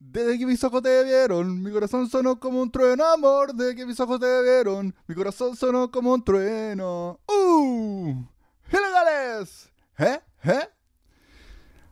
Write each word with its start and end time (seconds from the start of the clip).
Desde 0.00 0.38
que 0.38 0.46
mis 0.46 0.64
ojos 0.64 0.82
te 0.82 1.04
vieron, 1.04 1.62
mi 1.62 1.70
corazón 1.70 2.08
sonó 2.08 2.40
como 2.40 2.62
un 2.62 2.70
trueno, 2.70 3.04
amor. 3.04 3.54
Desde 3.54 3.76
que 3.76 3.84
mis 3.84 4.00
ojos 4.00 4.18
te 4.18 4.42
vieron, 4.42 4.94
mi 5.06 5.14
corazón 5.14 5.54
sonó 5.54 5.90
como 5.90 6.14
un 6.14 6.24
trueno. 6.24 7.20
¡Uh! 7.28 8.24
¡Ilegales! 8.72 9.70
¿Eh? 9.98 10.18
¿Eh? 10.44 10.68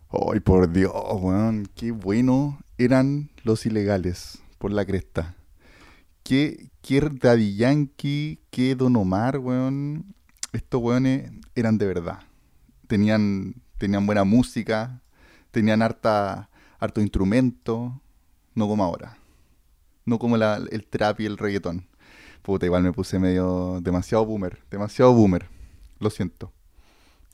¡Ay, 0.09 0.41
por 0.41 0.73
Dios, 0.73 0.91
weón! 1.21 1.69
¡Qué 1.75 1.93
bueno 1.93 2.59
eran 2.79 3.31
los 3.45 3.67
ilegales! 3.67 4.38
Por 4.56 4.72
la 4.72 4.86
cresta. 4.86 5.36
¿Qué, 6.22 6.70
qué 6.80 7.00
Daddy 7.00 7.56
Yankee, 7.56 8.40
qué 8.50 8.75
Don 8.75 8.96
Omar, 8.96 9.38
weón? 9.38 10.14
Estos 10.54 10.80
weones 10.80 11.30
eran 11.54 11.77
de 11.77 11.86
verdad. 11.86 12.20
Tenían, 12.86 13.56
tenían 13.77 14.06
buena 14.06 14.25
música, 14.25 15.02
tenían 15.50 15.82
harta 15.82 16.48
harto 16.79 17.01
instrumento, 17.01 18.01
no 18.55 18.69
como 18.69 18.85
ahora. 18.85 19.19
No 20.05 20.19
como 20.19 20.36
la, 20.36 20.57
el 20.71 20.86
trap 20.86 21.21
y 21.21 21.27
el 21.27 21.36
reggaetón. 21.36 21.86
Puta, 22.43 22.67
igual 22.67 22.82
me 22.82 22.93
puse 22.93 23.19
medio 23.19 23.81
demasiado 23.82 24.25
boomer, 24.25 24.59
demasiado 24.71 25.13
boomer. 25.13 25.49
Lo 25.99 26.11
siento. 26.11 26.53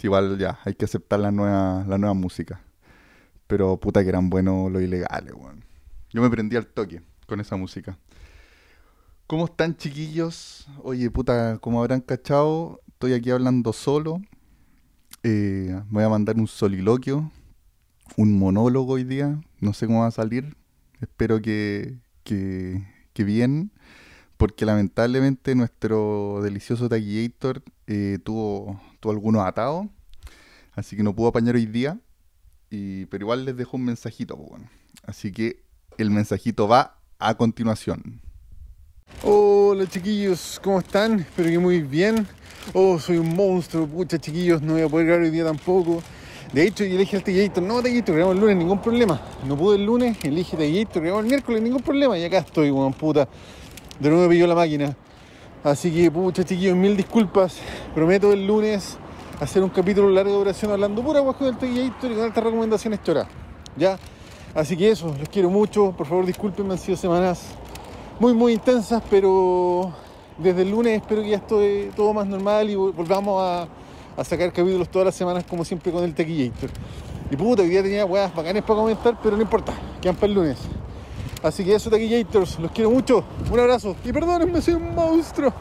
Igual 0.02 0.38
ya, 0.38 0.58
hay 0.64 0.74
que 0.74 0.84
aceptar 0.84 1.20
la 1.20 1.30
nueva, 1.30 1.84
la 1.86 1.98
nueva 1.98 2.14
música. 2.14 2.60
Pero 3.46 3.78
puta 3.78 4.02
que 4.02 4.08
eran 4.08 4.28
buenos 4.28 4.70
los 4.72 4.82
ilegales, 4.82 5.32
weón. 5.34 5.64
Yo 6.10 6.22
me 6.22 6.30
prendí 6.30 6.56
al 6.56 6.66
toque 6.66 7.02
con 7.26 7.40
esa 7.40 7.56
música. 7.56 7.98
¿Cómo 9.26 9.46
están 9.46 9.76
chiquillos? 9.76 10.66
Oye, 10.82 11.10
puta, 11.10 11.58
como 11.58 11.80
habrán 11.80 12.00
cachado, 12.00 12.80
estoy 12.88 13.14
aquí 13.14 13.30
hablando 13.30 13.72
solo. 13.72 14.20
Eh, 15.22 15.80
voy 15.88 16.04
a 16.04 16.08
mandar 16.08 16.36
un 16.36 16.46
soliloquio 16.46 17.30
un 18.16 18.38
monólogo 18.38 18.94
hoy 18.94 19.04
día. 19.04 19.40
No 19.60 19.72
sé 19.72 19.86
cómo 19.86 20.00
va 20.00 20.08
a 20.08 20.12
salir. 20.12 20.56
Espero 21.00 21.40
que, 21.40 21.96
que, 22.22 22.84
bien. 23.24 23.70
Porque 24.36 24.66
lamentablemente 24.66 25.54
nuestro 25.54 26.40
delicioso 26.42 26.88
Taquillator 26.88 27.62
eh, 27.86 28.18
tuvo, 28.24 28.80
tuvo 29.00 29.12
algunos 29.12 29.46
atados. 29.46 29.86
Así 30.74 30.96
que 30.96 31.02
no 31.02 31.14
pudo 31.14 31.28
apañar 31.28 31.54
hoy 31.54 31.66
día. 31.66 31.98
Y, 32.70 33.06
pero 33.06 33.24
igual 33.24 33.44
les 33.44 33.56
dejo 33.56 33.76
un 33.76 33.84
mensajito. 33.84 34.36
Bueno. 34.36 34.68
Así 35.04 35.32
que 35.32 35.62
el 35.98 36.10
mensajito 36.10 36.66
va 36.66 36.98
a 37.18 37.34
continuación. 37.36 38.20
Hola 39.22 39.86
chiquillos, 39.86 40.60
¿cómo 40.62 40.78
están? 40.78 41.20
Espero 41.20 41.48
que 41.48 41.58
muy 41.58 41.82
bien. 41.82 42.26
Oh, 42.72 42.98
soy 42.98 43.18
un 43.18 43.34
monstruo, 43.34 43.86
pucha 43.86 44.18
chiquillos, 44.18 44.62
no 44.62 44.74
voy 44.74 44.82
a 44.82 44.88
poder 44.88 45.06
grabar 45.06 45.24
hoy 45.24 45.30
día 45.30 45.44
tampoco. 45.44 46.02
De 46.52 46.62
hecho, 46.62 46.84
yo 46.84 46.94
elegí 46.94 47.16
al 47.16 47.22
Tallator, 47.24 47.62
no 47.62 47.82
Tallator, 47.82 48.14
grabamos 48.14 48.36
el 48.36 48.40
lunes, 48.40 48.56
ningún 48.56 48.80
problema. 48.80 49.20
No 49.46 49.56
pude 49.56 49.76
el 49.76 49.84
lunes, 49.84 50.16
elige 50.22 50.56
Tallator, 50.56 51.02
grabamos 51.02 51.24
el 51.24 51.30
miércoles, 51.30 51.62
ningún 51.62 51.82
problema. 51.82 52.16
Y 52.18 52.24
acá 52.24 52.38
estoy, 52.38 52.70
weón, 52.70 52.92
puta. 52.92 53.28
De 53.98 54.08
nuevo 54.08 54.24
me 54.24 54.30
pilló 54.30 54.46
la 54.46 54.54
máquina. 54.54 54.96
Así 55.64 55.90
que, 55.90 56.10
pucha, 56.10 56.44
chiquillos, 56.44 56.76
mil 56.76 56.96
disculpas. 56.96 57.58
Prometo 57.94 58.32
el 58.32 58.46
lunes 58.46 58.98
hacer 59.40 59.62
un 59.62 59.70
capítulo 59.70 60.08
largo 60.10 60.30
de 60.30 60.38
duración 60.38 60.70
hablando 60.70 61.02
pura 61.02 61.20
guajo 61.20 61.44
del 61.44 61.56
Tallator 61.56 62.10
y 62.10 62.14
con 62.14 62.24
altas 62.24 62.44
recomendaciones 62.44 63.02
chora. 63.02 63.26
¿Ya? 63.76 63.98
Así 64.54 64.76
que 64.76 64.90
eso, 64.90 65.14
los 65.18 65.28
quiero 65.28 65.50
mucho. 65.50 65.92
Por 65.96 66.06
favor, 66.06 66.24
discúlpenme, 66.24 66.74
han 66.74 66.78
sido 66.78 66.96
semanas 66.96 67.42
muy, 68.20 68.32
muy 68.32 68.52
intensas, 68.52 69.02
pero 69.10 69.92
desde 70.38 70.62
el 70.62 70.70
lunes 70.70 71.00
espero 71.00 71.22
que 71.22 71.30
ya 71.30 71.36
esté 71.38 71.90
todo 71.96 72.12
más 72.12 72.26
normal 72.26 72.70
y 72.70 72.76
volvamos 72.76 73.42
a 73.42 73.66
a 74.16 74.24
sacar 74.24 74.52
capítulos 74.52 74.88
todas 74.88 75.06
las 75.06 75.14
semanas, 75.14 75.44
como 75.44 75.64
siempre, 75.64 75.90
con 75.92 76.04
el 76.04 76.14
Tequillator. 76.14 76.70
Y 77.30 77.36
puta, 77.36 77.62
hoy 77.62 77.68
día 77.68 77.82
tenía 77.82 78.04
weas 78.04 78.34
bacanes 78.34 78.62
para 78.62 78.80
comentar, 78.80 79.18
pero 79.22 79.36
no 79.36 79.42
importa, 79.42 79.72
quedan 80.00 80.16
para 80.16 80.26
el 80.26 80.34
lunes. 80.34 80.58
Así 81.42 81.64
que 81.64 81.74
eso, 81.74 81.90
Tequillators, 81.90 82.58
los 82.58 82.70
quiero 82.70 82.90
mucho. 82.90 83.24
Un 83.50 83.60
abrazo 83.60 83.96
y 84.04 84.12
perdónenme, 84.12 84.60
soy 84.62 84.74
un 84.74 84.94
monstruo. 84.94 85.52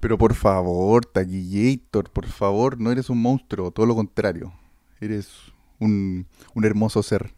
Pero 0.00 0.18
por 0.18 0.34
favor, 0.34 1.06
Taquillator, 1.06 2.10
por 2.10 2.26
favor, 2.26 2.78
no 2.78 2.92
eres 2.92 3.08
un 3.10 3.20
monstruo, 3.20 3.70
todo 3.70 3.86
lo 3.86 3.94
contrario. 3.94 4.52
Eres 5.00 5.28
un, 5.80 6.26
un 6.54 6.64
hermoso 6.64 7.02
ser. 7.02 7.32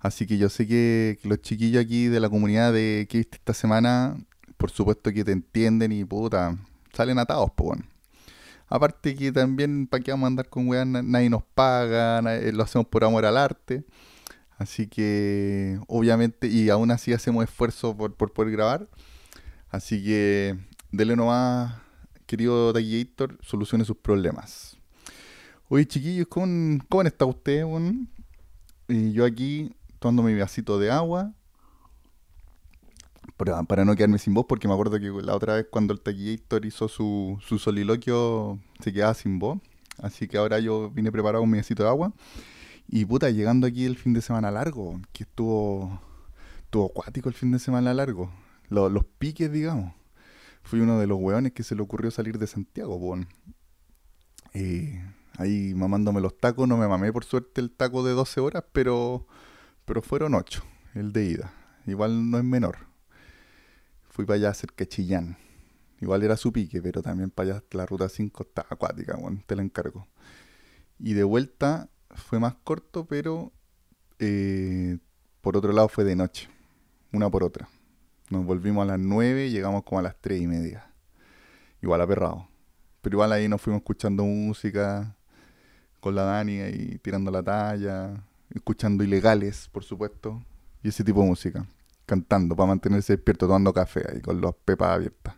Así 0.00 0.26
que 0.26 0.38
yo 0.38 0.48
sé 0.48 0.66
que, 0.66 1.18
los 1.24 1.40
chiquillos 1.40 1.82
aquí 1.82 2.06
de 2.06 2.20
la 2.20 2.28
comunidad 2.28 2.72
de 2.72 3.06
que 3.08 3.18
viste 3.18 3.38
esta 3.38 3.54
semana, 3.54 4.16
por 4.56 4.70
supuesto 4.70 5.12
que 5.12 5.24
te 5.24 5.32
entienden 5.32 5.90
y 5.92 6.04
puta, 6.04 6.56
salen 6.92 7.18
atados, 7.18 7.50
pues 7.56 7.68
bueno. 7.68 7.95
Aparte 8.68 9.14
que 9.14 9.30
también, 9.30 9.86
¿para 9.86 10.02
qué 10.02 10.10
vamos 10.10 10.24
a 10.24 10.28
andar 10.28 10.48
con 10.48 10.68
weá? 10.68 10.84
Nadie 10.84 11.30
nos 11.30 11.44
paga, 11.44 12.20
lo 12.22 12.62
hacemos 12.62 12.86
por 12.88 13.04
amor 13.04 13.24
al 13.24 13.36
arte. 13.36 13.84
Así 14.58 14.88
que, 14.88 15.78
obviamente, 15.86 16.48
y 16.48 16.70
aún 16.70 16.90
así 16.90 17.12
hacemos 17.12 17.44
esfuerzo 17.44 17.96
por, 17.96 18.14
poder 18.32 18.50
grabar. 18.50 18.88
Así 19.68 20.02
que, 20.02 20.58
dele 20.90 21.14
nomás, 21.14 21.76
querido 22.26 22.72
Taquillator, 22.72 23.38
solucione 23.42 23.84
sus 23.84 23.96
problemas. 23.98 24.76
Oye, 25.68 25.86
chiquillos, 25.86 26.26
¿cómo, 26.28 26.78
cómo 26.88 27.02
está 27.02 27.24
usted? 27.24 27.64
Y 28.88 29.12
yo 29.12 29.24
aquí 29.24 29.74
tomando 30.00 30.22
mi 30.22 30.34
vasito 30.38 30.78
de 30.78 30.90
agua 30.90 31.35
para, 33.36 33.84
no 33.84 33.94
quedarme 33.94 34.18
sin 34.18 34.34
voz, 34.34 34.46
porque 34.48 34.66
me 34.66 34.74
acuerdo 34.74 34.98
que 34.98 35.10
la 35.22 35.34
otra 35.34 35.56
vez 35.56 35.66
cuando 35.70 35.92
el 35.92 36.00
Taquillator 36.00 36.64
hizo 36.64 36.88
su, 36.88 37.38
su 37.42 37.58
soliloquio 37.58 38.58
se 38.80 38.92
quedaba 38.92 39.14
sin 39.14 39.38
voz. 39.38 39.58
Así 39.98 40.26
que 40.28 40.38
ahora 40.38 40.58
yo 40.58 40.90
vine 40.90 41.12
preparado 41.12 41.42
un 41.42 41.50
mesito 41.50 41.82
de 41.82 41.88
agua. 41.88 42.12
Y 42.88 43.04
puta, 43.04 43.30
llegando 43.30 43.66
aquí 43.66 43.84
el 43.84 43.96
fin 43.96 44.12
de 44.12 44.22
semana 44.22 44.50
largo, 44.50 45.00
que 45.12 45.24
estuvo, 45.24 46.00
estuvo 46.64 46.86
acuático 46.86 47.28
el 47.28 47.34
fin 47.34 47.52
de 47.52 47.58
semana 47.58 47.92
largo. 47.92 48.30
los 48.70 49.04
piques, 49.18 49.52
digamos. 49.52 49.92
Fui 50.62 50.80
uno 50.80 50.98
de 50.98 51.06
los 51.06 51.18
weones 51.20 51.52
que 51.52 51.62
se 51.62 51.74
le 51.74 51.82
ocurrió 51.82 52.10
salir 52.10 52.38
de 52.38 52.46
Santiago, 52.46 52.98
bon. 52.98 53.28
Eh, 54.54 55.04
ahí 55.36 55.74
mamándome 55.74 56.20
los 56.20 56.38
tacos, 56.38 56.66
no 56.66 56.76
me 56.76 56.88
mamé 56.88 57.12
por 57.12 57.24
suerte 57.24 57.60
el 57.60 57.70
taco 57.70 58.02
de 58.02 58.12
12 58.12 58.40
horas, 58.40 58.64
pero, 58.72 59.26
pero 59.84 60.02
fueron 60.02 60.34
8, 60.34 60.62
el 60.94 61.12
de 61.12 61.24
ida. 61.26 61.52
Igual 61.86 62.30
no 62.30 62.38
es 62.38 62.44
menor 62.44 62.95
fui 64.16 64.24
para 64.24 64.36
allá 64.36 64.54
cerca 64.54 64.76
de 64.78 64.88
Chillán. 64.88 65.36
Igual 66.00 66.22
era 66.22 66.38
su 66.38 66.50
pique, 66.50 66.80
pero 66.80 67.02
también 67.02 67.28
para 67.28 67.56
allá 67.56 67.64
la 67.72 67.84
ruta 67.84 68.08
5 68.08 68.44
está 68.44 68.66
acuática, 68.70 69.14
bueno, 69.14 69.42
te 69.44 69.54
la 69.54 69.62
encargo. 69.62 70.08
Y 70.98 71.12
de 71.12 71.22
vuelta 71.22 71.90
fue 72.14 72.40
más 72.40 72.54
corto, 72.64 73.04
pero 73.04 73.52
eh, 74.18 74.96
por 75.42 75.58
otro 75.58 75.70
lado 75.74 75.88
fue 75.90 76.04
de 76.04 76.16
noche, 76.16 76.48
una 77.12 77.28
por 77.30 77.44
otra. 77.44 77.68
Nos 78.30 78.46
volvimos 78.46 78.84
a 78.84 78.86
las 78.86 78.98
9 78.98 79.48
y 79.48 79.50
llegamos 79.50 79.82
como 79.84 79.98
a 79.98 80.02
las 80.02 80.16
3 80.18 80.40
y 80.40 80.46
media. 80.46 80.90
Igual 81.82 82.00
aperrado. 82.00 82.48
Pero 83.02 83.16
igual 83.16 83.32
ahí 83.32 83.50
nos 83.50 83.60
fuimos 83.60 83.80
escuchando 83.80 84.24
música 84.24 85.14
con 86.00 86.14
la 86.14 86.22
Dani 86.22 86.62
y 86.62 86.98
tirando 87.00 87.30
la 87.30 87.42
talla, 87.42 88.24
escuchando 88.48 89.04
ilegales, 89.04 89.68
por 89.70 89.84
supuesto, 89.84 90.42
y 90.82 90.88
ese 90.88 91.04
tipo 91.04 91.20
de 91.20 91.28
música 91.28 91.66
cantando 92.06 92.56
para 92.56 92.68
mantenerse 92.68 93.14
despierto, 93.14 93.46
tomando 93.46 93.72
café 93.74 94.04
ahí 94.10 94.20
con 94.20 94.40
las 94.40 94.54
pepas 94.64 94.90
abiertas. 94.90 95.34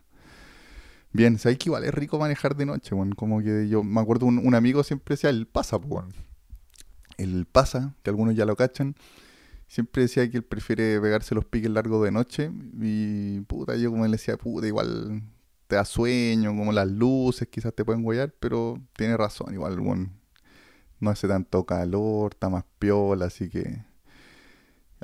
Bien, 1.11 1.39
sabéis 1.39 1.59
que 1.59 1.69
igual 1.69 1.83
es 1.85 1.93
rico 1.93 2.19
manejar 2.19 2.55
de 2.55 2.65
noche, 2.67 2.93
bueno, 2.93 3.15
como 3.15 3.41
que 3.41 3.67
yo 3.67 3.83
me 3.83 3.99
acuerdo 3.99 4.27
un, 4.27 4.53
amigo 4.55 4.83
siempre 4.83 5.13
decía 5.13 5.31
el 5.31 5.47
pasa, 5.47 5.79
pues, 5.79 5.89
bueno. 5.89 6.09
El 7.17 7.45
pasa, 7.45 7.95
que 8.03 8.11
algunos 8.11 8.35
ya 8.35 8.45
lo 8.45 8.55
cachan, 8.55 8.95
siempre 9.67 10.03
decía 10.03 10.29
que 10.29 10.37
él 10.37 10.43
prefiere 10.43 11.01
pegarse 11.01 11.35
los 11.35 11.45
piques 11.45 11.69
largos 11.71 12.03
de 12.05 12.11
noche 12.11 12.51
y 12.79 13.41
puta, 13.41 13.75
yo 13.75 13.91
como 13.91 14.05
le 14.05 14.11
decía, 14.11 14.37
puta, 14.37 14.67
igual 14.67 15.23
te 15.67 15.75
da 15.75 15.85
sueño, 15.85 16.55
como 16.55 16.71
las 16.71 16.87
luces 16.87 17.47
quizás 17.49 17.73
te 17.73 17.83
pueden 17.85 18.03
guayar, 18.03 18.33
pero 18.39 18.79
tiene 18.95 19.17
razón, 19.17 19.53
igual, 19.53 19.79
bueno, 19.79 20.09
no 20.99 21.09
hace 21.09 21.27
tanto 21.27 21.65
calor, 21.65 22.33
está 22.33 22.49
más 22.49 22.65
piola, 22.79 23.25
así 23.25 23.49
que 23.49 23.83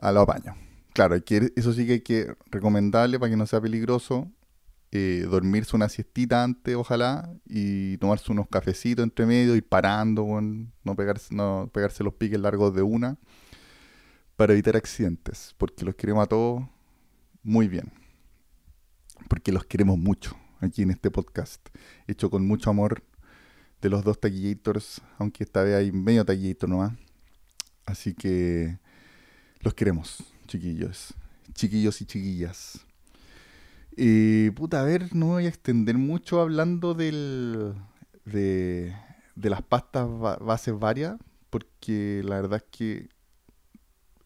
a 0.02 0.12
lo 0.12 0.22
apaño. 0.22 0.65
Claro, 0.96 1.18
eso 1.18 1.74
sí 1.74 1.86
que 1.86 1.92
hay 1.92 2.00
que 2.00 2.38
recomendarle 2.50 3.20
para 3.20 3.30
que 3.30 3.36
no 3.36 3.46
sea 3.46 3.60
peligroso. 3.60 4.32
Eh, 4.94 5.28
dormirse 5.30 5.76
una 5.76 5.90
siestita 5.90 6.42
antes, 6.42 6.74
ojalá, 6.74 7.30
y 7.46 7.98
tomarse 7.98 8.32
unos 8.32 8.48
cafecitos 8.48 9.04
entre 9.04 9.26
medio, 9.26 9.58
y 9.58 9.62
parando, 9.62 10.26
no, 10.40 10.96
pegarse, 10.96 11.36
no 11.36 11.70
pegarse 11.74 12.02
los 12.02 12.14
piques 12.14 12.40
largos 12.40 12.74
de 12.74 12.82
una, 12.82 13.18
para 14.38 14.54
evitar 14.54 14.78
accidentes, 14.78 15.54
porque 15.58 15.84
los 15.84 15.96
queremos 15.96 16.24
a 16.24 16.28
todos 16.28 16.64
muy 17.44 17.68
bien, 17.68 17.92
porque 19.28 19.52
los 19.52 19.66
queremos 19.66 19.98
mucho 19.98 20.38
aquí 20.62 20.84
en 20.84 20.92
este 20.92 21.12
podcast, 21.12 21.68
hecho 22.08 22.30
con 22.30 22.48
mucho 22.48 22.70
amor 22.70 23.04
de 23.82 23.90
los 23.90 24.02
dos 24.06 24.18
taquillators, 24.22 25.02
aunque 25.18 25.44
esta 25.44 25.62
vez 25.62 25.76
hay 25.76 25.92
medio 25.92 26.24
taquillator 26.24 26.70
nomás, 26.70 26.94
así 27.86 28.14
que 28.14 28.80
los 29.60 29.74
queremos 29.74 30.35
chiquillos, 30.46 31.14
chiquillos 31.54 32.02
y 32.02 32.06
chiquillas. 32.06 32.86
Y 33.98 34.50
puta, 34.52 34.82
a 34.82 34.84
ver, 34.84 35.16
no 35.16 35.28
voy 35.28 35.46
a 35.46 35.50
extender 35.50 35.98
mucho 35.98 36.42
hablando 36.42 36.94
del, 36.94 37.74
de, 38.26 38.94
las 39.36 39.62
pastas 39.62 40.08
bases 40.42 40.78
varias, 40.78 41.16
porque 41.50 42.22
la 42.26 42.36
verdad 42.36 42.64
es 42.64 42.78
que 42.78 43.10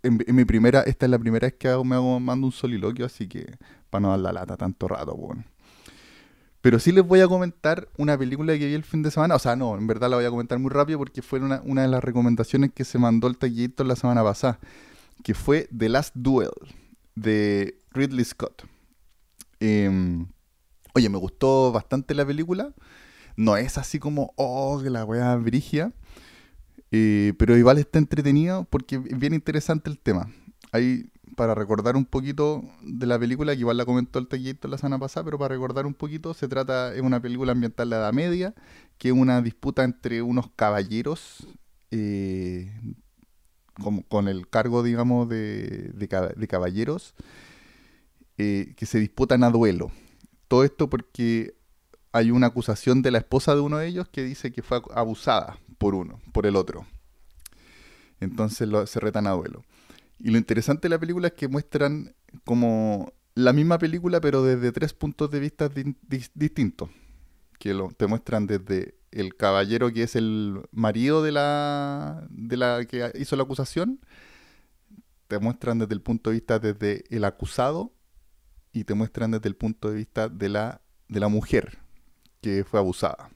en, 0.02 0.36
mi 0.36 0.46
primera, 0.46 0.82
esta 0.82 1.06
es 1.06 1.10
la 1.12 1.20
primera 1.20 1.48
vez 1.48 1.56
que 1.56 1.68
hago, 1.68 1.84
me 1.84 1.96
hago, 1.96 2.20
mando 2.20 2.48
un 2.48 2.54
soliloquio, 2.54 3.06
así 3.06 3.28
que 3.28 3.58
para 3.90 4.02
no 4.02 4.10
dar 4.10 4.20
la 4.20 4.32
lata 4.32 4.58
tanto 4.58 4.88
rato, 4.88 5.16
bueno. 5.16 5.44
Pero 6.62 6.80
sí 6.80 6.92
les 6.92 7.06
voy 7.06 7.22
a 7.22 7.28
comentar 7.28 7.88
una 7.98 8.18
película 8.18 8.58
que 8.58 8.68
vi 8.68 8.74
el 8.74 8.84
fin 8.84 9.02
de 9.02 9.12
semana. 9.12 9.36
O 9.36 9.40
sea, 9.40 9.56
no, 9.56 9.78
en 9.78 9.88
verdad 9.88 10.10
la 10.10 10.18
voy 10.18 10.26
a 10.26 10.30
comentar 10.30 10.60
muy 10.60 10.70
rápido 10.70 11.00
porque 11.00 11.22
fue 11.22 11.40
una, 11.40 11.62
de 11.82 11.88
las 11.88 12.04
recomendaciones 12.04 12.72
que 12.74 12.84
se 12.84 12.98
mandó 12.98 13.28
el 13.28 13.38
taquillito 13.38 13.84
la 13.86 13.96
semana 13.96 14.24
pasada. 14.24 14.60
Que 15.24 15.34
fue 15.34 15.70
The 15.76 15.90
Last 15.90 16.16
Duel 16.16 16.52
de 17.16 17.78
Ridley 17.92 18.26
Scott. 18.26 18.64
Em, 19.60 20.28
oye, 20.94 21.10
me 21.10 21.18
gustó 21.18 21.72
bastante 21.72 22.14
la 22.14 22.26
película. 22.26 22.74
No 23.36 23.58
es 23.58 23.78
así 23.78 24.00
como, 24.00 24.34
oh, 24.36 24.80
que 24.82 24.90
la 24.90 25.06
wea 25.06 25.36
brigia. 25.36 25.94
Eh, 26.92 27.34
pero 27.38 27.56
igual 27.56 27.78
está 27.78 28.00
entretenido 28.00 28.66
porque 28.70 28.96
es 28.96 29.20
bien 29.20 29.34
interesante 29.34 29.90
el 29.90 30.00
tema. 30.00 30.32
Hay, 30.72 31.12
para 31.36 31.56
recordar 31.56 31.96
un 31.96 32.06
poquito 32.06 32.64
de 32.82 33.06
la 33.06 33.20
película, 33.20 33.54
que 33.54 33.60
igual 33.60 33.78
la 33.78 33.86
comentó 33.86 34.20
el 34.20 34.28
taquillito 34.28 34.68
la 34.68 34.78
semana 34.78 35.00
pasada, 35.00 35.24
pero 35.24 35.38
para 35.38 35.54
recordar 35.54 35.86
un 35.86 35.94
poquito, 35.94 36.34
se 36.34 36.48
trata, 36.48 36.94
es 36.94 37.02
una 37.02 37.22
película 37.22 37.52
ambiental 37.52 37.90
de 37.90 37.96
la 37.96 38.02
Edad 38.02 38.14
Media, 38.14 38.56
que 38.98 39.10
es 39.10 39.14
una 39.14 39.42
disputa 39.42 39.84
entre 39.84 40.22
unos 40.22 40.50
caballeros 40.56 41.48
eh, 41.92 42.72
con, 43.80 44.28
el 44.28 44.48
cargo, 44.50 44.84
digamos, 44.84 45.30
de, 45.30 45.92
de, 45.94 46.48
caballeros 46.48 47.16
eh, 48.38 48.74
que 48.78 48.86
se 48.86 49.00
disputan 49.00 49.44
a 49.44 49.50
duelo. 49.50 49.92
Todo 50.48 50.64
esto 50.64 50.90
porque 50.90 51.56
hay 52.12 52.32
una 52.32 52.48
acusación 52.48 53.02
de 53.02 53.12
la 53.12 53.20
esposa 53.20 53.56
de 53.56 53.62
uno 53.62 53.78
de 53.78 53.88
ellos 53.88 54.10
que 54.10 54.24
dice 54.24 54.52
que 54.52 54.62
fue 54.62 54.82
abusada 54.94 55.60
por 55.78 55.96
uno, 55.96 56.20
por 56.34 56.46
el 56.46 56.56
otro. 56.56 56.86
Entonces 58.20 58.70
se 58.90 59.00
retan 59.00 59.28
a 59.28 59.32
duelo. 59.32 59.64
Y 60.20 60.32
lo 60.32 60.38
interesante 60.38 60.84
de 60.84 60.90
la 60.90 61.00
película 61.00 61.28
es 61.28 61.34
que 61.34 61.48
muestran 61.48 62.14
como 62.44 63.14
la 63.36 63.54
misma 63.54 63.78
película, 63.78 64.20
pero 64.20 64.44
desde 64.44 64.72
tres 64.72 64.94
puntos 64.94 65.32
de 65.32 65.40
vista 65.40 65.70
distintos. 66.34 66.90
Que 67.58 67.74
lo, 67.74 67.90
te 67.92 68.08
muestran 68.08 68.48
desde 68.48 68.99
el 69.12 69.36
caballero 69.36 69.92
que 69.92 70.04
es 70.04 70.16
el 70.16 70.62
marido 70.72 71.24
de 71.24 71.32
la, 71.32 72.28
de 72.30 72.58
la 72.58 72.86
que 72.86 73.12
hizo 73.20 73.36
la 73.36 73.44
acusación, 73.44 74.00
te 75.28 75.40
muestran 75.40 75.80
desde 75.80 75.94
el 75.94 76.02
punto 76.02 76.30
de 76.30 76.36
vista 76.36 76.60
desde 76.60 77.04
el 77.10 77.24
acusado 77.24 77.94
y 78.74 78.84
te 78.84 78.94
muestran 78.94 79.32
desde 79.32 79.48
el 79.50 79.56
punto 79.56 79.90
de 79.90 79.96
vista 79.96 80.30
de 80.30 80.50
la, 80.50 80.82
de 81.08 81.20
la 81.20 81.28
mujer 81.28 81.80
que 82.42 82.64
fue 82.64 82.80
abusada. 82.80 83.30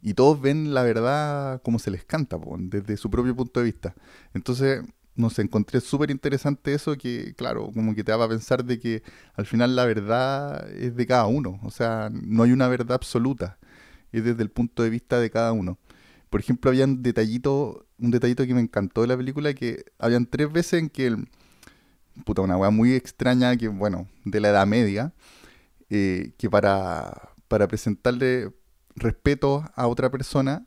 Y 0.00 0.14
todos 0.14 0.40
ven 0.40 0.72
la 0.72 0.82
verdad 0.82 1.60
como 1.62 1.78
se 1.78 1.90
les 1.90 2.04
canta, 2.04 2.38
desde 2.58 2.96
su 2.96 3.10
propio 3.10 3.34
punto 3.34 3.60
de 3.60 3.66
vista. 3.66 3.94
Entonces, 4.34 4.82
no 5.16 5.30
sé, 5.30 5.42
encontré 5.42 5.80
súper 5.80 6.10
interesante 6.10 6.74
eso 6.74 6.96
que, 6.96 7.34
claro, 7.34 7.70
como 7.72 7.94
que 7.94 8.04
te 8.04 8.12
daba 8.12 8.26
a 8.26 8.28
pensar 8.28 8.64
de 8.64 8.78
que 8.78 9.02
al 9.34 9.46
final 9.46 9.74
la 9.74 9.84
verdad 9.86 10.70
es 10.70 10.94
de 10.94 11.06
cada 11.06 11.26
uno. 11.26 11.58
O 11.62 11.70
sea, 11.70 12.10
no 12.12 12.42
hay 12.42 12.52
una 12.52 12.68
verdad 12.68 12.92
absoluta. 12.92 13.58
Es 14.12 14.24
desde 14.24 14.42
el 14.42 14.50
punto 14.50 14.82
de 14.82 14.90
vista 14.90 15.20
de 15.20 15.30
cada 15.30 15.52
uno. 15.52 15.78
Por 16.30 16.40
ejemplo, 16.40 16.70
había 16.70 16.84
un 16.84 17.02
detallito, 17.02 17.86
un 17.98 18.10
detallito 18.10 18.46
que 18.46 18.54
me 18.54 18.60
encantó 18.60 19.02
de 19.02 19.08
la 19.08 19.16
película, 19.16 19.54
que 19.54 19.84
habían 19.98 20.26
tres 20.26 20.52
veces 20.52 20.80
en 20.80 20.90
que, 20.90 21.06
el, 21.06 21.28
puta, 22.24 22.42
una 22.42 22.56
weá 22.56 22.70
muy 22.70 22.94
extraña, 22.94 23.56
que 23.56 23.68
bueno, 23.68 24.08
de 24.24 24.40
la 24.40 24.48
Edad 24.48 24.66
Media, 24.66 25.12
eh, 25.90 26.32
que 26.38 26.50
para, 26.50 27.30
para 27.48 27.68
presentarle 27.68 28.52
respeto 28.96 29.64
a 29.74 29.86
otra 29.86 30.10
persona, 30.10 30.66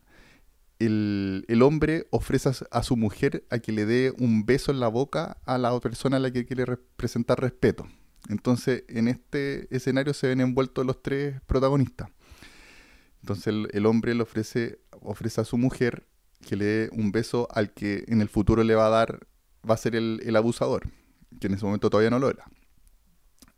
el, 0.79 1.61
hombre 1.61 2.07
ofrece 2.09 2.49
a 2.71 2.83
su 2.83 2.95
mujer 2.95 3.45
a 3.49 3.59
que 3.59 3.71
le 3.71 3.85
dé 3.85 4.13
un 4.17 4.45
beso 4.45 4.71
en 4.71 4.79
la 4.79 4.87
boca 4.87 5.37
a 5.45 5.57
la 5.57 5.77
persona 5.79 6.17
a 6.17 6.19
la 6.19 6.31
que 6.31 6.45
quiere 6.45 6.77
presentar 6.95 7.39
respeto. 7.41 7.85
Entonces, 8.29 8.83
en 8.87 9.07
este 9.07 9.73
escenario 9.75 10.13
se 10.13 10.27
ven 10.27 10.41
envueltos 10.41 10.85
los 10.85 11.01
tres 11.01 11.41
protagonistas. 11.47 12.09
Entonces, 13.21 13.53
el, 13.71 13.85
hombre 13.85 14.15
le 14.15 14.23
ofrece, 14.23 14.79
ofrece 15.01 15.41
a 15.41 15.45
su 15.45 15.57
mujer 15.57 16.07
que 16.47 16.55
le 16.55 16.65
dé 16.65 16.89
un 16.93 17.11
beso 17.11 17.47
al 17.51 17.73
que 17.73 18.05
en 18.07 18.21
el 18.21 18.29
futuro 18.29 18.63
le 18.63 18.75
va 18.75 18.87
a 18.87 18.89
dar, 18.89 19.27
va 19.69 19.73
a 19.73 19.77
ser 19.77 19.95
el, 19.95 20.35
abusador, 20.35 20.89
que 21.39 21.47
en 21.47 21.53
ese 21.53 21.65
momento 21.65 21.89
todavía 21.89 22.09
no 22.09 22.19
lo 22.19 22.29
era. 22.29 22.45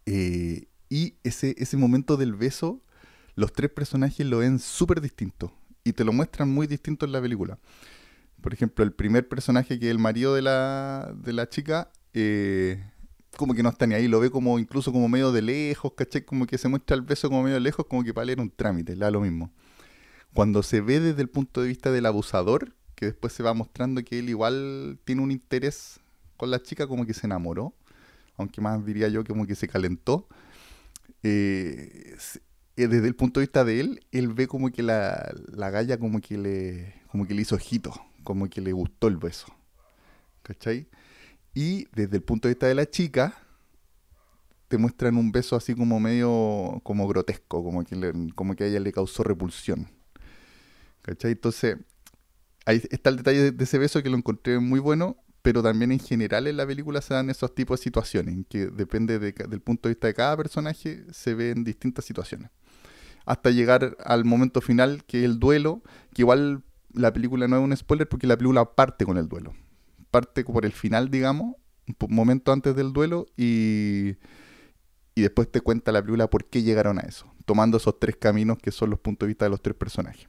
Eh, 0.05 0.67
y 0.89 1.15
ese, 1.23 1.55
ese 1.57 1.77
momento 1.77 2.17
del 2.17 2.33
beso, 2.33 2.81
los 3.35 3.53
tres 3.53 3.69
personajes 3.69 4.25
lo 4.25 4.39
ven 4.39 4.59
súper 4.59 4.99
distinto 4.99 5.53
y 5.83 5.93
te 5.93 6.03
lo 6.03 6.13
muestran 6.13 6.49
muy 6.49 6.67
distinto 6.67 7.05
en 7.05 7.11
la 7.11 7.21
película. 7.21 7.59
Por 8.41 8.53
ejemplo, 8.53 8.83
el 8.83 8.91
primer 8.91 9.27
personaje 9.27 9.79
que 9.79 9.85
es 9.85 9.91
el 9.91 9.99
marido 9.99 10.33
de 10.33 10.41
la, 10.41 11.13
de 11.15 11.33
la 11.33 11.47
chica, 11.47 11.91
eh, 12.13 12.83
como 13.37 13.53
que 13.53 13.63
no 13.63 13.69
está 13.69 13.87
ni 13.87 13.95
ahí, 13.95 14.07
lo 14.07 14.19
ve 14.19 14.29
como 14.29 14.59
incluso 14.59 14.91
como 14.91 15.07
medio 15.07 15.31
de 15.31 15.41
lejos, 15.41 15.93
¿cachai? 15.95 16.23
Como 16.23 16.45
que 16.45 16.57
se 16.57 16.67
muestra 16.67 16.95
el 16.95 17.01
beso 17.01 17.29
como 17.29 17.43
medio 17.43 17.55
de 17.55 17.61
lejos, 17.61 17.85
como 17.85 18.03
que 18.03 18.13
para 18.13 18.23
él 18.23 18.31
era 18.31 18.41
un 18.41 18.51
trámite, 18.51 18.95
le 18.95 19.05
da 19.05 19.11
lo 19.11 19.21
mismo. 19.21 19.51
Cuando 20.33 20.63
se 20.63 20.81
ve 20.81 20.99
desde 20.99 21.21
el 21.21 21.29
punto 21.29 21.61
de 21.61 21.67
vista 21.67 21.91
del 21.91 22.05
abusador, 22.05 22.73
que 22.95 23.07
después 23.07 23.33
se 23.33 23.43
va 23.43 23.53
mostrando 23.53 24.03
que 24.03 24.19
él 24.19 24.29
igual 24.29 24.99
tiene 25.05 25.21
un 25.21 25.31
interés 25.31 25.99
con 26.37 26.51
la 26.51 26.61
chica, 26.61 26.87
como 26.87 27.05
que 27.05 27.13
se 27.13 27.25
enamoró, 27.25 27.73
aunque 28.37 28.61
más 28.61 28.85
diría 28.85 29.07
yo 29.07 29.23
como 29.23 29.47
que 29.47 29.55
se 29.55 29.67
calentó. 29.67 30.27
Eh, 31.23 32.15
eh, 32.77 32.87
desde 32.87 33.07
el 33.07 33.15
punto 33.15 33.39
de 33.39 33.45
vista 33.45 33.63
de 33.63 33.79
él, 33.79 34.05
él 34.11 34.29
ve 34.29 34.47
como 34.47 34.71
que 34.71 34.83
la, 34.83 35.33
la 35.51 35.69
galla 35.69 35.97
como 35.97 36.21
que 36.21 36.37
le 36.37 37.01
como 37.11 37.27
que 37.27 37.33
le 37.33 37.41
hizo 37.41 37.55
ojito, 37.55 37.93
como 38.23 38.49
que 38.49 38.61
le 38.61 38.71
gustó 38.71 39.07
el 39.07 39.17
beso. 39.17 39.47
¿Cachai? 40.43 40.87
Y 41.53 41.87
desde 41.93 42.17
el 42.17 42.23
punto 42.23 42.47
de 42.47 42.53
vista 42.53 42.67
de 42.67 42.75
la 42.75 42.89
chica, 42.89 43.35
te 44.67 44.77
muestran 44.77 45.17
un 45.17 45.31
beso 45.31 45.55
así 45.55 45.75
como 45.75 45.99
medio 45.99 46.79
como 46.83 47.07
grotesco, 47.07 47.63
como 47.63 47.83
que, 47.83 48.13
como 48.35 48.55
que 48.55 48.63
a 48.63 48.67
ella 48.67 48.79
le 48.79 48.91
causó 48.91 49.23
repulsión. 49.23 49.89
¿Cachai? 51.01 51.31
Entonces, 51.31 51.77
ahí 52.65 52.81
está 52.89 53.09
el 53.09 53.17
detalle 53.17 53.51
de 53.51 53.63
ese 53.63 53.77
beso 53.77 54.01
que 54.01 54.09
lo 54.09 54.17
encontré 54.17 54.59
muy 54.59 54.79
bueno, 54.79 55.17
pero 55.41 55.63
también 55.63 55.91
en 55.91 55.99
general 55.99 56.47
en 56.47 56.57
la 56.57 56.65
película 56.65 57.01
se 57.01 57.13
dan 57.13 57.29
esos 57.29 57.53
tipos 57.53 57.79
de 57.79 57.83
situaciones, 57.83 58.35
en 58.35 58.43
que 58.45 58.67
depende 58.67 59.19
del 59.19 59.61
punto 59.61 59.89
de 59.89 59.95
vista 59.95 60.07
de 60.07 60.13
cada 60.13 60.37
personaje, 60.37 61.03
se 61.11 61.33
ven 61.33 61.63
distintas 61.63 62.05
situaciones 62.05 62.49
hasta 63.25 63.49
llegar 63.51 63.97
al 64.03 64.25
momento 64.25 64.61
final, 64.61 65.03
que 65.05 65.19
es 65.19 65.25
el 65.25 65.39
duelo, 65.39 65.81
que 66.13 66.23
igual 66.23 66.63
la 66.93 67.13
película 67.13 67.47
no 67.47 67.57
es 67.57 67.63
un 67.63 67.75
spoiler 67.75 68.07
porque 68.07 68.27
la 68.27 68.37
película 68.37 68.65
parte 68.65 69.05
con 69.05 69.17
el 69.17 69.27
duelo. 69.27 69.53
Parte 70.11 70.43
por 70.43 70.65
el 70.65 70.73
final, 70.73 71.09
digamos, 71.09 71.55
un 71.87 72.15
momento 72.15 72.51
antes 72.51 72.75
del 72.75 72.93
duelo 72.93 73.25
y, 73.37 74.17
y 75.15 75.21
después 75.21 75.51
te 75.51 75.61
cuenta 75.61 75.91
la 75.91 76.01
película 76.01 76.29
por 76.29 76.45
qué 76.45 76.63
llegaron 76.63 76.99
a 76.99 77.01
eso, 77.01 77.33
tomando 77.45 77.77
esos 77.77 77.99
tres 77.99 78.15
caminos 78.17 78.57
que 78.59 78.71
son 78.71 78.89
los 78.89 78.99
puntos 78.99 79.25
de 79.25 79.29
vista 79.29 79.45
de 79.45 79.49
los 79.49 79.61
tres 79.61 79.75
personajes. 79.75 80.27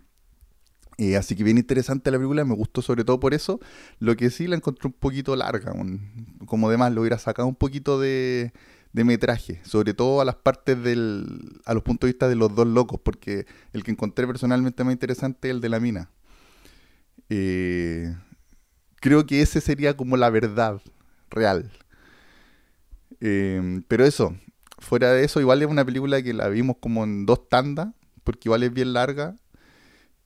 Eh, 0.99 1.17
así 1.17 1.35
que 1.35 1.43
bien 1.43 1.59
interesante 1.59 2.11
la 2.11 2.19
película, 2.19 2.45
me 2.45 2.55
gustó 2.55 2.83
sobre 2.83 3.05
todo 3.05 3.19
por 3.19 3.35
eso. 3.35 3.61
Lo 3.99 4.15
que 4.15 4.31
sí 4.31 4.47
la 4.47 4.57
encontré 4.57 4.87
un 4.87 4.93
poquito 4.93 5.35
larga, 5.35 5.73
como 6.47 6.71
demás 6.71 6.93
lo 6.93 7.01
hubiera 7.01 7.19
sacado 7.19 7.49
un 7.49 7.57
poquito 7.57 7.99
de, 7.99 8.53
de 8.93 9.05
metraje, 9.05 9.61
sobre 9.65 9.95
todo 9.95 10.21
a 10.21 10.25
las 10.25 10.37
partes 10.37 10.83
del, 10.83 11.61
a 11.65 11.75
los 11.75 11.83
puntos 11.83 12.07
de 12.07 12.13
vista 12.13 12.29
de 12.29 12.37
los 12.37 12.55
dos 12.55 12.67
locos, 12.67 13.01
porque 13.03 13.47
el 13.73 13.83
que 13.85 13.91
encontré 13.91 14.27
personalmente 14.27 14.85
más 14.85 14.93
interesante 14.93 15.49
es 15.49 15.55
el 15.55 15.61
de 15.61 15.69
la 15.71 15.81
mina. 15.81 16.11
Eh, 17.31 18.15
creo 19.03 19.27
que 19.27 19.43
ese 19.43 19.61
sería 19.61 19.97
como 19.97 20.17
la 20.17 20.31
verdad 20.31 20.81
real. 21.29 21.71
Eh, 23.21 23.83
pero 23.89 24.05
eso, 24.05 24.35
fuera 24.79 25.13
de 25.13 25.25
eso, 25.25 25.41
igual 25.41 25.61
es 25.61 25.69
una 25.69 25.85
película 25.85 26.23
que 26.23 26.33
la 26.33 26.49
vimos 26.49 26.77
como 26.81 27.03
en 27.05 27.27
dos 27.27 27.49
tandas, 27.49 27.89
porque 28.23 28.49
igual 28.49 28.63
es 28.63 28.73
bien 28.73 28.93
larga, 28.93 29.37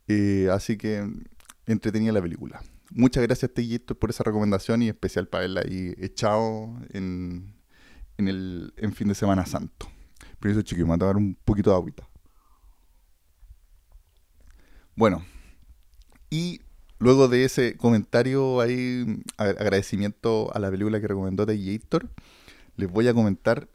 eh, 0.09 0.49
así 0.52 0.76
que 0.76 1.11
entretenía 1.66 2.12
la 2.12 2.21
película. 2.21 2.62
Muchas 2.90 3.23
gracias, 3.23 3.52
Teguito, 3.52 3.99
por 3.99 4.11
esa 4.11 4.25
recomendación 4.25 4.83
y 4.83 4.88
especial 4.88 5.26
para 5.26 5.47
él 5.47 5.56
ahí 5.56 5.95
echado 5.99 6.78
en, 6.90 7.54
en 8.18 8.28
el 8.28 8.75
en 8.76 8.92
fin 8.92 9.09
de 9.09 9.14
Semana 9.14 9.47
Santo. 9.47 9.88
Pero 10.38 10.52
eso, 10.52 10.62
chicos, 10.62 10.85
me 10.85 10.90
va 10.90 11.04
a 11.06 11.09
dar 11.09 11.16
un 11.16 11.35
poquito 11.35 11.71
de 11.71 11.76
agüita. 11.76 12.06
Bueno, 14.95 15.25
y 16.30 16.61
luego 16.99 17.29
de 17.29 17.45
ese 17.45 17.76
comentario 17.76 18.61
ahí, 18.61 19.23
agradecimiento 19.37 20.55
a 20.55 20.59
la 20.59 20.71
película 20.71 21.00
que 21.00 21.09
recomendó 21.09 21.47
de 21.47 21.55
Héctor, 21.55 22.09
les 22.76 22.91
voy 22.91 23.09
a 23.09 23.15
comentar 23.15 23.69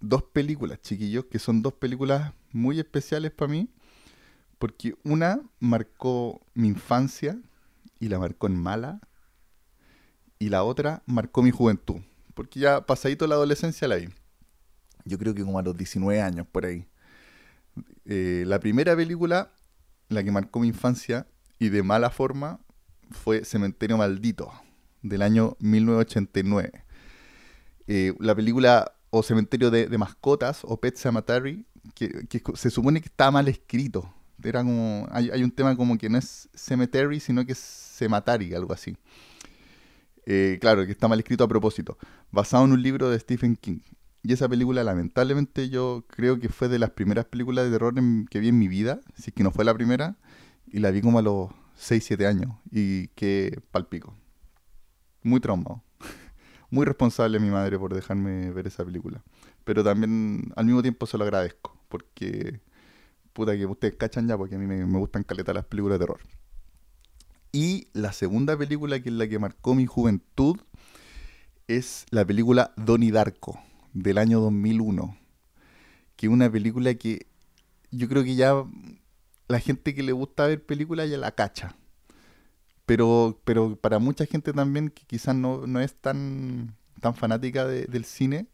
dos 0.00 0.22
películas, 0.22 0.80
chiquillos, 0.80 1.26
que 1.26 1.38
son 1.38 1.62
dos 1.62 1.74
películas 1.74 2.32
muy 2.52 2.78
especiales 2.78 3.32
para 3.32 3.50
mí, 3.50 3.68
porque 4.58 4.94
una 5.04 5.40
marcó 5.60 6.40
mi 6.54 6.68
infancia 6.68 7.38
y 8.00 8.08
la 8.08 8.18
marcó 8.18 8.46
en 8.46 8.56
mala, 8.56 9.00
y 10.38 10.50
la 10.50 10.64
otra 10.64 11.02
marcó 11.06 11.42
mi 11.42 11.50
juventud 11.50 12.00
porque 12.36 12.60
ya 12.60 12.84
pasadito 12.84 13.26
la 13.26 13.34
adolescencia 13.34 13.88
la 13.88 13.96
vi. 13.96 14.10
Yo 15.06 15.16
creo 15.16 15.34
que 15.34 15.42
como 15.42 15.58
a 15.58 15.62
los 15.62 15.74
19 15.74 16.20
años, 16.20 16.46
por 16.46 16.66
ahí. 16.66 16.86
Eh, 18.04 18.44
la 18.46 18.60
primera 18.60 18.94
película, 18.94 19.52
la 20.10 20.22
que 20.22 20.30
marcó 20.30 20.60
mi 20.60 20.68
infancia 20.68 21.26
y 21.58 21.70
de 21.70 21.82
mala 21.82 22.10
forma, 22.10 22.60
fue 23.10 23.44
Cementerio 23.44 23.96
Maldito, 23.96 24.52
del 25.02 25.22
año 25.22 25.56
1989. 25.60 26.84
Eh, 27.88 28.14
la 28.18 28.34
película 28.34 28.92
o 29.10 29.22
Cementerio 29.22 29.70
de, 29.70 29.96
Mascotas 29.98 30.60
o 30.64 30.78
Pet 30.78 30.96
Cemetery, 30.96 31.64
que, 31.94 32.26
se 32.54 32.70
supone 32.70 33.00
que 33.00 33.08
está 33.08 33.30
mal 33.30 33.48
escrito. 33.48 34.12
Era 34.42 34.62
como, 34.62 35.08
hay, 35.10 35.42
un 35.42 35.50
tema 35.50 35.76
como 35.76 35.96
que 35.96 36.08
no 36.08 36.18
es 36.18 36.48
Cemetery, 36.54 37.20
sino 37.20 37.44
que 37.46 37.52
es 37.52 37.58
Cematari, 37.58 38.54
algo 38.54 38.72
así. 38.72 38.96
Eh, 40.26 40.58
claro, 40.60 40.84
que 40.84 40.92
está 40.92 41.08
mal 41.08 41.18
escrito 41.18 41.44
a 41.44 41.48
propósito. 41.48 41.96
Basado 42.30 42.64
en 42.64 42.72
un 42.72 42.82
libro 42.82 43.08
de 43.08 43.18
Stephen 43.18 43.56
King. 43.56 43.78
Y 44.22 44.32
esa 44.32 44.48
película, 44.48 44.82
lamentablemente, 44.82 45.68
yo 45.68 46.04
creo 46.08 46.40
que 46.40 46.48
fue 46.48 46.68
de 46.68 46.80
las 46.80 46.90
primeras 46.90 47.26
películas 47.26 47.64
de 47.64 47.70
terror 47.70 47.94
que 48.28 48.40
vi 48.40 48.48
en 48.48 48.58
mi 48.58 48.66
vida, 48.66 49.00
si 49.16 49.30
es 49.30 49.34
que 49.34 49.44
no 49.44 49.52
fue 49.52 49.64
la 49.64 49.72
primera, 49.72 50.16
y 50.66 50.80
la 50.80 50.90
vi 50.90 51.00
como 51.00 51.20
a 51.20 51.22
los 51.22 51.50
6, 51.76 52.04
7 52.04 52.26
años, 52.26 52.52
y 52.70 53.08
que 53.08 53.60
palpico. 53.70 54.14
Muy 55.22 55.40
traumado. 55.40 55.82
Muy 56.70 56.84
responsable 56.84 57.38
mi 57.38 57.50
madre 57.50 57.78
por 57.78 57.94
dejarme 57.94 58.50
ver 58.50 58.66
esa 58.66 58.84
película. 58.84 59.22
Pero 59.64 59.84
también 59.84 60.52
al 60.56 60.66
mismo 60.66 60.82
tiempo 60.82 61.06
se 61.06 61.18
lo 61.18 61.24
agradezco, 61.24 61.76
porque 61.88 62.60
puta 63.32 63.56
que 63.56 63.66
ustedes 63.66 63.96
cachan 63.96 64.26
ya, 64.26 64.36
porque 64.36 64.56
a 64.56 64.58
mí 64.58 64.66
me, 64.66 64.84
me 64.84 64.98
gustan 64.98 65.22
caletar 65.22 65.54
las 65.54 65.66
películas 65.66 65.98
de 65.98 66.06
terror. 66.06 66.20
Y 67.52 67.88
la 67.92 68.12
segunda 68.12 68.56
película, 68.56 69.00
que 69.00 69.08
es 69.08 69.14
la 69.14 69.28
que 69.28 69.38
marcó 69.38 69.74
mi 69.74 69.86
juventud, 69.86 70.58
es 71.68 72.06
la 72.10 72.24
película 72.24 72.72
Donnie 72.76 73.10
Darko 73.10 73.58
del 73.92 74.18
año 74.18 74.40
2001, 74.40 75.16
que 76.16 76.26
es 76.26 76.32
una 76.32 76.50
película 76.50 76.94
que 76.94 77.26
yo 77.90 78.08
creo 78.08 78.24
que 78.24 78.36
ya 78.36 78.64
la 79.48 79.60
gente 79.60 79.94
que 79.94 80.02
le 80.02 80.12
gusta 80.12 80.46
ver 80.46 80.64
películas 80.64 81.08
ya 81.10 81.18
la 81.18 81.32
cacha. 81.32 81.76
Pero, 82.86 83.40
pero 83.44 83.76
para 83.76 83.98
mucha 83.98 84.26
gente 84.26 84.52
también 84.52 84.90
que 84.90 85.04
quizás 85.06 85.34
no, 85.34 85.66
no 85.66 85.80
es 85.80 85.94
tan, 85.94 86.76
tan 87.00 87.14
fanática 87.14 87.66
del 87.66 88.04
cine, 88.04 88.46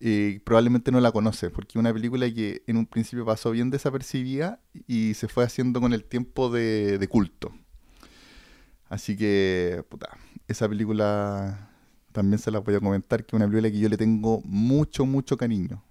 eh, 0.00 0.40
probablemente 0.44 0.90
no 0.90 1.00
la 1.00 1.12
conoce, 1.12 1.50
porque 1.50 1.78
una 1.78 1.92
película 1.92 2.32
que 2.32 2.64
en 2.66 2.76
un 2.76 2.86
principio 2.86 3.24
pasó 3.24 3.52
bien 3.52 3.70
desapercibida 3.70 4.60
y 4.88 5.14
se 5.14 5.28
fue 5.28 5.44
haciendo 5.44 5.80
con 5.80 5.92
el 5.92 6.04
tiempo 6.04 6.50
de, 6.50 6.98
de 6.98 7.08
culto. 7.08 7.52
Así 8.88 9.16
que, 9.16 9.84
puta, 9.88 10.08
esa 10.48 10.68
película 10.68 11.70
también 12.12 12.38
se 12.38 12.50
las 12.50 12.62
voy 12.64 12.74
a 12.74 12.80
comentar, 12.80 13.24
que 13.24 13.34
es 13.36 13.40
una 13.40 13.46
película 13.46 13.70
que 13.70 13.78
yo 13.78 13.88
le 13.88 13.96
tengo 13.96 14.42
mucho, 14.44 15.06
mucho 15.06 15.36
cariño. 15.36 15.82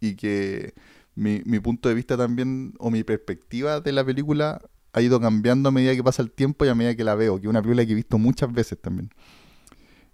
Y 0.00 0.16
que 0.16 0.74
mi, 1.14 1.40
punto 1.60 1.88
de 1.88 1.94
vista 1.94 2.16
también, 2.16 2.74
o 2.78 2.90
mi 2.90 3.04
perspectiva 3.04 3.80
de 3.80 3.92
la 3.92 4.04
película, 4.04 4.60
ha 4.92 5.00
ido 5.00 5.20
cambiando 5.20 5.68
a 5.68 5.72
medida 5.72 5.94
que 5.94 6.02
pasa 6.02 6.22
el 6.22 6.30
tiempo 6.30 6.64
y 6.64 6.68
a 6.68 6.74
medida 6.74 6.94
que 6.94 7.04
la 7.04 7.14
veo, 7.14 7.36
que 7.36 7.46
es 7.46 7.50
una 7.50 7.62
película 7.62 7.84
que 7.86 7.92
he 7.92 7.96
visto 7.96 8.18
muchas 8.18 8.52
veces 8.52 8.80
también. 8.80 9.10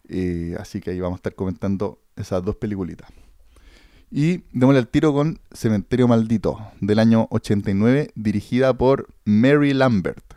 Eh, 0.09 0.57
así 0.59 0.81
que 0.81 0.91
ahí 0.91 1.01
vamos 1.01 1.19
a 1.19 1.21
estar 1.21 1.35
comentando 1.35 2.03
esas 2.17 2.45
dos 2.45 2.57
peliculitas. 2.57 3.09
Y 4.11 4.43
démosle 4.53 4.81
el 4.81 4.89
tiro 4.89 5.13
con 5.13 5.39
Cementerio 5.53 6.09
Maldito, 6.09 6.59
del 6.81 6.99
año 6.99 7.29
89, 7.31 8.11
dirigida 8.17 8.77
por 8.77 9.09
Mary 9.25 9.73
Lambert. 9.73 10.35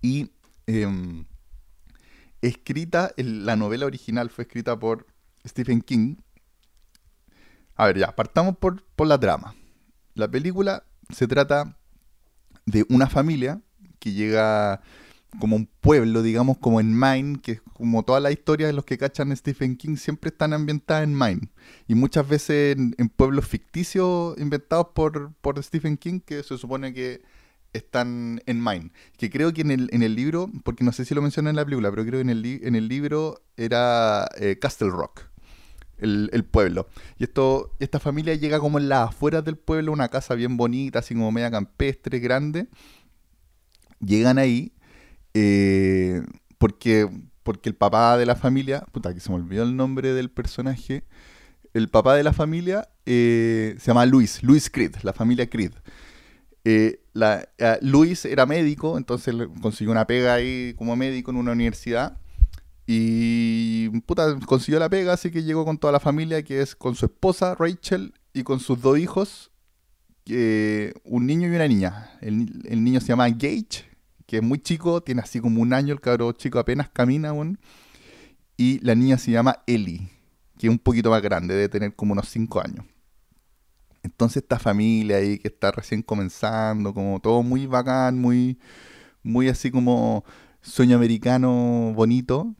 Y 0.00 0.30
em, 0.66 1.26
escrita, 2.40 3.12
la 3.16 3.56
novela 3.56 3.84
original 3.84 4.30
fue 4.30 4.44
escrita 4.44 4.78
por 4.78 5.06
Stephen 5.46 5.82
King. 5.82 6.16
A 7.80 7.86
ver, 7.86 7.96
ya, 7.96 8.14
partamos 8.14 8.58
por, 8.58 8.82
por 8.94 9.06
la 9.06 9.18
trama. 9.18 9.54
La 10.12 10.30
película 10.30 10.84
se 11.08 11.26
trata 11.26 11.78
de 12.66 12.84
una 12.90 13.06
familia 13.06 13.62
que 13.98 14.12
llega 14.12 14.82
como 15.38 15.56
un 15.56 15.66
pueblo, 15.80 16.20
digamos, 16.20 16.58
como 16.58 16.78
en 16.80 16.92
Maine, 16.92 17.40
que 17.40 17.60
como 17.72 18.02
todas 18.02 18.22
las 18.22 18.32
historias 18.32 18.68
de 18.68 18.74
los 18.74 18.84
que 18.84 18.98
cachan 18.98 19.34
Stephen 19.34 19.78
King 19.78 19.96
siempre 19.96 20.28
están 20.28 20.52
ambientadas 20.52 21.04
en 21.04 21.14
Maine. 21.14 21.48
Y 21.88 21.94
muchas 21.94 22.28
veces 22.28 22.76
en, 22.76 23.08
pueblos 23.08 23.48
ficticios 23.48 24.38
inventados 24.38 24.88
por, 24.94 25.32
por 25.40 25.62
Stephen 25.62 25.96
King, 25.96 26.20
que 26.20 26.42
se 26.42 26.58
supone 26.58 26.92
que 26.92 27.22
están 27.72 28.42
en 28.44 28.60
Maine. 28.60 28.92
Que 29.16 29.30
creo 29.30 29.54
que 29.54 29.62
en 29.62 29.70
el, 29.70 29.88
en 29.92 30.02
el 30.02 30.14
libro, 30.14 30.50
porque 30.64 30.84
no 30.84 30.92
sé 30.92 31.06
si 31.06 31.14
lo 31.14 31.22
mencioné 31.22 31.48
en 31.48 31.56
la 31.56 31.64
película, 31.64 31.88
pero 31.88 32.04
creo 32.04 32.18
que 32.18 32.30
en 32.30 32.30
el, 32.30 32.44
en 32.44 32.74
el 32.74 32.88
libro 32.88 33.40
era 33.56 34.28
eh, 34.38 34.58
Castle 34.60 34.90
Rock, 34.90 35.29
el, 36.00 36.44
pueblo. 36.44 36.88
Y 37.18 37.24
esto, 37.24 37.74
esta 37.78 37.98
familia 37.98 38.34
llega 38.34 38.60
como 38.60 38.78
en 38.78 38.88
las 38.88 39.10
afueras 39.10 39.44
del 39.44 39.56
pueblo, 39.56 39.92
una 39.92 40.08
casa 40.08 40.34
bien 40.34 40.56
bonita, 40.56 41.00
así 41.00 41.14
como 41.14 41.32
media 41.32 41.50
campestre, 41.50 42.18
grande. 42.18 42.68
Llegan 44.00 44.38
ahí 44.38 44.72
eh, 45.34 46.22
porque, 46.58 47.08
porque 47.42 47.68
el 47.68 47.74
papá 47.74 48.16
de 48.16 48.26
la 48.26 48.36
familia, 48.36 48.84
puta, 48.92 49.14
que 49.14 49.20
se 49.20 49.30
me 49.30 49.36
olvidó 49.36 49.62
el 49.62 49.76
nombre 49.76 50.12
del 50.12 50.30
personaje, 50.30 51.04
el 51.72 51.88
papá 51.88 52.14
de 52.16 52.24
la 52.24 52.32
familia 52.32 52.88
eh, 53.06 53.76
se 53.78 53.86
llama 53.86 54.06
Luis, 54.06 54.42
Luis 54.42 54.70
Creed, 54.70 54.96
la 55.02 55.12
familia 55.12 55.48
Creed. 55.48 55.72
Eh, 56.64 57.00
Luis 57.80 58.24
era 58.24 58.46
médico, 58.46 58.98
entonces 58.98 59.34
consiguió 59.62 59.92
una 59.92 60.06
pega 60.06 60.34
ahí 60.34 60.74
como 60.76 60.96
médico 60.96 61.30
en 61.30 61.38
una 61.38 61.52
universidad. 61.52 62.18
Y 62.92 63.88
puta, 64.00 64.36
consiguió 64.46 64.80
la 64.80 64.88
pega, 64.88 65.12
así 65.12 65.30
que 65.30 65.44
llegó 65.44 65.64
con 65.64 65.78
toda 65.78 65.92
la 65.92 66.00
familia, 66.00 66.42
que 66.42 66.60
es 66.60 66.74
con 66.74 66.96
su 66.96 67.06
esposa 67.06 67.54
Rachel 67.54 68.12
y 68.32 68.42
con 68.42 68.58
sus 68.58 68.82
dos 68.82 68.98
hijos, 68.98 69.52
un 70.26 71.24
niño 71.24 71.46
y 71.46 71.54
una 71.54 71.68
niña. 71.68 72.10
El, 72.20 72.82
niño 72.82 73.00
se 73.00 73.06
llama 73.06 73.28
Gage, 73.28 73.84
que 74.26 74.38
es 74.38 74.42
muy 74.42 74.58
chico, 74.58 75.04
tiene 75.04 75.22
así 75.22 75.38
como 75.38 75.62
un 75.62 75.72
año, 75.72 75.94
el 75.94 76.00
cabrón 76.00 76.34
chico 76.34 76.58
apenas 76.58 76.88
camina 76.88 77.28
aún. 77.28 77.60
Y 78.56 78.80
la 78.84 78.96
niña 78.96 79.18
se 79.18 79.30
llama 79.30 79.62
Ellie, 79.68 80.08
que 80.58 80.66
es 80.66 80.70
un 80.72 80.80
poquito 80.80 81.10
más 81.10 81.22
grande, 81.22 81.54
debe 81.54 81.68
tener 81.68 81.94
como 81.94 82.14
unos 82.14 82.28
5 82.28 82.60
años. 82.60 82.84
Entonces 84.02 84.42
esta 84.42 84.58
familia 84.58 85.18
ahí 85.18 85.38
que 85.38 85.46
está 85.46 85.70
recién 85.70 86.02
comenzando, 86.02 86.92
como 86.92 87.20
todo 87.20 87.44
muy 87.44 87.66
bacán, 87.66 88.20
muy, 88.20 88.58
muy 89.22 89.48
así 89.48 89.70
como 89.70 90.24
sueño 90.60 90.96
americano 90.96 91.92
bonito, 91.94 92.52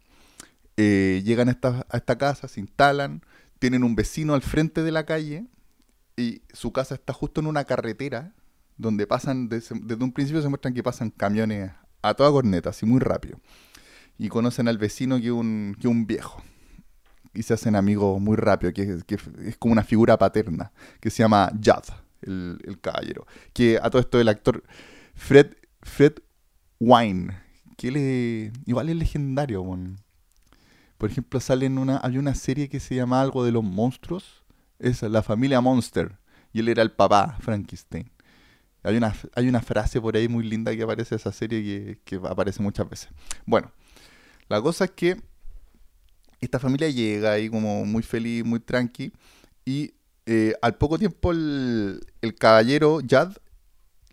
eh, 0.83 1.21
llegan 1.27 1.51
a 1.51 1.53
esta, 1.93 2.17
casa, 2.17 2.49
se 2.49 2.59
instalan, 2.59 3.21
tienen 3.59 3.85
un 3.85 3.95
vecino 3.95 4.33
al 4.33 4.41
frente 4.41 4.83
de 4.83 4.91
la 4.91 5.05
calle 5.05 5.45
y 6.17 6.41
su 6.55 6.73
casa 6.73 6.95
está 6.95 7.13
justo 7.13 7.43
en 7.43 7.49
una 7.49 7.65
carretera 7.65 8.33
donde 8.79 9.07
pasan, 9.07 9.51
desde, 9.51 9.75
un 9.75 10.13
principio 10.13 10.41
se 10.41 10.49
muestran 10.49 10.73
que 10.73 10.83
pasan 10.83 11.11
camiones 11.11 11.71
a 12.01 12.15
toda 12.15 12.31
corneta, 12.31 12.71
así 12.71 12.87
muy 12.87 12.99
rápido. 12.99 13.39
Y 14.17 14.31
conocen 14.31 14.69
al 14.69 14.79
vecino 14.79 15.21
que 15.21 15.31
un, 15.31 15.77
que 15.79 15.87
un 15.87 16.07
viejo 16.07 16.43
y 17.35 17.43
se 17.43 17.53
hacen 17.53 17.77
amigos 17.77 18.19
muy 18.19 18.39
rápido, 18.39 18.73
que, 18.73 19.03
es 19.45 19.59
como 19.59 19.73
una 19.73 19.85
figura 19.85 20.17
paterna, 20.17 20.73
que 20.99 21.11
se 21.11 21.23
llama 21.23 21.53
Judd, 21.63 21.95
el, 22.23 22.79
caballero. 22.81 23.27
Que 23.53 23.77
a 23.77 23.91
todo 23.91 24.01
esto 24.01 24.19
el 24.19 24.29
actor 24.29 24.65
Fred, 25.15 25.57
Fred 25.83 26.15
Wine, 26.79 27.37
que 27.77 27.89
él 27.89 28.53
igual 28.65 28.89
es 28.89 28.97
legendario. 28.97 29.63
Por 31.01 31.11
ejemplo, 31.11 31.41
sale 31.41 31.65
en 31.65 31.79
una, 31.79 31.97
había 31.97 32.21
una 32.21 32.35
serie 32.35 32.69
que 32.69 32.79
se 32.79 32.95
llama 32.95 33.23
algo 33.23 33.43
de 33.43 33.53
los 33.53 33.65
monstruos, 33.65 34.45
es 34.79 35.01
la 35.01 35.23
familia 35.23 35.63
Monster, 35.63 36.19
y 36.53 36.61
él 36.61 36.69
era 36.69 36.83
el 36.83 36.93
papá, 36.93 37.39
Frankenstein. 37.41 38.11
Hay 38.83 38.99
una, 38.99 39.15
hay 39.35 39.49
una 39.49 39.63
frase 39.63 39.99
por 39.99 40.15
ahí 40.15 40.29
muy 40.29 40.47
linda 40.47 40.77
que 40.77 40.83
aparece 40.83 41.15
en 41.15 41.21
esa 41.21 41.33
serie 41.33 41.63
que, 41.63 42.01
que 42.05 42.29
aparece 42.29 42.63
muchas 42.63 42.87
veces. 42.87 43.09
Bueno, 43.47 43.73
la 44.51 44.61
cosa 44.61 44.85
es 44.85 44.91
que 44.91 45.17
esta 46.39 46.59
familia 46.59 46.91
llega 46.91 47.33
ahí 47.33 47.49
como 47.49 47.87
muy 47.87 48.03
feliz, 48.03 48.45
muy 48.45 48.61
tranqui. 48.61 49.11
Y 49.65 49.95
eh, 50.27 50.53
al 50.61 50.77
poco 50.77 50.99
tiempo 50.99 51.33
el, 51.33 52.03
caballero 52.39 53.01
Jad 53.09 53.33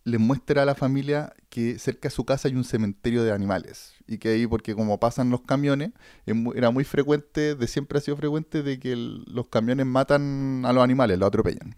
le 0.07 0.19
muestra 0.19 0.61
a 0.61 0.65
la 0.65 0.73
familia 0.73 1.33
que 1.49 1.77
cerca 1.79 2.07
de 2.07 2.15
su 2.15 2.23
casa 2.23 2.47
hay 2.47 2.55
un 2.55 2.63
cementerio 2.63 3.23
de 3.23 3.33
animales. 3.33 3.93
Y 4.07 4.19
que 4.19 4.29
ahí, 4.29 4.47
porque 4.47 4.73
como 4.73 4.97
pasan 5.01 5.29
los 5.29 5.41
camiones, 5.41 5.91
era 6.55 6.71
muy 6.71 6.85
frecuente, 6.85 7.55
de 7.55 7.67
siempre 7.67 7.97
ha 7.97 8.01
sido 8.01 8.15
frecuente, 8.15 8.63
de 8.63 8.79
que 8.79 8.95
los 8.95 9.49
camiones 9.49 9.85
matan 9.85 10.63
a 10.65 10.71
los 10.71 10.81
animales, 10.81 11.19
los 11.19 11.27
atropellan. 11.27 11.75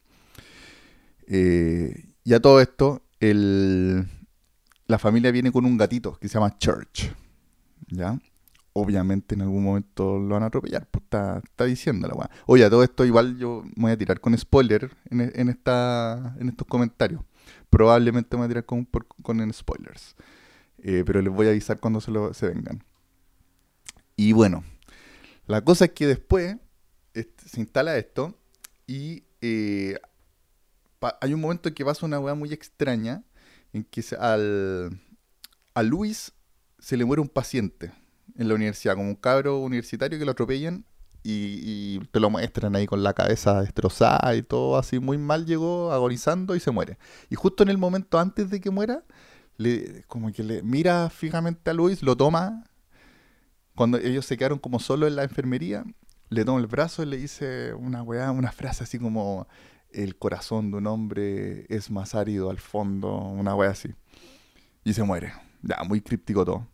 Eh, 1.25 2.05
y 2.23 2.33
a 2.33 2.39
todo 2.39 2.61
esto, 2.61 3.01
la 3.19 4.99
familia 4.99 5.31
viene 5.31 5.51
con 5.51 5.65
un 5.65 5.75
gatito 5.77 6.19
que 6.19 6.27
se 6.27 6.35
llama 6.35 6.55
Church. 6.59 7.11
¿Ya? 7.87 8.19
obviamente 8.73 9.35
en 9.35 9.41
algún 9.41 9.63
momento 9.63 10.19
lo 10.19 10.35
van 10.35 10.43
a 10.43 10.47
atropellar. 10.47 10.87
Pues 10.89 11.03
está, 11.03 11.41
está 11.43 11.65
diciendo 11.65 12.07
la 12.07 12.13
weá. 12.13 12.29
Oye, 12.45 12.69
todo 12.69 12.83
esto 12.83 13.05
igual 13.05 13.37
yo 13.37 13.63
me 13.75 13.83
voy 13.83 13.91
a 13.91 13.97
tirar 13.97 14.19
con 14.19 14.37
spoiler 14.37 14.91
en, 15.09 15.49
esta, 15.49 16.35
en 16.39 16.49
estos 16.49 16.67
comentarios. 16.67 17.21
Probablemente 17.69 18.35
me 18.35 18.41
voy 18.41 18.45
a 18.45 18.49
tirar 18.49 18.65
con, 18.65 18.85
con 19.21 19.53
spoilers. 19.53 20.15
Eh, 20.79 21.03
pero 21.05 21.21
les 21.21 21.33
voy 21.33 21.47
a 21.47 21.49
avisar 21.51 21.79
cuando 21.79 22.01
se, 22.01 22.11
lo, 22.11 22.33
se 22.33 22.47
vengan. 22.47 22.83
Y 24.15 24.33
bueno, 24.33 24.63
la 25.45 25.63
cosa 25.63 25.85
es 25.85 25.91
que 25.91 26.07
después 26.07 26.57
se 27.13 27.59
instala 27.59 27.97
esto 27.97 28.37
y 28.87 29.23
eh, 29.41 29.97
hay 31.21 31.33
un 31.33 31.41
momento 31.41 31.69
en 31.69 31.75
que 31.75 31.85
pasa 31.85 32.05
una 32.05 32.19
weá 32.19 32.35
muy 32.35 32.53
extraña 32.53 33.23
en 33.73 33.83
que 33.83 34.03
al, 34.19 34.99
a 35.73 35.83
Luis 35.83 36.33
se 36.79 36.97
le 36.97 37.05
muere 37.05 37.21
un 37.21 37.29
paciente 37.29 37.91
en 38.35 38.47
la 38.47 38.55
universidad, 38.55 38.95
como 38.95 39.09
un 39.09 39.15
cabro 39.15 39.59
universitario 39.59 40.17
que 40.17 40.25
lo 40.25 40.31
atropellan 40.31 40.85
y, 41.29 41.99
te 42.11 42.19
lo 42.19 42.29
muestran 42.29 42.75
ahí 42.75 42.85
con 42.85 43.03
la 43.03 43.13
cabeza 43.13 43.61
destrozada 43.61 44.35
y 44.35 44.41
todo 44.41 44.77
así 44.77 44.99
muy 44.99 45.17
mal 45.17 45.45
llegó, 45.45 45.91
agonizando 45.91 46.55
y 46.55 46.59
se 46.59 46.71
muere. 46.71 46.97
Y 47.29 47.35
justo 47.35 47.63
en 47.63 47.69
el 47.69 47.77
momento 47.77 48.19
antes 48.19 48.49
de 48.49 48.59
que 48.61 48.69
muera, 48.69 49.03
le, 49.57 50.03
como 50.07 50.31
que 50.31 50.43
le 50.43 50.63
mira 50.63 51.09
fijamente 51.09 51.69
a 51.69 51.73
Luis, 51.73 52.01
lo 52.01 52.15
toma, 52.15 52.63
cuando 53.75 53.97
ellos 53.97 54.25
se 54.25 54.37
quedaron 54.37 54.59
como 54.59 54.79
solo 54.79 55.07
en 55.07 55.15
la 55.15 55.23
enfermería, 55.23 55.83
le 56.29 56.45
toma 56.45 56.59
el 56.59 56.67
brazo 56.67 57.03
y 57.03 57.05
le 57.05 57.17
dice 57.17 57.73
una 57.73 58.03
weá, 58.03 58.31
una 58.31 58.51
frase 58.51 58.83
así 58.83 58.99
como 58.99 59.47
el 59.91 60.17
corazón 60.17 60.71
de 60.71 60.77
un 60.77 60.87
hombre 60.87 61.65
es 61.69 61.89
más 61.89 62.15
árido 62.15 62.49
al 62.49 62.59
fondo, 62.59 63.15
una 63.17 63.55
weá 63.55 63.71
así. 63.71 63.89
Y 64.83 64.93
se 64.93 65.03
muere. 65.03 65.33
Ya, 65.61 65.83
muy 65.83 66.01
críptico 66.01 66.45
todo. 66.45 66.67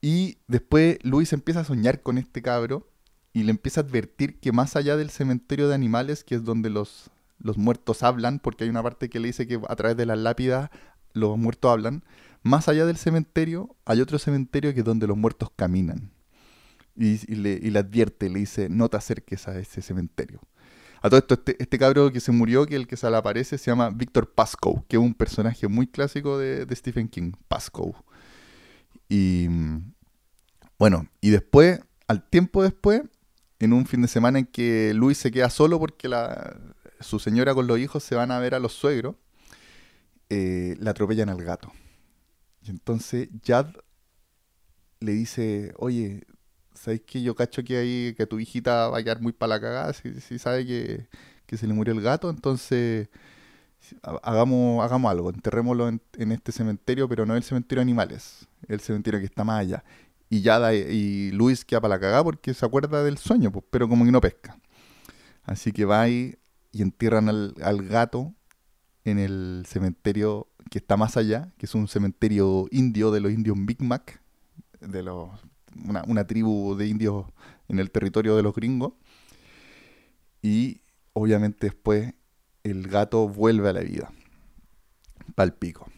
Y 0.00 0.38
después 0.46 0.98
Luis 1.02 1.32
empieza 1.32 1.60
a 1.60 1.64
soñar 1.64 2.02
con 2.02 2.18
este 2.18 2.42
cabro 2.42 2.88
y 3.36 3.42
le 3.42 3.50
empieza 3.50 3.82
a 3.82 3.84
advertir 3.84 4.40
que 4.40 4.50
más 4.50 4.76
allá 4.76 4.96
del 4.96 5.10
cementerio 5.10 5.68
de 5.68 5.74
animales, 5.74 6.24
que 6.24 6.36
es 6.36 6.42
donde 6.42 6.70
los, 6.70 7.10
los 7.38 7.58
muertos 7.58 8.02
hablan, 8.02 8.38
porque 8.38 8.64
hay 8.64 8.70
una 8.70 8.82
parte 8.82 9.10
que 9.10 9.20
le 9.20 9.26
dice 9.26 9.46
que 9.46 9.60
a 9.68 9.76
través 9.76 9.94
de 9.98 10.06
las 10.06 10.16
lápidas 10.16 10.70
los 11.12 11.36
muertos 11.36 11.70
hablan, 11.70 12.02
más 12.42 12.66
allá 12.66 12.86
del 12.86 12.96
cementerio 12.96 13.76
hay 13.84 14.00
otro 14.00 14.18
cementerio 14.18 14.72
que 14.72 14.80
es 14.80 14.86
donde 14.86 15.06
los 15.06 15.18
muertos 15.18 15.50
caminan. 15.54 16.12
Y, 16.96 17.18
le, 17.34 17.60
y 17.62 17.68
le 17.68 17.78
advierte, 17.78 18.30
le 18.30 18.38
dice, 18.38 18.70
no 18.70 18.88
te 18.88 18.96
acerques 18.96 19.46
a 19.48 19.58
ese 19.58 19.82
cementerio. 19.82 20.40
A 21.02 21.10
todo 21.10 21.18
esto, 21.18 21.34
este, 21.34 21.62
este, 21.62 21.78
cabro 21.78 22.10
que 22.10 22.20
se 22.20 22.32
murió, 22.32 22.64
que 22.64 22.76
el 22.76 22.86
que 22.86 22.96
se 22.96 23.10
le 23.10 23.18
aparece, 23.18 23.58
se 23.58 23.70
llama 23.70 23.90
Víctor 23.90 24.32
Pascoe, 24.32 24.82
que 24.88 24.96
es 24.96 25.02
un 25.02 25.12
personaje 25.12 25.68
muy 25.68 25.86
clásico 25.86 26.38
de, 26.38 26.64
de 26.64 26.74
Stephen 26.74 27.06
King, 27.06 27.32
Pascoe. 27.48 27.92
Y 29.10 29.46
bueno, 30.78 31.06
y 31.20 31.28
después, 31.28 31.80
al 32.08 32.26
tiempo 32.26 32.62
después, 32.62 33.02
en 33.58 33.72
un 33.72 33.86
fin 33.86 34.02
de 34.02 34.08
semana 34.08 34.38
en 34.38 34.46
que 34.46 34.92
Luis 34.94 35.18
se 35.18 35.30
queda 35.30 35.50
solo 35.50 35.78
porque 35.78 36.08
la, 36.08 36.56
su 37.00 37.18
señora 37.18 37.54
con 37.54 37.66
los 37.66 37.78
hijos 37.78 38.02
se 38.02 38.14
van 38.14 38.30
a 38.30 38.38
ver 38.38 38.54
a 38.54 38.58
los 38.58 38.72
suegros, 38.72 39.16
eh, 40.28 40.76
le 40.78 40.90
atropellan 40.90 41.28
al 41.28 41.42
gato. 41.42 41.72
Y 42.62 42.70
entonces 42.70 43.28
Jad 43.44 43.68
le 45.00 45.12
dice, 45.12 45.72
oye, 45.76 46.26
¿sabes 46.74 47.02
que 47.02 47.22
yo 47.22 47.34
cacho 47.34 47.62
que 47.64 47.76
ahí 47.76 48.14
que 48.16 48.26
tu 48.26 48.38
hijita 48.38 48.88
va 48.88 48.98
a 48.98 49.02
quedar 49.02 49.20
muy 49.20 49.32
para 49.32 49.56
la 49.56 49.60
cagada 49.60 49.92
si, 49.92 50.38
sabe 50.38 50.66
que, 50.66 51.06
que, 51.46 51.56
se 51.56 51.66
le 51.66 51.74
murió 51.74 51.94
el 51.94 52.00
gato? 52.02 52.30
Entonces 52.30 53.08
hagamos, 54.02 54.84
hagamos 54.84 55.10
algo, 55.10 55.30
enterrémoslo 55.30 55.88
en, 55.88 56.02
en, 56.16 56.32
este 56.32 56.52
cementerio, 56.52 57.08
pero 57.08 57.24
no 57.24 57.36
el 57.36 57.42
cementerio 57.42 57.80
de 57.80 57.82
animales, 57.82 58.48
el 58.68 58.80
cementerio 58.80 59.20
que 59.20 59.26
está 59.26 59.44
más 59.44 59.60
allá. 59.60 59.84
Y 60.28 60.42
ya 60.42 60.74
y 60.74 61.30
Luis 61.30 61.64
queda 61.64 61.80
para 61.80 61.94
la 61.94 62.00
cagada 62.00 62.24
porque 62.24 62.52
se 62.52 62.66
acuerda 62.66 63.02
del 63.04 63.18
sueño, 63.18 63.52
pues, 63.52 63.64
pero 63.70 63.88
como 63.88 64.04
que 64.04 64.12
no 64.12 64.20
pesca. 64.20 64.58
Así 65.44 65.72
que 65.72 65.84
va 65.84 66.08
y 66.08 66.36
entierran 66.72 67.28
al, 67.28 67.54
al 67.62 67.86
gato 67.86 68.34
en 69.04 69.18
el 69.18 69.64
cementerio 69.66 70.48
que 70.70 70.78
está 70.78 70.96
más 70.96 71.16
allá, 71.16 71.52
que 71.58 71.66
es 71.66 71.74
un 71.74 71.88
cementerio 71.88 72.66
indio 72.70 73.10
de 73.10 73.20
los 73.20 73.32
indios 73.32 73.56
Big 73.60 73.82
Mac, 73.82 74.20
de 74.80 75.02
los, 75.02 75.30
una, 75.84 76.02
una, 76.06 76.26
tribu 76.26 76.74
de 76.76 76.88
indios 76.88 77.26
en 77.68 77.78
el 77.78 77.90
territorio 77.90 78.36
de 78.36 78.42
los 78.42 78.54
gringos. 78.54 78.94
Y 80.42 80.80
obviamente 81.12 81.68
después 81.68 82.14
el 82.62 82.88
gato 82.88 83.28
vuelve 83.28 83.68
a 83.68 83.72
la 83.72 83.80
vida. 83.80 84.12
Palpico. 85.34 85.90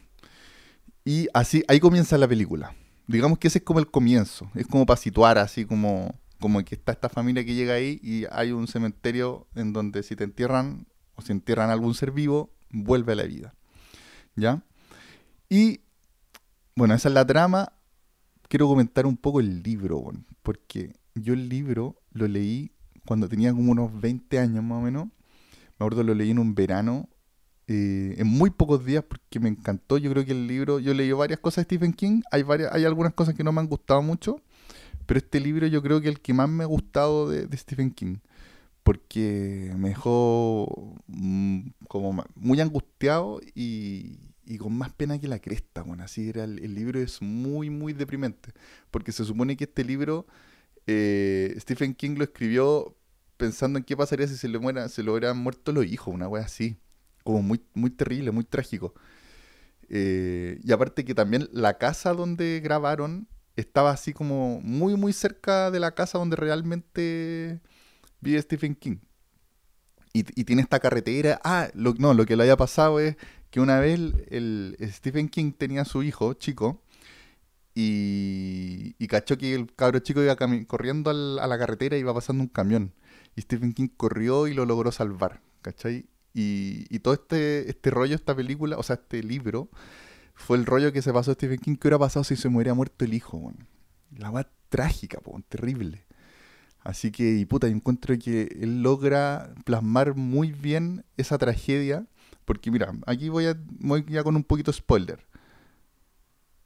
Y 1.03 1.27
así, 1.33 1.63
ahí 1.67 1.79
comienza 1.79 2.17
la 2.17 2.27
película. 2.27 2.75
Digamos 3.09 3.39
que 3.39 3.47
ese 3.47 3.57
es 3.57 3.63
como 3.63 3.79
el 3.79 3.89
comienzo. 3.89 4.51
Es 4.53 4.67
como 4.67 4.85
para 4.85 4.99
situar 4.99 5.39
así 5.39 5.65
como, 5.65 6.13
como 6.39 6.63
que 6.63 6.75
está 6.75 6.91
esta 6.91 7.09
familia 7.09 7.43
que 7.43 7.55
llega 7.55 7.73
ahí 7.73 7.99
y 8.03 8.25
hay 8.29 8.51
un 8.51 8.67
cementerio 8.67 9.47
en 9.55 9.73
donde 9.73 10.03
si 10.03 10.15
te 10.15 10.25
entierran 10.25 10.85
o 11.15 11.23
si 11.23 11.31
entierran 11.31 11.71
algún 11.71 11.95
ser 11.95 12.11
vivo, 12.11 12.53
vuelve 12.69 13.13
a 13.13 13.15
la 13.15 13.23
vida. 13.23 13.55
¿Ya? 14.35 14.63
Y 15.49 15.81
bueno, 16.75 16.93
esa 16.93 17.07
es 17.07 17.15
la 17.15 17.25
trama. 17.25 17.73
Quiero 18.47 18.67
comentar 18.67 19.07
un 19.07 19.17
poco 19.17 19.39
el 19.39 19.63
libro, 19.63 20.03
porque 20.43 20.93
yo 21.15 21.33
el 21.33 21.49
libro 21.49 21.99
lo 22.11 22.27
leí 22.27 22.73
cuando 23.07 23.27
tenía 23.27 23.51
como 23.53 23.71
unos 23.71 23.99
20 23.99 24.37
años 24.37 24.63
más 24.63 24.77
o 24.77 24.81
menos. 24.81 25.05
Me 25.07 25.85
acuerdo 25.85 26.03
lo 26.03 26.13
leí 26.13 26.29
en 26.29 26.37
un 26.37 26.53
verano 26.53 27.09
eh, 27.71 28.15
en 28.17 28.25
muy 28.25 28.49
pocos 28.49 28.83
días 28.83 29.03
porque 29.07 29.39
me 29.39 29.47
encantó. 29.47 29.99
Yo 29.99 30.09
creo 30.09 30.25
que 30.25 30.31
el 30.31 30.47
libro, 30.47 30.79
yo 30.79 30.91
leí 30.95 31.11
varias 31.11 31.39
cosas 31.39 31.57
de 31.57 31.75
Stephen 31.75 31.93
King, 31.93 32.21
hay, 32.31 32.41
varias, 32.41 32.73
hay 32.73 32.83
algunas 32.83 33.13
cosas 33.13 33.35
que 33.35 33.43
no 33.43 33.51
me 33.51 33.61
han 33.61 33.67
gustado 33.67 34.01
mucho, 34.01 34.41
pero 35.05 35.19
este 35.19 35.39
libro 35.39 35.67
yo 35.67 35.83
creo 35.83 36.01
que 36.01 36.09
el 36.09 36.19
que 36.19 36.33
más 36.33 36.49
me 36.49 36.63
ha 36.63 36.67
gustado 36.67 37.29
de, 37.29 37.55
Stephen 37.55 37.91
King, 37.91 38.17
porque 38.81 39.71
me 39.77 39.89
dejó 39.89 40.95
mm, 41.07 41.59
como 41.87 42.25
muy 42.33 42.59
angustiado 42.59 43.39
y, 43.53 44.17
con 44.57 44.75
más 44.75 44.91
pena 44.93 45.19
que 45.19 45.27
la 45.27 45.37
cresta. 45.37 45.83
Bueno, 45.83 46.03
así 46.03 46.29
era, 46.29 46.45
el, 46.45 46.73
libro 46.73 46.99
es 46.99 47.21
muy, 47.21 47.69
muy 47.69 47.93
deprimente, 47.93 48.51
porque 48.89 49.11
se 49.11 49.25
supone 49.25 49.55
que 49.55 49.65
este 49.65 49.83
libro 49.83 50.25
eh, 50.87 51.55
Stephen 51.59 51.93
King 51.93 52.15
lo 52.17 52.23
escribió 52.23 52.97
pensando 53.37 53.77
en 53.77 53.85
qué 53.85 53.95
pasaría 53.95 54.27
si 54.27 54.37
se 54.37 54.47
le, 54.47 54.57
muera, 54.57 54.89
se 54.89 55.03
le 55.03 55.11
hubieran 55.11 55.37
muerto 55.37 55.71
los 55.71 55.85
hijos, 55.85 56.11
una 56.15 56.27
wea 56.27 56.45
así 56.45 56.79
como 57.29 57.43
muy, 57.43 57.61
muy 57.75 57.91
terrible, 57.91 58.31
muy 58.31 58.43
trágico. 58.43 58.95
Eh, 59.87 60.59
y 60.63 60.71
aparte 60.71 61.05
que 61.05 61.13
también 61.13 61.47
la 61.51 61.77
casa 61.77 62.13
donde 62.13 62.59
grabaron 62.63 63.27
estaba 63.55 63.91
así 63.91 64.13
como 64.13 64.61
muy, 64.61 64.95
muy 64.95 65.13
cerca 65.13 65.69
de 65.69 65.79
la 65.79 65.93
casa 65.93 66.17
donde 66.17 66.35
realmente 66.35 67.61
vive 68.19 68.41
Stephen 68.41 68.73
King. 68.75 68.97
Y, 70.11 70.23
tiene 70.23 70.63
esta 70.63 70.79
carretera. 70.79 71.39
Ah, 71.43 71.69
no, 71.75 72.13
lo 72.15 72.25
que 72.25 72.35
le 72.35 72.43
haya 72.43 72.57
pasado 72.57 72.99
es 72.99 73.15
que 73.51 73.59
una 73.59 73.79
vez 73.79 73.99
el, 74.29 74.75
Stephen 74.91 75.29
King 75.29 75.51
tenía 75.53 75.83
a 75.83 75.85
su 75.85 76.01
hijo 76.01 76.33
chico 76.33 76.81
y, 77.75 78.95
y 78.97 79.07
cachó 79.07 79.37
que 79.37 79.53
el 79.53 79.73
cabro 79.75 79.99
chico 79.99 80.23
iba 80.23 80.35
corriendo 80.67 81.11
a 81.11 81.47
la 81.47 81.57
carretera 81.59 81.95
y 81.95 81.99
iba 81.99 82.13
pasando 82.13 82.41
un 82.41 82.49
camión. 82.49 82.93
Y 83.35 83.41
Stephen 83.41 83.73
King 83.73 83.89
corrió 83.95 84.47
y 84.47 84.55
lo 84.55 84.65
logró 84.65 84.91
salvar, 84.91 85.41
¿cachai? 85.61 86.07
Y, 86.33 86.99
todo 86.99 87.13
este, 87.13 87.69
este 87.69 87.89
rollo, 87.89 88.15
esta 88.15 88.35
película, 88.35 88.77
o 88.77 88.83
sea, 88.83 88.95
este 88.95 89.23
libro, 89.23 89.69
fue 90.35 90.57
el 90.57 90.65
rollo 90.65 90.93
que 90.93 91.01
se 91.01 91.11
pasó 91.11 91.31
a 91.31 91.33
Stephen 91.33 91.59
King. 91.59 91.75
¿Qué 91.75 91.87
hubiera 91.87 91.99
pasado 91.99 92.23
si 92.23 92.35
se 92.35 92.49
muera 92.49 92.73
muerto 92.73 93.05
el 93.05 93.13
hijo? 93.13 93.53
La 94.15 94.31
va 94.31 94.49
trágica, 94.69 95.19
terrible. 95.49 96.05
Así 96.81 97.11
que, 97.11 97.35
y 97.35 97.45
puta, 97.45 97.67
yo 97.67 97.75
encuentro 97.75 98.17
que 98.17 98.43
él 98.61 98.81
logra 98.81 99.53
plasmar 99.65 100.15
muy 100.15 100.51
bien 100.51 101.03
esa 101.17 101.37
tragedia. 101.37 102.05
Porque 102.45 102.71
mira, 102.71 102.93
aquí 103.05 103.29
voy, 103.29 103.45
a, 103.47 103.57
ya 104.07 104.23
con 104.23 104.35
un 104.35 104.43
poquito 104.43 104.71
spoiler. 104.71 105.27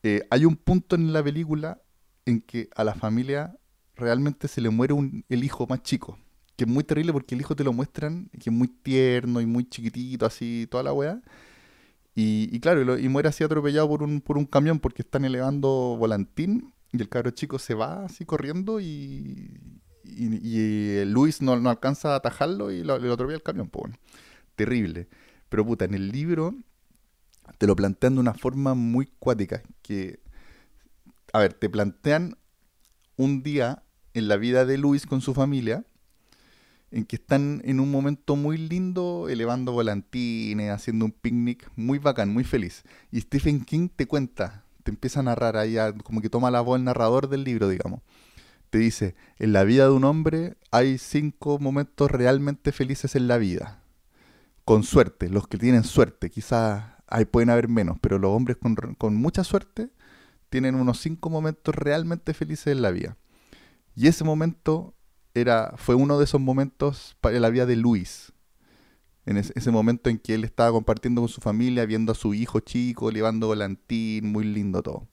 Eh, 0.04 0.22
hay 0.30 0.46
un 0.46 0.56
punto 0.56 0.96
en 0.96 1.14
la 1.14 1.24
película 1.24 1.82
en 2.26 2.42
que 2.42 2.70
a 2.76 2.84
la 2.84 2.94
familia 2.94 3.58
realmente 3.96 4.48
se 4.48 4.62
le 4.62 4.70
muere 4.70 4.94
un, 4.94 5.26
el 5.30 5.44
hijo 5.44 5.66
más 5.68 5.82
chico 5.82 6.18
que 6.56 6.66
es 6.66 6.70
muy 6.70 6.84
terrible 6.84 7.14
porque 7.14 7.36
el 7.36 7.42
hijo 7.42 7.56
te 7.56 7.64
lo 7.64 7.74
muestran, 7.74 8.30
que 8.32 8.50
es 8.50 8.52
muy 8.52 8.68
tierno 8.68 9.42
y 9.42 9.46
muy 9.46 9.66
chiquitito, 9.66 10.26
así, 10.26 10.68
toda 10.70 10.84
la 10.84 10.94
weá. 10.94 11.22
Y, 12.16 12.60
claro, 12.60 13.00
y, 13.00 13.10
muere 13.10 13.30
así 13.30 13.44
atropellado 13.44 13.88
por 13.88 14.04
un, 14.04 14.22
por 14.22 14.38
un 14.38 14.46
camión 14.46 14.80
porque 14.80 15.02
están 15.02 15.26
elevando 15.26 15.96
volantín 15.98 16.72
y 16.92 17.02
el 17.02 17.10
cabro 17.10 17.32
chico 17.32 17.58
se 17.58 17.74
va 17.74 18.06
así 18.06 18.24
corriendo 18.24 18.80
y, 18.80 19.60
y, 20.04 21.06
Luis 21.06 21.42
no, 21.42 21.60
no, 21.60 21.72
alcanza 21.72 22.14
a 22.14 22.18
atajarlo 22.18 22.72
y 22.72 22.84
lo, 22.84 23.00
le 23.00 23.12
atropella 23.12 23.38
el 23.38 23.44
camión. 23.44 23.68
Pues 23.68 23.94
terrible. 24.56 25.08
Pero 25.50 25.66
puta, 25.66 25.86
en 25.86 25.96
el 25.96 26.10
libro 26.10 26.56
te 27.58 27.66
lo 27.66 27.76
plantean 27.76 28.16
de 28.16 28.22
una 28.22 28.36
forma 28.36 28.76
muy 28.76 29.08
cuática. 29.18 29.64
Que, 29.82 30.20
a 31.34 31.40
ver, 31.40 31.54
te 31.56 31.68
plantean 31.68 32.38
un 33.18 33.42
día 33.42 33.84
en 34.14 34.28
la 34.28 34.38
vida 34.38 34.66
de 34.66 34.78
Luis 34.78 35.08
con 35.08 35.22
su 35.22 35.34
familia 35.34 35.84
en 36.94 37.06
que 37.06 37.16
están 37.16 37.62
en 37.66 37.80
un 37.80 37.90
momento 37.90 38.36
muy 38.36 38.56
lindo, 38.56 39.28
elevando 39.28 39.72
volantines, 39.72 40.70
haciendo 40.70 41.06
un 41.06 41.12
picnic, 41.12 41.68
muy 41.76 41.98
bacán, 41.98 42.32
muy 42.32 42.44
feliz. 42.44 42.84
Y 43.12 43.20
Stephen 43.20 43.66
King 43.66 43.90
te 43.94 44.06
cuenta, 44.06 44.64
te 44.84 44.92
empieza 44.92 45.22
a 45.22 45.24
narrar 45.24 45.58
ahí, 45.58 45.76
como 46.04 46.22
que 46.22 46.30
toma 46.30 46.52
la 46.52 46.62
voz 46.62 46.78
el 46.78 46.86
narrador 46.86 47.30
del 47.30 47.44
libro, 47.44 47.68
digamos. 47.68 48.02
Te 48.70 48.78
dice, 48.78 49.16
en 49.40 49.54
la 49.54 49.64
vida 49.64 49.86
de 49.86 49.92
un 49.92 50.04
hombre 50.04 50.56
hay 50.70 51.00
cinco 51.00 51.58
momentos 51.58 52.12
realmente 52.12 52.72
felices 52.72 53.16
en 53.16 53.28
la 53.28 53.40
vida. 53.40 53.82
Con 54.64 54.84
suerte, 54.84 55.30
los 55.30 55.48
que 55.48 55.58
tienen 55.58 55.84
suerte, 55.84 56.30
quizás 56.30 56.84
ahí 57.08 57.26
pueden 57.26 57.50
haber 57.50 57.70
menos, 57.70 57.98
pero 58.02 58.20
los 58.20 58.30
hombres 58.30 58.58
con, 58.58 58.76
con 58.76 59.16
mucha 59.16 59.44
suerte 59.44 59.90
tienen 60.52 60.76
unos 60.76 61.00
cinco 61.00 61.32
momentos 61.32 61.74
realmente 61.74 62.36
felices 62.36 62.68
en 62.68 62.84
la 62.84 62.92
vida. 62.92 63.18
Y 63.96 64.08
ese 64.08 64.24
momento 64.24 64.94
era, 65.34 65.74
fue 65.78 65.96
uno 65.96 66.18
de 66.18 66.26
esos 66.26 66.40
momentos 66.40 67.16
para 67.22 67.40
la 67.40 67.50
vida 67.50 67.66
de 67.66 67.76
Luis. 67.76 68.34
En 69.26 69.38
ese, 69.38 69.72
momento 69.72 70.10
en 70.10 70.20
que 70.20 70.34
él 70.34 70.44
estaba 70.44 70.72
compartiendo 70.72 71.22
con 71.22 71.30
su 71.30 71.40
familia, 71.40 71.86
viendo 71.86 72.12
a 72.12 72.16
su 72.16 72.34
hijo 72.34 72.60
chico, 72.60 73.10
llevando 73.10 73.48
volantín, 73.48 74.32
muy 74.32 74.44
lindo 74.44 74.84
todo. 74.84 75.08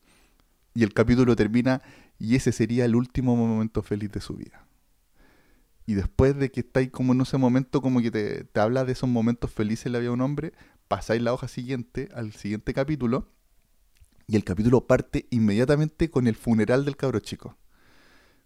Y 0.75 0.83
el 0.83 0.93
capítulo 0.93 1.37
termina 1.37 1.81
y 2.19 2.35
ese 2.35 2.51
sería 2.51 2.85
el 2.85 2.97
último 2.97 3.37
momento 3.37 3.83
feliz 3.83 4.11
de 4.11 4.21
su 4.21 4.35
vida. 4.35 4.67
Y 5.87 5.95
después 5.95 6.37
de 6.37 6.51
que 6.51 6.61
estáis 6.61 6.91
como 6.91 7.13
en 7.13 7.21
ese 7.21 7.39
momento, 7.39 7.81
como 7.81 8.01
que 8.01 8.11
te, 8.11 8.45
te 8.45 8.61
habla 8.61 8.85
de 8.85 8.93
esos 8.93 9.09
momentos 9.09 9.53
felices 9.53 9.87
en 9.87 9.93
la 9.93 10.01
vida 10.01 10.09
de 10.09 10.15
un 10.15 10.21
hombre, 10.23 10.53
pasáis 10.89 11.23
la 11.23 11.33
hoja 11.33 11.47
siguiente 11.47 12.09
al 12.15 12.33
siguiente 12.33 12.75
capítulo 12.75 13.29
y 14.27 14.37
el 14.37 14.45
capítulo 14.45 14.87
parte 14.87 15.27
inmediatamente 15.31 16.11
con 16.11 16.27
el 16.27 16.37
funeral 16.37 16.85
del 16.85 16.97
cabro 16.97 17.21
chico. 17.21 17.57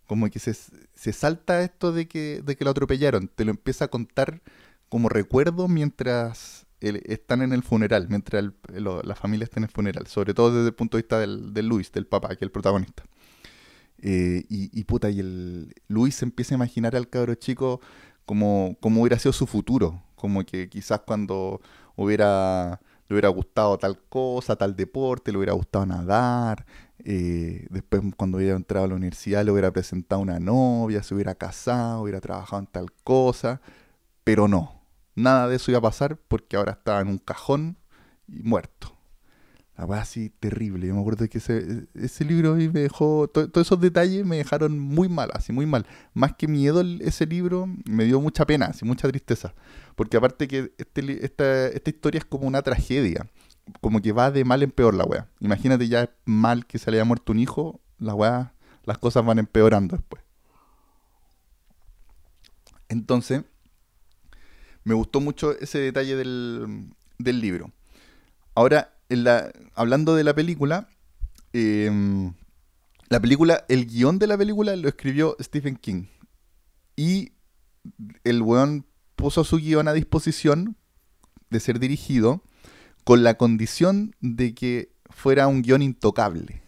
Como 0.06 0.28
que 0.30 0.38
se, 0.38 0.54
se 0.54 1.12
salta 1.12 1.62
esto 1.62 1.92
de 1.92 2.06
que, 2.06 2.42
de 2.44 2.56
que 2.56 2.64
lo 2.64 2.70
atropellaron, 2.70 3.28
te 3.28 3.44
lo 3.44 3.50
empieza 3.50 3.86
a 3.86 3.88
contar 3.88 4.42
como 4.88 5.08
recuerdo 5.08 5.66
mientras 5.66 6.66
están 6.80 7.42
en 7.42 7.52
el 7.52 7.62
funeral, 7.62 8.08
mientras 8.08 8.44
la 8.68 9.14
familia 9.14 9.44
está 9.44 9.58
en 9.58 9.64
el 9.64 9.70
funeral, 9.70 10.06
sobre 10.06 10.34
todo 10.34 10.54
desde 10.54 10.68
el 10.68 10.74
punto 10.74 10.96
de 10.96 11.02
vista 11.02 11.18
del, 11.18 11.54
del 11.54 11.66
Luis, 11.66 11.90
del 11.92 12.06
papá, 12.06 12.28
que 12.28 12.34
es 12.34 12.42
el 12.42 12.50
protagonista. 12.50 13.04
Eh, 13.98 14.44
y, 14.50 14.84
puta, 14.84 15.10
y 15.10 15.20
el 15.20 15.74
Luis 15.88 16.22
empieza 16.22 16.54
a 16.54 16.56
imaginar 16.56 16.94
al 16.94 17.08
cabro 17.08 17.34
chico 17.36 17.80
como, 18.26 18.76
como 18.80 19.00
hubiera 19.00 19.18
sido 19.18 19.32
su 19.32 19.46
futuro, 19.46 20.02
como 20.14 20.44
que 20.44 20.68
quizás 20.68 21.00
cuando 21.06 21.60
hubiera 21.96 22.80
le 23.08 23.14
hubiera 23.14 23.28
gustado 23.28 23.78
tal 23.78 23.98
cosa, 24.08 24.56
tal 24.56 24.76
deporte, 24.76 25.30
le 25.30 25.38
hubiera 25.38 25.52
gustado 25.52 25.86
nadar, 25.86 26.64
eh, 26.98 27.66
después 27.70 28.02
cuando 28.16 28.38
hubiera 28.38 28.56
entrado 28.56 28.86
a 28.86 28.88
la 28.88 28.94
universidad 28.94 29.44
le 29.44 29.50
hubiera 29.50 29.72
presentado 29.72 30.20
una 30.20 30.38
novia, 30.38 31.02
se 31.02 31.14
hubiera 31.14 31.34
casado, 31.34 32.02
hubiera 32.02 32.20
trabajado 32.20 32.60
en 32.60 32.66
tal 32.66 32.92
cosa, 33.04 33.60
pero 34.22 34.48
no, 34.48 34.82
nada 35.14 35.48
de 35.48 35.56
eso 35.56 35.70
iba 35.70 35.78
a 35.78 35.82
pasar 35.82 36.16
porque 36.16 36.56
ahora 36.56 36.72
estaba 36.72 37.00
en 37.00 37.08
un 37.08 37.18
cajón 37.18 37.76
y 38.28 38.42
muerto. 38.42 38.94
La 39.76 39.86
weá 39.86 40.02
así 40.02 40.30
terrible. 40.30 40.86
Yo 40.86 40.94
me 40.94 41.00
acuerdo 41.00 41.28
que 41.28 41.38
ese, 41.38 41.88
ese 41.94 42.24
libro 42.24 42.54
me 42.54 42.68
dejó. 42.68 43.26
todos 43.26 43.66
esos 43.66 43.80
detalles 43.80 44.24
me 44.24 44.36
dejaron 44.36 44.78
muy 44.78 45.08
mal, 45.08 45.30
así 45.34 45.52
muy 45.52 45.66
mal. 45.66 45.84
Más 46.12 46.34
que 46.36 46.46
miedo, 46.46 46.80
ese 47.00 47.26
libro 47.26 47.68
me 47.84 48.04
dio 48.04 48.20
mucha 48.20 48.46
pena, 48.46 48.66
así 48.66 48.84
mucha 48.84 49.08
tristeza. 49.08 49.52
Porque 49.96 50.16
aparte 50.16 50.46
que 50.46 50.72
este, 50.78 51.74
esta 51.76 51.90
historia 51.90 52.18
es 52.18 52.24
como 52.24 52.46
una 52.46 52.62
tragedia. 52.62 53.26
Como 53.80 54.00
que 54.02 54.12
va 54.12 54.30
de 54.30 54.44
mal 54.44 54.62
en 54.62 54.70
peor 54.70 54.94
la 54.94 55.04
weá. 55.04 55.28
Imagínate 55.40 55.88
ya 55.88 56.10
mal 56.24 56.66
que 56.66 56.78
se 56.78 56.90
le 56.90 56.98
haya 56.98 57.04
muerto 57.04 57.32
un 57.32 57.38
hijo, 57.38 57.80
la 57.98 58.14
weá, 58.14 58.54
las 58.84 58.98
cosas 58.98 59.24
van 59.24 59.38
empeorando 59.38 59.96
después. 59.96 60.22
Entonces, 62.88 63.42
me 64.84 64.94
gustó 64.94 65.20
mucho 65.20 65.58
ese 65.58 65.78
detalle 65.78 66.16
del, 66.16 66.94
del 67.18 67.40
libro. 67.40 67.72
Ahora, 68.54 68.94
hablando 69.74 70.14
de 70.14 70.24
la 70.24 70.34
película, 70.34 70.88
em, 71.52 72.34
la 73.08 73.20
película, 73.20 73.64
el 73.68 73.86
guion 73.86 74.18
de 74.18 74.26
la 74.26 74.38
película 74.38 74.76
lo 74.76 74.88
escribió 74.88 75.36
Stephen 75.40 75.76
King. 75.76 76.06
Y 76.96 77.32
el 78.22 78.42
weón 78.42 78.86
puso 79.16 79.44
su 79.44 79.56
guion 79.56 79.88
a 79.88 79.92
disposición 79.92 80.76
de 81.50 81.60
ser 81.60 81.78
dirigido 81.78 82.42
con 83.04 83.22
la 83.22 83.34
condición 83.34 84.14
de 84.20 84.54
que 84.54 84.90
fuera 85.10 85.46
un 85.46 85.62
guion 85.62 85.82
intocable. 85.82 86.62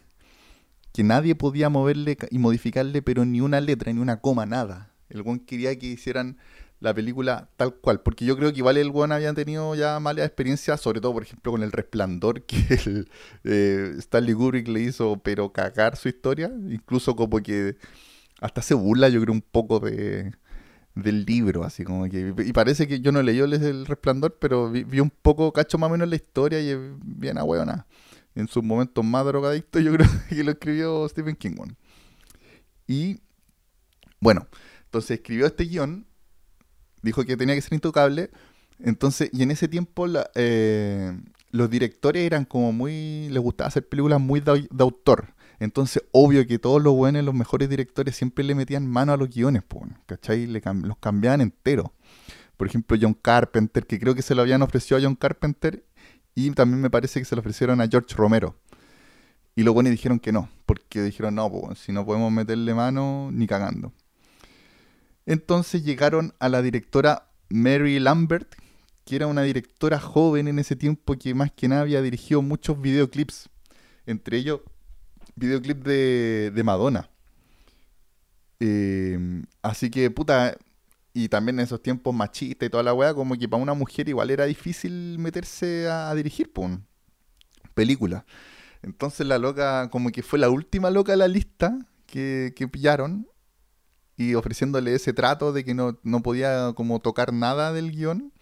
Que 0.93 1.03
nadie 1.03 1.35
podía 1.35 1.69
moverle 1.69 2.17
y 2.31 2.39
modificarle, 2.39 3.03
pero 3.03 3.25
ni 3.25 3.41
una 3.41 3.61
letra, 3.61 3.93
ni 3.93 4.01
una 4.01 4.21
coma, 4.21 4.47
nada. 4.47 4.93
El 5.09 5.23
weón 5.23 5.41
quería 5.41 5.79
que 5.79 5.87
hicieran 5.87 6.39
la 6.81 6.95
película 6.95 7.49
tal 7.57 7.75
cual. 7.75 8.01
Porque 8.01 8.25
yo 8.25 8.37
creo 8.37 8.53
que 8.53 8.59
igual 8.59 8.77
el 8.77 8.91
buen 8.91 9.13
había 9.13 9.33
tenido 9.35 9.75
ya 9.75 9.99
malas 10.01 10.27
experiencias, 10.27 10.81
sobre 10.81 11.01
todo, 11.01 11.13
por 11.13 11.23
ejemplo, 11.23 11.53
con 11.53 11.63
El 11.63 11.73
Resplandor, 11.73 12.43
que 12.47 12.57
el, 12.85 13.11
eh, 13.45 13.95
Stanley 13.99 14.35
Kubrick 14.35 14.69
le 14.69 14.81
hizo, 14.83 15.19
pero 15.23 15.53
cagar 15.53 15.97
su 15.97 16.09
historia. 16.09 16.51
Incluso 16.69 17.17
como 17.17 17.43
que 17.43 17.77
hasta 18.41 18.63
se 18.63 18.75
burla, 18.75 19.09
yo 19.09 19.21
creo, 19.21 19.33
un 19.33 19.43
poco 19.43 19.81
de 19.81 20.33
del 20.97 21.25
libro, 21.25 21.63
así 21.63 21.85
como 21.85 22.09
que... 22.09 22.35
Y 22.45 22.53
parece 22.53 22.89
que 22.89 23.01
yo 23.01 23.13
no 23.13 23.23
leí 23.23 23.39
El 23.39 23.87
Resplandor, 23.87 24.37
pero 24.41 24.71
vi, 24.73 24.99
un 24.99 25.11
poco, 25.11 25.53
cacho 25.53 25.79
más 25.79 25.89
o 25.89 25.93
menos 25.93 26.09
la 26.09 26.17
historia 26.17 26.61
y 26.61 26.71
es 26.71 26.79
bien 27.05 27.39
ahueona. 27.39 27.87
En 28.35 28.49
sus 28.49 28.65
momentos 28.65 29.05
más 29.05 29.25
drogadictos 29.25 29.83
yo 29.85 29.93
creo 29.95 30.09
que 30.29 30.43
lo 30.43 30.51
escribió 30.51 31.09
Stephen 31.09 31.37
King. 31.37 31.55
Y 32.89 33.21
bueno, 34.21 34.49
entonces 34.87 35.19
escribió 35.19 35.47
este 35.47 35.65
guion 35.65 36.07
dijo 37.07 37.25
que 37.25 37.37
tenía 37.37 37.55
que 37.55 37.63
ser 37.63 37.75
intocable. 37.75 38.31
Entonces, 38.79 39.31
y 39.33 39.43
en 39.43 39.51
ese 39.51 39.69
tiempo 39.69 40.07
eh, 40.35 41.19
los 41.51 41.71
directores 41.71 42.23
eran 42.23 42.45
como 42.45 42.73
muy, 42.73 43.29
les 43.31 43.43
gustaba 43.43 43.69
hacer 43.69 43.89
películas 43.89 44.21
muy 44.21 44.41
de, 44.41 44.69
autor. 44.79 45.35
Entonces, 45.59 46.03
obvio 46.13 46.47
que 46.47 46.59
todos 46.59 46.83
los 46.83 46.95
buenos, 46.95 47.25
los 47.25 47.35
mejores 47.35 47.69
directores 47.69 48.17
siempre 48.17 48.45
le 48.45 48.55
metían 48.55 48.87
mano 48.87 49.13
a 49.13 49.17
los 49.17 49.31
guiones, 49.31 49.63
¿cachai? 50.07 50.47
Le 50.47 50.61
los 50.83 50.99
cambiaban 50.99 51.41
entero. 51.41 51.93
Por 52.57 52.67
ejemplo, 52.67 52.97
John 53.01 53.15
Carpenter, 53.15 53.87
que 53.87 53.99
creo 53.99 54.15
que 54.15 54.23
se 54.23 54.35
lo 54.35 54.43
habían 54.43 54.63
ofrecido 54.63 54.99
a 54.99 55.03
John 55.03 55.15
Carpenter 55.15 55.85
y 56.35 56.51
también 56.51 56.81
me 56.81 56.91
parece 56.91 57.19
que 57.19 57.25
se 57.25 57.35
lo 57.35 57.41
ofrecieron 57.41 57.81
a 57.81 57.89
George 57.89 58.15
Romero. 58.15 58.57
Y 59.55 59.63
los 59.63 59.73
buenos 59.73 59.91
dijeron 59.91 60.19
que 60.19 60.33
no, 60.33 60.51
porque 60.67 61.03
dijeron, 61.03 61.35
no, 61.35 61.51
pues, 61.51 61.79
si 61.79 61.93
no 61.93 62.05
podemos 62.05 62.31
meterle 62.31 62.75
mano, 62.75 63.31
ni 63.33 63.47
cagando. 63.47 63.93
Entonces 65.25 65.83
llegaron 65.83 66.35
a 66.39 66.51
la 66.51 66.61
directora 66.61 67.31
Mary 67.49 67.99
Lambert, 67.99 68.55
que 69.05 69.17
era 69.17 69.27
una 69.27 69.43
directora 69.43 69.99
joven 69.99 70.47
en 70.49 70.59
ese 70.59 70.77
tiempo 70.77 71.15
que 71.15 71.35
más 71.35 71.51
que 71.53 71.69
nada 71.69 71.83
había 71.83 72.03
dirigido 72.03 72.43
muchos 72.43 72.81
videoclips, 72.81 73.49
entre 74.05 74.39
ellos 74.39 74.61
videoclips 75.37 75.85
de, 75.85 76.63
Madonna. 76.65 77.09
Eh, 78.61 79.19
así 79.63 79.91
que, 79.91 80.11
puta, 80.11 80.57
y 81.13 81.29
también 81.29 81.59
en 81.59 81.65
esos 81.65 81.83
tiempos 81.83 82.15
machistas 82.15 82.67
y 82.67 82.71
toda 82.71 82.83
la 82.83 82.95
weá, 82.95 83.15
como 83.15 83.37
que 83.37 83.49
para 83.49 83.63
una 83.63 83.75
mujer 83.75 84.09
igual 84.09 84.31
era 84.31 84.45
difícil 84.45 85.19
meterse 85.19 85.89
a, 85.89 86.15
dirigir, 86.15 86.53
pues, 86.53 86.79
película. 87.75 88.27
Entonces 88.83 89.27
la 89.27 89.39
loca, 89.39 89.89
como 89.91 90.11
que 90.11 90.23
fue 90.23 90.39
la 90.39 90.51
última 90.51 90.91
loca 90.91 91.13
de 91.13 91.19
la 91.19 91.29
lista 91.29 91.79
que, 92.07 92.53
que 92.57 92.69
pillaron 92.69 93.29
y 94.17 94.35
ofreciéndole 94.35 94.95
ese 94.95 95.13
trato 95.13 95.53
de 95.53 95.65
que 95.65 95.75
no, 95.75 95.99
podía 96.23 96.73
como 96.75 97.01
tocar 97.01 97.33
nada 97.33 97.73
del 97.73 97.93
guion. 97.93 98.33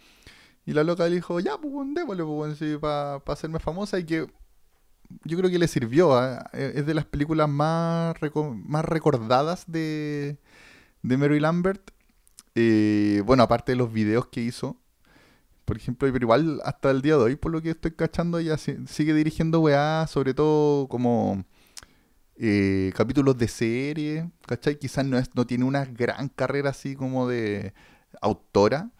Y 0.65 0.73
la 0.73 0.83
loca 0.83 1.07
le 1.07 1.15
dijo, 1.15 1.39
ya, 1.39 1.57
pues, 1.57 1.73
démosle, 1.93 2.23
pues, 2.23 2.77
para 2.79 3.21
hacerme 3.27 3.59
famosa 3.59 3.99
y 3.99 4.05
que 4.05 4.27
yo 5.23 5.37
creo 5.37 5.49
que 5.49 5.59
le 5.59 5.67
sirvió. 5.67 6.15
¿ah? 6.17 6.49
E, 6.53 6.73
es 6.75 6.85
de 6.85 6.93
las 6.93 7.05
películas 7.05 7.49
más, 7.49 8.15
más 8.65 8.85
recordadas 8.85 9.65
de, 9.67 10.37
de 11.01 11.17
Mary 11.17 11.39
Lambert. 11.39 11.91
Eh, 12.55 13.21
bueno, 13.25 13.43
aparte 13.43 13.73
de 13.73 13.77
los 13.77 13.91
videos 13.91 14.27
que 14.27 14.41
hizo. 14.41 14.77
Por 15.65 15.77
ejemplo, 15.77 16.07
pero 16.11 16.25
igual 16.25 16.61
hasta 16.63 16.91
el 16.91 17.01
día 17.01 17.17
de 17.17 17.23
hoy, 17.23 17.35
por 17.35 17.51
lo 17.51 17.61
que 17.61 17.71
estoy 17.71 17.91
cachando, 17.91 18.37
ella 18.37 18.57
sigue 18.57 19.13
dirigiendo 19.15 19.61
weá, 19.61 20.05
sobre 20.07 20.33
todo 20.35 20.87
como 20.87 21.43
eh, 22.37 22.91
capítulos 22.95 23.37
de 23.37 23.47
serie, 23.47 24.29
¿cachai? 24.45 24.77
Quizás 24.77 25.05
no, 25.05 25.17
es, 25.17 25.33
no 25.35 25.45
tiene 25.47 25.65
una 25.65 25.85
gran 25.85 26.29
carrera 26.29 26.69
así 26.71 26.95
como 26.95 27.27
de 27.27 27.73
autora, 28.21 28.91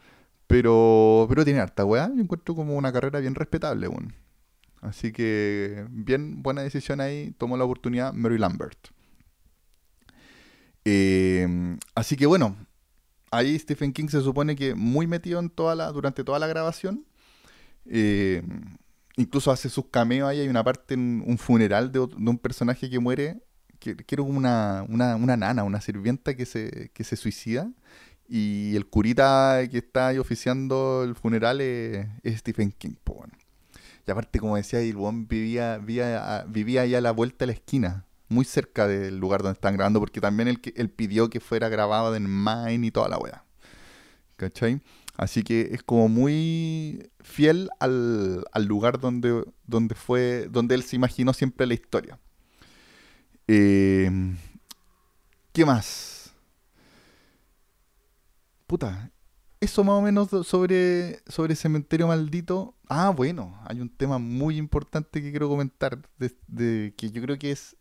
pero, 0.46 1.26
pero 1.28 1.44
tiene 1.44 1.60
harta 1.60 1.84
weá. 1.84 2.08
Yo 2.14 2.20
encuentro 2.22 2.54
como 2.54 2.76
una 2.76 2.92
carrera 2.92 3.20
bien 3.20 3.34
respetable, 3.36 3.88
bueno. 3.88 4.08
Así 4.80 5.12
que, 5.12 5.86
bien, 5.90 6.42
buena 6.42 6.62
decisión 6.62 7.00
ahí. 7.00 7.32
Tomó 7.38 7.56
la 7.56 7.64
oportunidad 7.64 8.12
Mary 8.12 8.38
Lambert. 8.38 8.88
Eh, 10.84 11.76
así 11.96 12.16
que 12.16 12.26
bueno, 12.26 12.56
ahí 13.32 13.58
Stephen 13.58 13.92
King 13.92 14.08
se 14.08 14.20
supone 14.20 14.54
que 14.54 14.74
muy 14.74 15.06
metido 15.08 15.40
en 15.40 15.50
toda 15.50 15.74
la, 15.74 15.90
durante 15.90 16.24
toda 16.24 16.38
la 16.38 16.46
grabación. 16.46 17.04
Eh, 17.86 18.42
incluso 19.16 19.50
hace 19.50 19.68
sus 19.68 19.86
cameos 19.86 20.28
ahí. 20.28 20.40
Hay 20.40 20.48
una 20.48 20.64
parte 20.64 20.94
un 20.94 21.38
funeral 21.38 21.92
de, 21.92 22.00
un 22.00 22.38
personaje 22.38 22.88
que 22.88 22.98
muere, 22.98 23.42
que, 23.78 23.96
era 24.08 24.22
una, 24.22 24.84
una, 24.88 25.16
una, 25.16 25.36
nana, 25.36 25.64
una 25.64 25.80
sirvienta 25.80 26.36
que 26.36 26.46
se, 26.46 26.90
que 26.94 27.04
se 27.04 27.16
suicida. 27.16 27.70
Y 28.28 28.74
el 28.76 28.86
curita 28.86 29.60
que 29.70 29.78
está 29.78 30.08
ahí 30.08 30.18
oficiando 30.18 31.04
el 31.04 31.14
funeral 31.14 31.60
es, 31.60 32.06
Stephen 32.38 32.72
King. 32.72 32.94
Y 34.06 34.10
aparte, 34.10 34.38
como 34.38 34.56
decía, 34.56 34.80
el 34.80 34.96
vivía, 35.26 35.78
vivía, 35.78 36.44
vivía 36.48 36.82
ahí 36.82 36.94
a 36.94 37.00
la 37.00 37.10
vuelta 37.10 37.38
de 37.40 37.46
la 37.46 37.52
esquina, 37.52 38.06
muy 38.28 38.44
cerca 38.44 38.86
del 38.86 39.18
lugar 39.18 39.42
donde 39.42 39.54
están 39.54 39.74
grabando, 39.74 39.98
porque 39.98 40.20
también 40.20 40.48
él, 40.48 40.90
pidió 40.90 41.28
que 41.28 41.40
fuera 41.40 41.68
grabado 41.68 42.14
en 42.14 42.28
Maine 42.28 42.86
y 42.86 42.90
toda 42.92 43.08
la 43.08 43.18
weá. 43.18 43.44
¿Cachai? 44.36 44.80
Así 45.16 45.42
que 45.42 45.70
es 45.72 45.82
como 45.82 46.08
muy 46.08 47.10
fiel 47.20 47.68
al, 47.80 48.44
lugar 48.66 49.00
donde, 49.00 49.44
donde, 49.66 49.94
fue, 49.94 50.46
donde 50.50 50.76
él 50.76 50.84
se 50.84 50.94
imaginó 50.94 51.32
siempre 51.32 51.66
la 51.66 51.74
historia. 51.74 52.18
Eh, 53.48 54.10
¿Qué 55.52 55.64
más? 55.64 56.32
Puta, 58.66 59.10
eso 59.60 59.82
más 59.82 59.94
o 59.94 60.02
menos 60.02 60.28
sobre, 60.46 61.22
sobre 61.26 61.56
Cementerio 61.56 62.06
Maldito. 62.06 62.75
Ah, 62.88 63.10
bueno, 63.10 63.58
hay 63.66 63.80
un 63.80 63.88
tema 63.88 64.18
muy 64.18 64.56
importante 64.58 65.20
que 65.20 65.30
quiero 65.30 65.48
comentar, 65.48 66.08
de, 66.18 66.94
que 66.96 67.10
yo 67.10 67.20
creo 67.22 67.38
que 67.38 67.50
es 67.50 67.76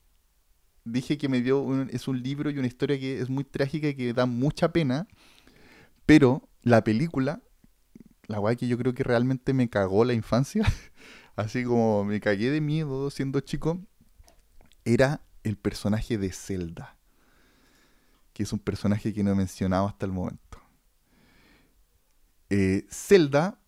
dije 0.85 1.17
que 1.17 1.29
me 1.29 1.41
dio 1.41 1.61
un- 1.61 1.89
es 1.93 2.07
un 2.07 2.21
libro 2.23 2.49
y 2.51 2.59
una 2.59 2.67
historia 2.67 2.99
que 2.99 3.19
es 3.21 3.29
muy 3.29 3.43
trágica 3.45 3.89
y 3.89 3.95
que 3.95 4.13
da 4.13 4.25
mucha 4.25 4.73
pena, 4.73 5.07
pero 6.05 6.47
la 6.63 6.83
película, 6.83 7.41
la 8.27 8.39
weá 8.39 8.55
que 8.55 8.67
yo 8.67 8.77
creo 8.77 8.93
que 8.93 9.03
realmente 9.03 9.53
me 9.53 9.69
cagó 9.69 10.05
la 10.05 10.13
infancia, 10.13 10.63
así 11.37 11.63
como 11.65 12.05
me 12.05 12.21
cagué 12.21 12.51
de 12.51 12.61
miedo 12.61 13.09
siendo 13.11 13.39
chico, 13.41 13.81
era 14.85 15.21
el 15.43 15.57
personaje 15.57 16.17
de 16.17 16.31
Zelda, 16.31 16.95
que 18.33 18.43
es 18.43 18.53
un 18.53 18.59
personaje 18.59 19.13
que 19.13 19.23
no 19.23 19.31
he 19.31 19.35
mencionado 19.35 19.87
hasta 19.87 20.05
el 20.05 20.11
momento. 20.11 20.59
Eh, 22.49 22.85
Zelda, 22.89 23.59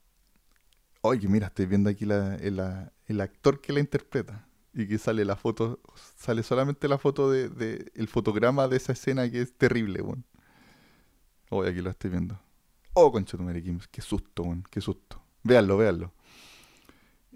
oye, 1.07 1.27
mira, 1.27 1.47
estoy 1.47 1.65
viendo 1.65 1.89
aquí 1.89 2.05
el, 2.05 2.61
el 3.07 3.21
actor 3.21 3.61
que 3.61 3.73
la 3.73 3.79
interpreta 3.79 4.47
y 4.73 4.87
que 4.87 4.97
sale 4.97 5.25
la 5.25 5.35
foto, 5.35 5.79
sale 6.15 6.43
solamente 6.43 6.87
la 6.87 6.97
foto 6.97 7.31
de, 7.31 7.49
de- 7.49 7.91
el 7.95 8.07
fotograma 8.07 8.67
de 8.67 8.77
esa 8.77 8.93
escena 8.93 9.29
que 9.31 9.41
es 9.41 9.53
terrible, 9.57 10.01
weón. 10.01 10.23
Oye, 11.49 11.71
aquí 11.71 11.81
lo 11.81 11.89
estoy 11.89 12.11
viendo. 12.11 12.39
Oh, 12.93 13.11
concha 13.11 13.37
tu 13.37 13.43
madre, 13.43 13.63
qué, 13.91 14.01
susto, 14.01 14.43
weón, 14.43 14.63
qué 14.69 14.81
susto. 14.81 15.21
Véanlo, 15.43 15.77
véanlo. 15.77 16.13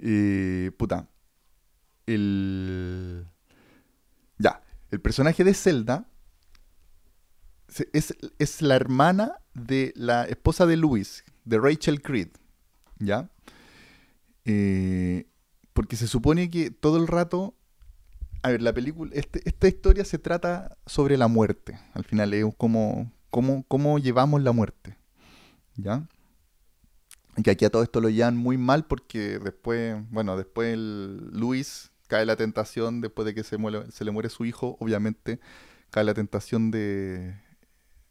Eh, 0.01 0.71
puta. 0.77 1.07
El. 2.05 3.25
Ya, 4.37 4.61
el 4.89 4.99
personaje 5.01 5.43
de 5.43 5.53
Zelda 5.53 6.07
es, 7.93 8.15
es 8.37 8.61
la 8.61 8.75
hermana 8.75 9.39
de 9.53 9.93
la 9.95 10.25
esposa 10.25 10.65
de 10.65 10.77
Luis, 10.77 11.23
de 11.45 11.59
Rachel 11.59 12.01
Creed. 12.01 12.29
¿Ya? 12.99 13.29
Eh, 14.45 15.27
porque 15.73 15.95
se 15.95 16.07
supone 16.07 16.49
que 16.49 16.71
todo 16.71 16.97
el 16.97 17.07
rato. 17.07 17.55
A 18.43 18.49
ver, 18.49 18.61
la 18.61 18.73
película. 18.73 19.11
este- 19.13 19.41
esta 19.47 19.67
historia 19.67 20.03
se 20.05 20.17
trata 20.19 20.77
sobre 20.85 21.17
la 21.17 21.27
muerte. 21.27 21.79
Al 21.93 22.03
final 22.05 22.33
es 22.33 22.45
como. 22.57 23.11
Cómo, 23.29 23.63
cómo 23.67 23.97
llevamos 23.99 24.41
la 24.41 24.51
muerte. 24.51 24.97
¿Ya? 25.77 26.05
Que 27.43 27.51
aquí 27.51 27.63
a 27.63 27.69
todo 27.69 27.81
esto 27.83 28.01
lo 28.01 28.09
llevan 28.09 28.35
muy 28.35 28.57
mal 28.57 28.85
porque 28.85 29.39
después. 29.39 29.95
Bueno, 30.09 30.35
después 30.35 30.73
el 30.73 31.29
Luis 31.31 31.91
cae 32.07 32.25
la 32.25 32.35
tentación. 32.35 32.99
Después 32.99 33.25
de 33.25 33.33
que 33.33 33.43
se, 33.43 33.57
muere- 33.57 33.89
se 33.91 34.03
le 34.05 34.11
muere 34.11 34.29
su 34.29 34.43
hijo, 34.45 34.75
obviamente. 34.79 35.39
Cae 35.91 36.03
la 36.03 36.13
tentación 36.13 36.71
de. 36.71 37.35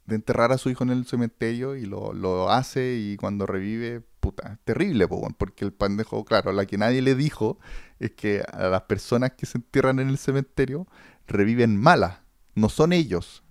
De 0.07 0.15
enterrar 0.17 0.51
a 0.53 0.59
su 0.59 0.71
hijo 0.71 0.83
en 0.85 0.91
el 0.91 1.07
cementerio 1.07 1.77
y 1.77 1.87
lo, 1.87 2.13
lo 2.13 2.51
hace 2.51 2.97
y 2.99 3.17
cuando 3.17 3.47
revive, 3.47 4.03
puta, 4.21 4.59
terrible, 4.65 5.09
po, 5.09 5.27
porque 5.39 5.65
el 5.65 5.73
pendejo, 5.73 6.25
claro, 6.25 6.53
la 6.53 6.67
que 6.67 6.79
nadie 6.79 7.03
le 7.03 7.15
dijo 7.15 7.59
es 7.99 8.13
que 8.13 8.43
a 8.53 8.69
las 8.69 8.83
personas 8.83 9.33
que 9.33 9.47
se 9.47 9.59
entierran 9.59 9.99
en 9.99 10.09
el 10.09 10.19
cementerio 10.19 10.87
reviven 11.27 11.77
malas, 11.77 12.21
no 12.55 12.69
son 12.69 12.93
ellos. 12.93 13.43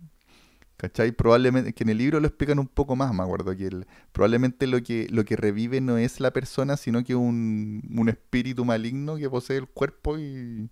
¿Cachai? 0.77 1.11
Probablemente, 1.11 1.73
que 1.73 1.83
en 1.83 1.89
el 1.89 1.97
libro 1.97 2.21
lo 2.21 2.27
explican 2.27 2.57
un 2.57 2.67
poco 2.67 2.95
más, 2.95 3.13
me 3.13 3.21
acuerdo, 3.21 3.53
que 3.57 3.85
probablemente 4.13 4.65
lo 4.65 4.81
que, 4.81 5.07
lo 5.09 5.25
que 5.25 5.35
revive 5.35 5.81
no 5.81 5.97
es 5.97 6.21
la 6.21 6.31
persona, 6.31 6.77
sino 6.77 7.03
que 7.03 7.15
un, 7.15 7.81
un 7.93 8.07
espíritu 8.07 8.63
maligno 8.63 9.17
que 9.17 9.29
posee 9.29 9.57
el 9.57 9.67
cuerpo 9.67 10.17
y, 10.17 10.69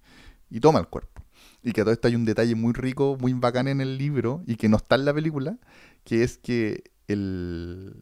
y 0.50 0.60
toma 0.62 0.80
el 0.80 0.88
cuerpo. 0.88 1.24
Y 1.62 1.74
que 1.74 1.82
a 1.82 1.84
todo 1.84 1.94
esto 1.94 2.08
hay 2.08 2.16
un 2.16 2.24
detalle 2.24 2.56
muy 2.56 2.72
rico, 2.72 3.18
muy 3.20 3.34
bacán 3.34 3.68
en 3.68 3.82
el 3.82 3.98
libro 3.98 4.44
y 4.48 4.56
que 4.56 4.70
no 4.70 4.78
está 4.78 4.96
en 4.96 5.04
la 5.04 5.14
película, 5.14 5.58
que 6.06 6.24
es 6.24 6.38
que 6.38 6.86
el, 7.08 7.96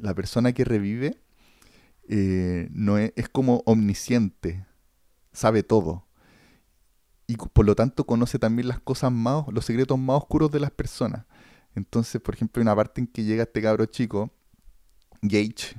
la 0.00 0.14
persona 0.14 0.52
que 0.52 0.64
revive 0.64 1.20
eh, 2.12 2.68
no 2.72 2.98
es, 2.98 3.12
es 3.14 3.28
como 3.28 3.62
omnisciente, 3.66 4.66
sabe 5.32 5.62
todo. 5.62 6.06
Y 7.28 7.36
por 7.36 7.64
lo 7.64 7.76
tanto 7.76 8.04
conoce 8.04 8.40
también 8.40 8.66
las 8.66 8.80
cosas 8.80 9.12
más, 9.12 9.44
los 9.52 9.64
secretos 9.64 9.96
más 9.96 10.16
oscuros 10.16 10.50
de 10.50 10.58
las 10.58 10.72
personas. 10.72 11.24
Entonces, 11.76 12.20
por 12.20 12.34
ejemplo, 12.34 12.60
hay 12.60 12.64
una 12.64 12.74
parte 12.74 13.00
en 13.00 13.06
que 13.06 13.22
llega 13.22 13.44
este 13.44 13.62
cabro 13.62 13.86
chico, 13.86 14.32
Gage, 15.22 15.76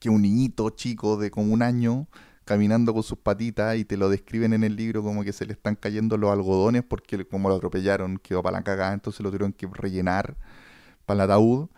que 0.00 0.08
es 0.08 0.14
un 0.14 0.22
niñito 0.22 0.70
chico 0.70 1.16
de 1.16 1.30
como 1.30 1.54
un 1.54 1.62
año, 1.62 2.08
caminando 2.44 2.92
con 2.92 3.04
sus 3.04 3.18
patitas 3.18 3.76
y 3.76 3.84
te 3.84 3.96
lo 3.96 4.08
describen 4.08 4.52
en 4.52 4.64
el 4.64 4.74
libro 4.74 5.04
como 5.04 5.22
que 5.22 5.32
se 5.32 5.46
le 5.46 5.52
están 5.52 5.76
cayendo 5.76 6.16
los 6.16 6.32
algodones 6.32 6.82
porque 6.82 7.24
como 7.28 7.48
lo 7.48 7.54
atropellaron, 7.54 8.18
quedó 8.18 8.42
para 8.42 8.58
la 8.58 8.64
cagada, 8.64 8.92
entonces 8.92 9.20
lo 9.20 9.30
tuvieron 9.30 9.52
que 9.52 9.68
rellenar 9.72 10.36
para 11.06 11.22
el 11.22 11.30
ataúd 11.30 11.68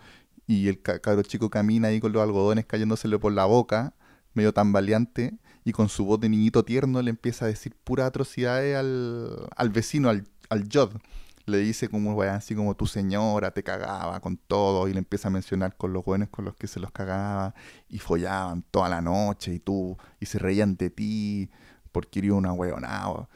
y 0.47 0.67
el 0.67 0.81
ca- 0.81 0.99
cabro 0.99 1.23
chico 1.23 1.49
camina 1.49 1.89
ahí 1.89 1.99
con 1.99 2.11
los 2.11 2.21
algodones 2.21 2.65
cayéndosele 2.65 3.19
por 3.19 3.33
la 3.33 3.45
boca, 3.45 3.93
medio 4.33 4.53
tambaleante, 4.53 5.37
y 5.65 5.71
con 5.71 5.89
su 5.89 6.05
voz 6.05 6.19
de 6.19 6.29
niñito 6.29 6.63
tierno 6.65 7.01
le 7.01 7.09
empieza 7.09 7.45
a 7.45 7.47
decir 7.47 7.75
puras 7.83 8.07
atrocidades 8.07 8.75
al, 8.75 9.47
al 9.55 9.69
vecino, 9.69 10.09
al, 10.09 10.27
al 10.49 10.67
Jod. 10.71 10.97
Le 11.45 11.57
dice 11.57 11.89
como, 11.89 12.13
weón, 12.15 12.35
así 12.35 12.55
como 12.55 12.73
tu 12.75 12.87
señora 12.87 13.51
te 13.51 13.63
cagaba 13.63 14.19
con 14.21 14.37
todo, 14.37 14.87
y 14.87 14.93
le 14.93 14.99
empieza 14.99 15.27
a 15.27 15.31
mencionar 15.31 15.75
con 15.75 15.91
los 15.91 16.03
jóvenes 16.05 16.29
con 16.29 16.45
los 16.45 16.55
que 16.55 16.67
se 16.67 16.79
los 16.79 16.91
cagaba, 16.91 17.53
y 17.89 17.99
follaban 17.99 18.63
toda 18.71 18.87
la 18.89 19.01
noche, 19.01 19.53
y 19.53 19.59
tú, 19.59 19.97
y 20.21 20.25
se 20.25 20.39
reían 20.39 20.77
de 20.77 20.89
ti, 20.89 21.49
porque 21.91 22.19
eres 22.19 22.31
una 22.31 22.53
weonada. 22.53 23.27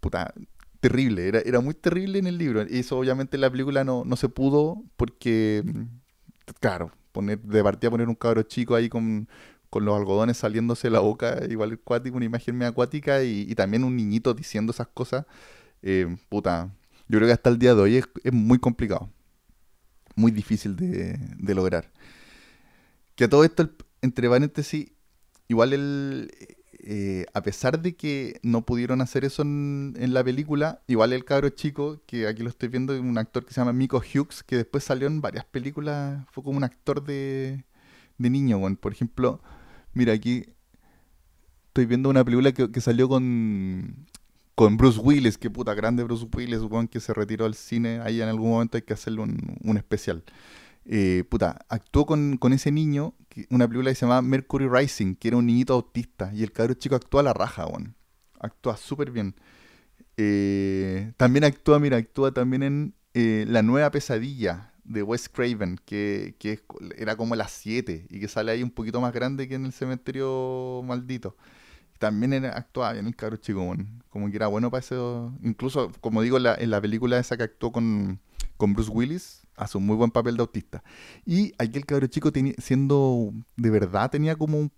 Puta, 0.00 0.32
terrible, 0.80 1.28
era, 1.28 1.40
era 1.40 1.60
muy 1.60 1.74
terrible 1.74 2.18
en 2.18 2.26
el 2.26 2.38
libro. 2.38 2.62
Y 2.68 2.78
eso 2.78 2.98
obviamente 2.98 3.36
en 3.36 3.42
la 3.42 3.50
película 3.50 3.84
no, 3.84 4.04
no 4.06 4.16
se 4.16 4.28
pudo 4.30 4.82
porque, 4.96 5.62
mm, 5.64 5.99
claro, 6.60 6.92
poner, 7.12 7.40
de 7.40 7.62
partida 7.62 7.90
poner 7.90 8.08
un 8.08 8.14
cabro 8.14 8.42
chico 8.42 8.74
ahí 8.74 8.88
con, 8.88 9.28
con 9.70 9.84
los 9.84 9.96
algodones 9.96 10.36
saliéndose 10.38 10.90
la 10.90 11.00
boca, 11.00 11.40
igual 11.48 11.72
acuático, 11.74 12.16
una 12.16 12.26
imagen 12.26 12.56
medio 12.56 12.70
acuática, 12.70 13.22
y, 13.22 13.54
también 13.54 13.84
un 13.84 13.96
niñito 13.96 14.34
diciendo 14.34 14.72
esas 14.72 14.88
cosas, 14.88 15.26
eh, 15.82 16.16
puta, 16.28 16.70
yo 17.08 17.18
creo 17.18 17.28
que 17.28 17.32
hasta 17.34 17.50
el 17.50 17.58
día 17.58 17.74
de 17.74 17.82
hoy 17.82 17.96
es, 17.96 18.08
es 18.24 18.32
muy 18.32 18.58
complicado, 18.58 19.10
muy 20.14 20.30
difícil 20.32 20.76
de, 20.76 21.18
de 21.38 21.54
lograr. 21.54 21.90
Que 23.14 23.24
a 23.24 23.28
todo 23.28 23.44
esto, 23.44 23.62
el- 23.62 23.74
entre 24.02 24.28
paréntesis, 24.28 24.90
igual 25.48 25.72
el, 25.72 26.30
eh, 26.82 27.26
a 27.34 27.42
pesar 27.42 27.80
de 27.80 27.94
que 27.94 28.40
no 28.42 28.64
pudieron 28.64 29.00
hacer 29.00 29.24
eso 29.24 29.42
en, 29.42 29.94
la 29.98 30.24
película, 30.24 30.82
igual 30.86 31.12
el 31.12 31.24
cabro 31.24 31.50
chico, 31.50 32.00
que 32.06 32.26
aquí 32.26 32.42
lo 32.42 32.48
estoy 32.48 32.68
viendo, 32.68 32.98
un 32.98 33.18
actor 33.18 33.44
que 33.44 33.52
se 33.52 33.60
llama 33.60 33.72
Miko 33.72 33.98
Hughes, 33.98 34.42
que 34.42 34.56
después 34.56 34.84
salió 34.84 35.06
en 35.06 35.20
varias 35.20 35.44
películas, 35.44 36.24
fue 36.32 36.42
como 36.42 36.56
un 36.56 36.64
actor 36.64 37.04
de, 37.04 37.64
de 38.18 38.30
niño, 38.30 38.58
weón. 38.58 38.76
Por 38.76 38.92
ejemplo, 38.92 39.40
mira, 39.92 40.12
aquí 40.14 40.46
estoy 41.68 41.86
viendo 41.86 42.08
una 42.08 42.24
película 42.24 42.52
que, 42.52 42.70
que 42.70 42.80
salió 42.80 43.08
con, 43.08 44.06
con 44.54 44.76
Bruce 44.76 45.00
Willis, 45.00 45.38
que 45.38 45.50
puta 45.50 45.74
grande 45.74 46.02
Bruce 46.04 46.26
Willis, 46.34 46.62
weón, 46.62 46.88
que 46.88 47.00
se 47.00 47.12
retiró 47.14 47.44
al 47.44 47.54
cine, 47.54 48.00
ahí 48.00 48.22
en 48.22 48.28
algún 48.28 48.50
momento 48.50 48.76
hay 48.78 48.82
que 48.82 48.94
hacerle 48.94 49.20
un, 49.22 49.56
un 49.62 49.76
especial. 49.76 50.24
Eh, 50.86 51.24
puta, 51.28 51.58
actuó 51.68 52.06
con, 52.06 52.36
con 52.38 52.52
ese 52.52 52.72
niño, 52.72 53.14
que- 53.28 53.46
una 53.50 53.66
película 53.68 53.90
que 53.90 53.94
se 53.94 54.02
llamaba 54.06 54.22
Mercury 54.22 54.68
Rising, 54.68 55.14
que 55.14 55.28
era 55.28 55.36
un 55.36 55.46
niñito 55.46 55.74
autista, 55.74 56.32
y 56.34 56.42
el 56.42 56.52
cabro 56.52 56.74
chico 56.74 56.96
actúa 56.96 57.20
a 57.20 57.24
la 57.24 57.32
raja, 57.34 57.66
weón. 57.66 57.94
Actúa 58.40 58.76
súper 58.76 59.10
bien. 59.10 59.34
Eh, 60.16 61.12
también 61.16 61.44
actúa, 61.44 61.78
mira, 61.78 61.96
actúa 61.96 62.32
también 62.32 62.62
en 62.62 62.94
eh, 63.14 63.44
La 63.48 63.62
Nueva 63.62 63.90
Pesadilla 63.90 64.72
de 64.84 65.02
Wes 65.02 65.28
Craven, 65.28 65.78
que, 65.84 66.34
que 66.38 66.60
era 66.96 67.16
como 67.16 67.36
las 67.36 67.52
7 67.52 68.06
y 68.10 68.20
que 68.20 68.28
sale 68.28 68.52
ahí 68.52 68.62
un 68.62 68.70
poquito 68.70 69.00
más 69.00 69.12
grande 69.12 69.48
que 69.48 69.54
en 69.54 69.66
el 69.66 69.72
cementerio 69.72 70.82
maldito. 70.84 71.36
También 71.98 72.32
era, 72.32 72.50
actuaba 72.56 72.92
bien 72.94 73.06
el 73.06 73.16
cabro 73.16 73.36
chico, 73.36 73.76
como 74.08 74.30
que 74.30 74.36
era 74.36 74.46
bueno 74.48 74.70
para 74.70 74.80
eso. 74.80 75.32
Incluso, 75.42 75.92
como 76.00 76.22
digo, 76.22 76.38
en 76.38 76.70
la 76.70 76.80
película 76.80 77.18
esa 77.18 77.36
que 77.36 77.44
actuó 77.44 77.72
con, 77.72 78.20
con 78.56 78.72
Bruce 78.74 78.90
Willis, 78.90 79.39
hace 79.60 79.78
un 79.78 79.86
muy 79.86 79.96
buen 79.96 80.10
papel 80.10 80.36
de 80.36 80.42
autista. 80.42 80.82
Y 81.24 81.52
aquí 81.58 81.78
el 81.78 81.86
cabro 81.86 82.06
chico, 82.08 82.32
teni- 82.32 82.56
siendo 82.60 83.32
de 83.56 83.70
verdad, 83.70 84.10
tenía 84.10 84.36
como 84.36 84.70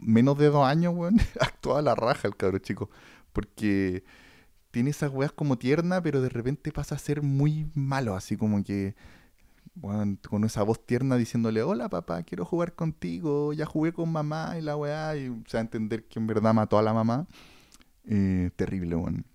menos 0.00 0.38
de 0.38 0.46
dos 0.50 0.66
años, 0.66 0.94
weón, 0.96 1.16
actuaba 1.40 1.82
la 1.82 1.94
raja 1.94 2.28
el 2.28 2.36
cabro 2.36 2.58
chico. 2.58 2.90
Porque 3.32 4.04
tiene 4.70 4.90
esas 4.90 5.12
weas 5.12 5.32
como 5.32 5.58
tierna, 5.58 6.02
pero 6.02 6.20
de 6.22 6.28
repente 6.28 6.72
pasa 6.72 6.96
a 6.96 6.98
ser 6.98 7.22
muy 7.22 7.66
malo, 7.74 8.14
así 8.16 8.36
como 8.36 8.62
que 8.64 8.94
con 10.28 10.44
esa 10.44 10.62
voz 10.62 10.84
tierna 10.86 11.16
diciéndole, 11.16 11.62
hola 11.62 11.88
papá, 11.88 12.22
quiero 12.22 12.44
jugar 12.44 12.74
contigo, 12.74 13.52
ya 13.52 13.66
jugué 13.66 13.92
con 13.92 14.10
mamá 14.10 14.54
y 14.58 14.62
la 14.62 14.76
weá, 14.76 15.16
y 15.16 15.26
se 15.46 15.56
va 15.56 15.58
a 15.58 15.62
entender 15.62 16.04
que 16.06 16.18
en 16.20 16.26
verdad 16.26 16.54
mató 16.54 16.78
a 16.78 16.82
la 16.82 16.92
mamá. 16.94 17.26
Eh, 18.04 18.50
terrible, 18.56 18.96
weón. 18.96 19.26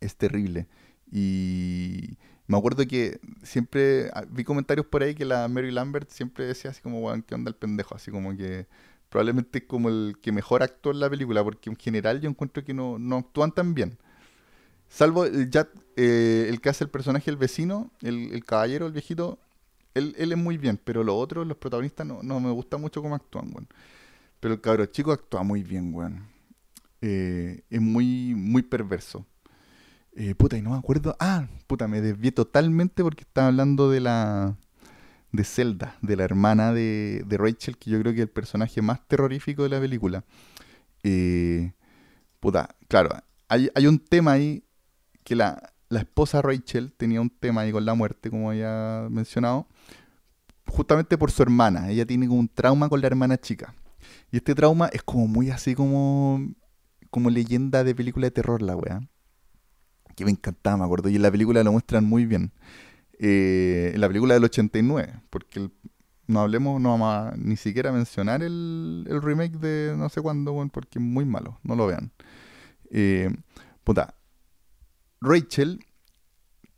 Es 0.00 0.16
terrible. 0.16 0.68
Y 1.10 2.16
me 2.50 2.58
acuerdo 2.58 2.84
que 2.88 3.20
siempre 3.44 4.10
ah, 4.12 4.24
vi 4.28 4.42
comentarios 4.42 4.84
por 4.84 5.04
ahí 5.04 5.14
que 5.14 5.24
la 5.24 5.46
Mary 5.46 5.70
Lambert 5.70 6.10
siempre 6.10 6.46
decía 6.46 6.72
así 6.72 6.82
como, 6.82 6.98
weón, 7.00 7.22
¿qué 7.22 7.36
onda 7.36 7.48
el 7.48 7.54
pendejo? 7.54 7.94
Así 7.94 8.10
como 8.10 8.36
que 8.36 8.66
probablemente 9.08 9.58
es 9.60 9.64
como 9.66 9.88
el 9.88 10.16
que 10.20 10.32
mejor 10.32 10.64
actuó 10.64 10.90
en 10.90 10.98
la 10.98 11.08
película, 11.08 11.44
porque 11.44 11.70
en 11.70 11.76
general 11.76 12.20
yo 12.20 12.28
encuentro 12.28 12.64
que 12.64 12.74
no, 12.74 12.98
no 12.98 13.18
actúan 13.18 13.52
tan 13.52 13.74
bien. 13.74 13.98
Salvo 14.88 15.26
el, 15.26 15.48
Jack, 15.48 15.70
eh, 15.96 16.46
el 16.48 16.60
que 16.60 16.70
hace 16.70 16.82
el 16.82 16.90
personaje, 16.90 17.30
el 17.30 17.36
vecino, 17.36 17.92
el, 18.02 18.32
el 18.32 18.44
caballero, 18.44 18.86
el 18.86 18.92
viejito, 18.92 19.38
él, 19.94 20.16
él 20.18 20.32
es 20.32 20.38
muy 20.38 20.58
bien, 20.58 20.76
pero 20.82 21.04
los 21.04 21.14
otros, 21.14 21.46
los 21.46 21.56
protagonistas, 21.56 22.04
no, 22.04 22.20
no 22.24 22.40
me 22.40 22.50
gusta 22.50 22.78
mucho 22.78 23.00
cómo 23.00 23.14
actúan, 23.14 23.46
weón. 23.52 23.68
Pero 24.40 24.54
el 24.54 24.60
cabro 24.60 24.86
chico 24.86 25.12
actúa 25.12 25.44
muy 25.44 25.62
bien, 25.62 25.94
weón. 25.94 26.26
Eh, 27.00 27.62
es 27.70 27.80
muy, 27.80 28.34
muy 28.34 28.62
perverso. 28.62 29.24
Eh, 30.22 30.34
puta, 30.34 30.58
y 30.58 30.60
no 30.60 30.72
me 30.72 30.76
acuerdo. 30.76 31.16
Ah, 31.18 31.46
puta, 31.66 31.88
me 31.88 32.02
desvié 32.02 32.30
totalmente 32.30 33.02
porque 33.02 33.22
estaba 33.22 33.46
hablando 33.46 33.88
de 33.90 34.00
la. 34.00 34.54
de 35.32 35.44
Zelda, 35.44 35.96
de 36.02 36.14
la 36.14 36.24
hermana 36.24 36.74
de, 36.74 37.24
de 37.26 37.38
Rachel, 37.38 37.78
que 37.78 37.90
yo 37.90 37.98
creo 38.00 38.12
que 38.12 38.18
es 38.18 38.24
el 38.24 38.30
personaje 38.30 38.82
más 38.82 39.00
terrorífico 39.08 39.62
de 39.62 39.70
la 39.70 39.80
película. 39.80 40.22
Eh, 41.04 41.72
puta, 42.38 42.76
claro, 42.88 43.10
hay, 43.48 43.70
hay 43.74 43.86
un 43.86 43.98
tema 43.98 44.32
ahí 44.32 44.62
que 45.24 45.34
la, 45.36 45.72
la 45.88 46.00
esposa 46.00 46.42
Rachel 46.42 46.92
tenía 46.92 47.22
un 47.22 47.30
tema 47.30 47.62
ahí 47.62 47.72
con 47.72 47.86
la 47.86 47.94
muerte, 47.94 48.28
como 48.28 48.52
ya 48.52 49.06
mencionado, 49.10 49.68
justamente 50.66 51.16
por 51.16 51.30
su 51.30 51.42
hermana. 51.42 51.90
Ella 51.90 52.04
tiene 52.04 52.28
como 52.28 52.40
un 52.40 52.48
trauma 52.48 52.90
con 52.90 53.00
la 53.00 53.06
hermana 53.06 53.38
chica. 53.38 53.74
Y 54.30 54.36
este 54.36 54.54
trauma 54.54 54.88
es 54.92 55.02
como 55.02 55.26
muy 55.28 55.48
así 55.50 55.74
como, 55.74 56.46
como 57.10 57.30
leyenda 57.30 57.84
de 57.84 57.94
película 57.94 58.26
de 58.26 58.32
terror, 58.32 58.60
la 58.60 58.76
weá. 58.76 59.00
Que 60.20 60.26
me 60.26 60.32
encantaba, 60.32 60.76
me 60.76 60.84
acuerdo. 60.84 61.08
Y 61.08 61.16
en 61.16 61.22
la 61.22 61.30
película 61.30 61.64
lo 61.64 61.72
muestran 61.72 62.04
muy 62.04 62.26
bien. 62.26 62.52
Eh, 63.18 63.92
en 63.94 64.00
la 64.02 64.06
película 64.06 64.34
del 64.34 64.44
89, 64.44 65.14
porque 65.30 65.70
no 66.26 66.40
hablemos, 66.40 66.78
no 66.78 66.90
vamos 66.90 67.08
a 67.08 67.34
ni 67.38 67.56
siquiera 67.56 67.90
mencionar 67.90 68.42
el, 68.42 69.06
el 69.08 69.22
remake 69.22 69.56
de 69.56 69.94
no 69.96 70.10
sé 70.10 70.20
cuándo, 70.20 70.54
porque 70.70 70.98
es 70.98 71.02
muy 71.02 71.24
malo, 71.24 71.58
no 71.62 71.74
lo 71.74 71.86
vean. 71.86 72.12
Eh, 72.90 73.30
puta, 73.82 74.14
Rachel 75.22 75.86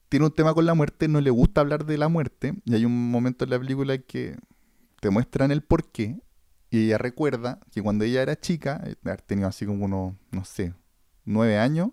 tiene 0.08 0.26
un 0.26 0.32
tema 0.32 0.54
con 0.54 0.66
la 0.66 0.74
muerte, 0.74 1.08
no 1.08 1.20
le 1.20 1.30
gusta 1.30 1.62
hablar 1.62 1.84
de 1.84 1.98
la 1.98 2.06
muerte, 2.06 2.54
y 2.64 2.76
hay 2.76 2.84
un 2.84 3.10
momento 3.10 3.42
en 3.42 3.50
la 3.50 3.58
película 3.58 3.98
que 3.98 4.36
te 5.00 5.10
muestran 5.10 5.50
el 5.50 5.62
por 5.62 5.90
qué, 5.90 6.20
y 6.70 6.84
ella 6.84 6.98
recuerda 6.98 7.58
que 7.72 7.82
cuando 7.82 8.04
ella 8.04 8.22
era 8.22 8.36
chica, 8.36 8.80
eh, 8.86 8.94
haber 9.04 9.22
tenido 9.22 9.48
así 9.48 9.66
como 9.66 9.84
unos, 9.84 10.14
no 10.30 10.44
sé, 10.44 10.74
nueve 11.24 11.58
años, 11.58 11.90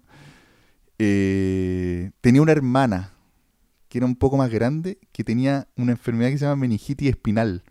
eh, 0.99 2.12
tenía 2.21 2.41
una 2.41 2.51
hermana 2.51 3.13
que 3.88 3.97
era 3.97 4.05
un 4.05 4.15
poco 4.15 4.38
más 4.38 4.51
grande, 4.51 4.99
que 5.12 5.23
tenía 5.23 5.67
una 5.75 5.93
enfermedad 5.93 6.29
que 6.29 6.38
se 6.38 6.45
llama 6.45 6.57
meningitis 6.57 7.09
espinal, 7.09 7.63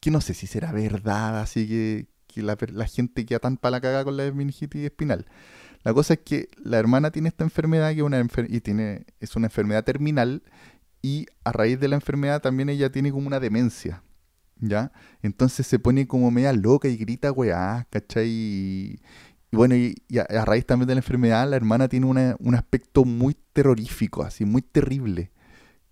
que 0.00 0.10
no 0.10 0.20
sé 0.20 0.34
si 0.34 0.46
será 0.46 0.72
verdad, 0.72 1.40
así 1.40 1.68
que, 1.68 2.42
la, 2.42 2.58
la, 2.72 2.86
gente 2.86 3.24
queda 3.24 3.38
tan 3.38 3.56
para 3.56 3.70
la 3.70 3.80
caga 3.80 4.02
con 4.02 4.16
la 4.16 4.30
meningitis 4.32 4.82
espinal. 4.82 5.26
La 5.84 5.94
cosa 5.94 6.14
es 6.14 6.20
que 6.24 6.48
la 6.62 6.78
hermana 6.78 7.12
tiene 7.12 7.28
esta 7.28 7.44
enfermedad 7.44 7.94
que 7.94 8.02
una, 8.02 8.26
y 8.48 8.60
tiene, 8.60 9.06
es 9.20 9.36
una 9.36 9.46
enfermedad 9.46 9.84
terminal 9.84 10.42
y 11.02 11.26
a 11.44 11.52
raíz 11.52 11.78
de 11.78 11.88
la 11.88 11.96
enfermedad 11.96 12.40
también 12.40 12.70
ella 12.70 12.90
tiene 12.90 13.12
como 13.12 13.26
una 13.26 13.38
demencia, 13.38 14.02
¿ya? 14.58 14.90
Entonces 15.22 15.66
se 15.66 15.78
pone 15.78 16.08
como 16.08 16.30
media 16.30 16.52
loca 16.54 16.88
y 16.88 16.96
grita 16.96 17.30
weá, 17.30 17.86
¿cachai? 17.90 18.28
Y, 18.28 19.00
bueno, 19.54 19.76
y, 19.76 19.96
a, 20.18 20.44
raíz 20.44 20.66
también 20.66 20.88
de 20.88 20.94
la 20.94 21.00
enfermedad 21.00 21.48
la 21.48 21.56
hermana 21.56 21.88
tiene 21.88 22.06
un 22.06 22.54
aspecto 22.54 23.04
muy 23.04 23.36
terrorífico, 23.52 24.22
así, 24.22 24.44
muy 24.44 24.62
terrible 24.62 25.30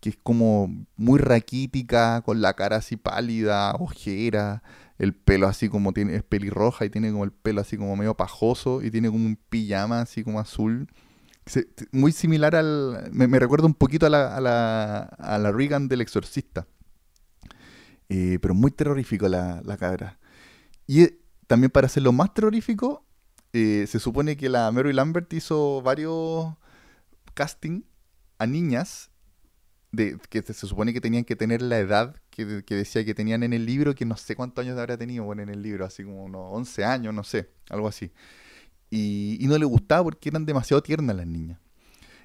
que 0.03 0.11
es 0.11 0.18
como 0.20 0.68
muy 0.96 1.20
raquítica, 1.20 2.22
con 2.22 2.42
la 2.42 2.55
cara 2.55 2.79
así 2.79 2.96
pálida, 2.96 3.72
ojera, 3.77 4.64
el 4.98 5.14
pelo 5.14 5.46
así 5.46 5.68
como 5.68 5.92
tiene, 5.92 6.16
es 6.16 6.25
pelirroja 6.25 6.85
y 6.85 6.90
tiene 6.90 7.12
como 7.12 7.22
el 7.22 7.31
pelo 7.31 7.61
así 7.61 7.77
como 7.77 7.94
medio 7.94 8.16
pajoso 8.16 8.83
y 8.83 8.90
tiene 8.90 9.09
como 9.09 9.25
un 9.25 9.37
pijama 9.37 10.01
así 10.01 10.25
como 10.25 10.40
azul. 10.40 10.88
muy 11.92 12.11
similar 12.11 12.57
al. 12.57 13.11
Me, 13.12 13.38
recuerda 13.38 13.66
un 13.66 13.75
poquito 13.75 14.07
a 14.07 14.11
la, 14.11 14.37
a 14.37 14.40
la, 14.40 14.98
a 15.03 15.38
la 15.38 15.53
Regan 15.53 15.87
del 15.87 16.01
Exorcista. 16.01 16.66
Eh, 18.09 18.40
pero 18.42 18.55
muy 18.55 18.72
terrorífico 18.72 19.29
la, 19.29 19.62
la 19.64 19.77
cabra. 19.77 20.18
Y 20.88 21.03
eh, 21.03 21.18
también 21.46 21.70
para 21.70 21.87
hacerlo 21.87 22.11
más 22.11 22.35
terrorífico, 22.35 23.07
eh, 23.52 23.86
se 23.86 23.98
supone 23.98 24.36
que 24.36 24.48
la 24.48 24.70
Mary 24.72 24.92
Lambert 24.92 25.32
hizo 25.32 25.82
varios 25.82 26.54
casting 27.34 27.82
a 28.38 28.46
niñas 28.46 29.10
de, 29.92 30.18
que 30.30 30.42
se 30.42 30.54
supone 30.54 30.92
que 30.92 31.00
tenían 31.00 31.24
que 31.24 31.36
tener 31.36 31.60
la 31.62 31.78
edad 31.78 32.16
que, 32.30 32.44
decía 32.46 33.04
que 33.04 33.14
tenían 33.14 33.42
en 33.42 33.52
el 33.52 33.66
libro, 33.66 33.94
que 33.94 34.06
no 34.06 34.16
sé 34.16 34.34
cuántos 34.34 34.64
años 34.64 34.78
habría 34.78 34.96
tenido 34.96 35.24
bueno, 35.24 35.42
en 35.42 35.50
el 35.50 35.62
libro, 35.62 35.84
así 35.84 36.02
como 36.02 36.24
unos 36.24 36.48
11 36.50 36.84
años, 36.84 37.14
no 37.14 37.24
sé, 37.24 37.50
algo 37.68 37.88
así. 37.88 38.10
Y, 38.90 39.38
no 39.42 39.58
le 39.58 39.66
gustaba 39.66 40.04
porque 40.04 40.30
eran 40.30 40.46
demasiado 40.46 40.82
tiernas 40.82 41.14
las 41.14 41.26
niñas. 41.26 41.60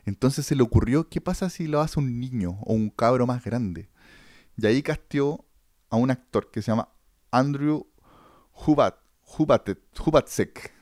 Entonces 0.06 0.46
se 0.46 0.56
le 0.56 0.64
ocurrió, 0.64 1.10
¿qué 1.10 1.20
pasa 1.20 1.50
si 1.50 1.68
lo 1.68 1.82
hace 1.82 2.00
un 2.00 2.20
niño 2.20 2.60
o 2.64 2.74
un 2.74 2.90
cabro 2.90 3.28
más 3.28 3.44
grande? 3.44 3.90
Y 4.56 4.66
ahí 4.66 4.82
casteó 4.82 5.46
a 5.90 5.98
un 5.98 6.10
actor 6.10 6.50
que 6.52 6.62
se 6.62 6.72
llama 6.72 6.90
Andrew 7.32 7.88
Hubat, 8.54 8.96
Hubatsek, 9.38 10.74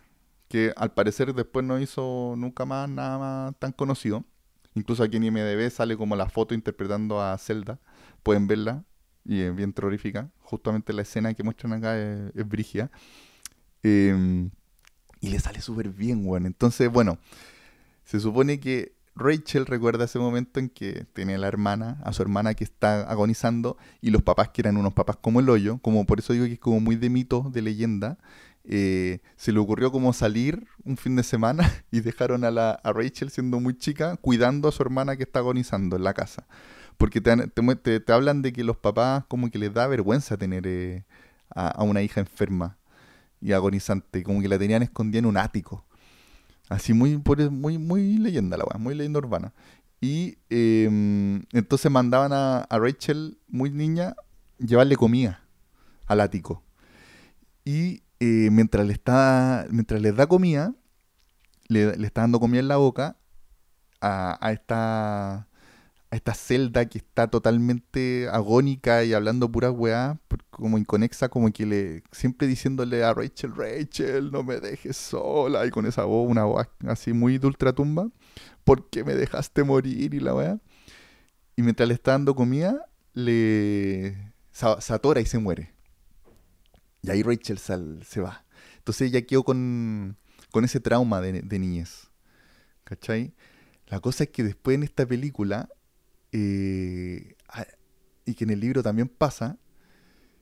que 0.56 0.72
al 0.78 0.94
parecer 0.94 1.34
después 1.34 1.66
no 1.66 1.78
hizo 1.82 2.36
nunca 2.38 2.64
más 2.64 2.88
nada 2.88 3.18
más 3.18 3.56
tan 3.60 3.74
conocido. 3.74 4.24
Incluso 4.74 5.04
aquí 5.04 5.18
en 5.18 5.26
IMDB 5.26 5.70
sale 5.70 5.98
como 5.98 6.16
la 6.16 6.30
foto 6.30 6.54
interpretando 6.54 7.22
a 7.22 7.38
Zelda. 7.38 7.78
Pueden 8.24 8.48
verla 8.48 8.86
y 9.26 9.42
es 9.42 9.54
bien 9.54 9.74
terrorífica. 9.74 10.32
Justamente 10.40 10.94
la 10.94 11.02
escena 11.02 11.34
que 11.34 11.44
muestran 11.44 11.74
acá 11.74 11.98
es, 12.00 12.48
brigia. 12.48 12.90
Em, 13.84 14.50
y 15.20 15.28
le 15.30 15.40
sale 15.40 15.60
súper 15.60 15.90
bien, 15.90 16.26
weón. 16.26 16.46
Entonces, 16.46 16.90
bueno, 16.90 17.18
se 18.06 18.22
supone 18.22 18.62
que 18.62 18.96
Rachel 19.14 19.66
recuerda 19.66 20.06
ese 20.06 20.20
momento 20.20 20.62
en 20.62 20.70
que 20.70 21.06
tiene 21.12 21.36
a 21.36 21.38
la 21.38 21.50
hermana, 21.50 22.00
a 22.06 22.14
su 22.14 22.22
hermana 22.22 22.54
que 22.54 22.64
está 22.64 23.02
agonizando, 23.12 23.76
y 24.00 24.10
los 24.10 24.22
papás 24.22 24.52
que 24.52 24.62
eran 24.62 24.78
unos 24.78 24.94
papás 24.94 25.18
como 25.18 25.42
el 25.42 25.50
hoyo, 25.50 25.80
como 25.80 26.06
por 26.06 26.20
eso 26.20 26.32
digo 26.32 26.46
que 26.46 26.54
es 26.54 26.60
como 26.60 26.80
muy 26.80 26.96
de 26.96 27.10
mito, 27.10 27.50
de 27.52 27.62
leyenda, 27.62 28.18
eh, 28.68 29.20
se 29.36 29.52
le 29.52 29.60
ocurrió 29.60 29.92
como 29.92 30.12
salir 30.12 30.68
un 30.84 30.98
fin 30.98 31.16
de 31.16 31.24
semana 31.24 31.72
y 31.92 32.00
dejaron 32.00 32.44
a, 32.44 32.52
la, 32.52 32.72
a 32.72 32.94
Rachel 32.94 33.30
siendo 33.30 33.60
muy 33.60 33.78
chica 33.78 34.18
cuidando 34.18 34.68
a 34.68 34.72
su 34.72 34.82
hermana 34.82 35.16
que 35.16 35.24
está 35.24 35.40
agonizando 35.40 35.96
en 35.96 36.04
la 36.04 36.14
casa. 36.14 36.48
Porque 36.98 37.22
te, 37.22 37.36
te, 37.48 38.00
te, 38.00 38.14
hablan 38.14 38.42
de 38.42 38.54
que 38.54 38.64
los 38.64 38.78
papás 38.78 39.26
como 39.28 39.52
que 39.52 39.60
les 39.60 39.74
da 39.74 39.86
vergüenza 39.88 40.38
tener 40.38 40.66
eh, 40.66 41.04
a, 41.50 41.84
una 41.84 42.02
hija 42.02 42.22
enferma 42.22 42.78
y 43.42 43.52
agonizante, 43.52 44.24
como 44.24 44.42
que 44.42 44.48
la 44.48 44.58
tenían 44.58 44.82
escondida 44.82 45.20
en 45.20 45.26
un 45.26 45.38
ático. 45.38 45.86
Así 46.70 46.94
muy, 46.94 47.22
muy, 47.52 47.78
muy 47.78 48.18
leyenda 48.18 48.58
la 48.58 48.64
weá, 48.64 48.80
muy 48.80 48.96
leyenda 48.96 49.20
urbana. 49.20 49.54
Y 50.02 50.38
em, 50.50 51.44
entonces 51.52 51.92
mandaban 51.92 52.32
a, 52.34 52.60
a 52.62 52.80
Rachel, 52.80 53.38
muy 53.48 53.70
niña, 53.70 54.16
llevarle 54.58 54.96
comida 54.96 55.44
al 56.08 56.22
ático. 56.22 56.64
Y 57.66 58.04
eh, 58.26 58.50
mientras, 58.52 58.86
le 58.88 58.94
está, 58.94 59.68
mientras 59.70 60.02
da 60.16 60.28
comida, 60.28 60.74
le, 61.68 61.90
está 62.06 62.22
dando 62.22 62.40
comida 62.40 62.60
en 62.60 62.68
la 62.68 62.78
boca 62.78 63.18
a, 64.02 64.52
esta, 64.52 65.36
a 65.36 65.48
esta 66.12 66.34
celda 66.34 66.86
que 66.86 66.98
está 67.00 67.28
totalmente 67.28 68.28
agónica 68.32 69.04
y 69.04 69.14
hablando 69.14 69.52
pura 69.52 69.72
weá, 69.72 70.20
como 70.50 70.78
inconexa, 70.78 71.30
como 71.30 71.52
que 71.52 71.66
le 71.66 72.04
siempre 72.12 72.48
diciéndole 72.48 73.04
a 73.04 73.14
Rachel, 73.14 73.56
Rachel, 73.56 74.32
no 74.32 74.44
me 74.44 74.60
dejes 74.60 74.98
sola, 74.98 75.66
y 75.66 75.72
con 75.72 75.86
esa 75.86 76.06
voz, 76.06 76.30
una 76.30 76.46
voz 76.46 76.68
así 76.88 77.14
muy 77.14 77.38
de 77.38 77.48
ultratumba, 77.48 78.10
¿por 78.64 78.90
qué 78.90 79.04
me 79.04 79.14
dejaste 79.16 79.64
morir? 79.64 80.14
Y 80.14 80.20
la 80.20 80.34
weá. 80.34 80.60
Y 81.56 81.62
mientras 81.62 81.88
le 81.88 81.94
está 81.94 82.12
dando 82.12 82.36
comida, 82.36 82.90
le 83.14 84.34
se 84.52 84.94
atora 84.94 85.22
y 85.22 85.26
se 85.26 85.38
muere. 85.40 85.75
Y 87.06 87.12
ahí 87.12 87.24
Rachel 87.24 87.60
se 87.60 88.22
va. 88.22 88.46
Entonces 88.78 89.10
ella 89.10 89.26
quedó 89.26 89.44
con, 89.44 90.18
ese 90.64 90.80
trauma 90.80 91.22
de, 91.22 91.42
de, 91.42 91.60
niñez. 91.60 92.10
¿Cachai? 92.84 93.34
La 93.88 94.00
cosa 94.00 94.24
es 94.26 94.30
que 94.30 94.44
después 94.44 94.76
en 94.76 94.84
esta 94.84 95.06
película, 95.06 95.70
eh, 96.32 97.36
y 98.26 98.34
que 98.34 98.44
en 98.44 98.50
el 98.50 98.60
libro 98.60 98.84
también 98.84 99.08
pasa, 99.08 99.58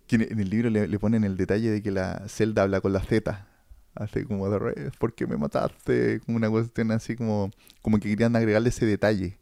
que 0.07 0.15
en 0.15 0.39
el 0.39 0.49
libro 0.49 0.69
le, 0.69 0.99
ponen 0.99 1.23
el 1.23 1.37
detalle 1.37 1.71
de 1.71 1.81
que 1.81 1.91
la 1.91 2.27
celda 2.27 2.63
habla 2.63 2.81
con 2.81 2.93
la 2.93 3.01
Z. 3.01 3.47
Hace 3.95 4.25
como 4.25 4.49
de 4.49 4.91
¿por 4.99 5.13
qué 5.13 5.27
me 5.27 5.37
mataste? 5.37 6.19
Como 6.21 6.37
una 6.37 6.49
cuestión 6.49 6.91
así 6.91 7.15
como, 7.15 7.51
como 7.81 7.99
que 7.99 8.09
querían 8.09 8.35
agregarle 8.35 8.69
ese 8.69 8.85
detalle. 8.85 9.37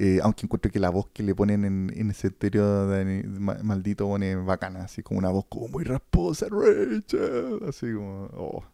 Eh, 0.00 0.20
aunque 0.22 0.46
encuentro 0.46 0.70
que 0.70 0.78
la 0.78 0.90
voz 0.90 1.08
que 1.08 1.24
le 1.24 1.34
ponen 1.34 1.64
en, 1.64 1.92
en 1.92 2.10
ese 2.12 2.32
maldito 3.64 4.06
pone 4.06 4.36
bacana, 4.36 4.84
así 4.84 5.02
como 5.02 5.18
una 5.18 5.30
voz 5.30 5.46
como 5.48 5.66
muy 5.66 5.82
rasposa, 5.82 6.46
Rachel, 6.48 7.58
así 7.68 7.92
como... 7.92 8.30
Oh. 8.32 8.64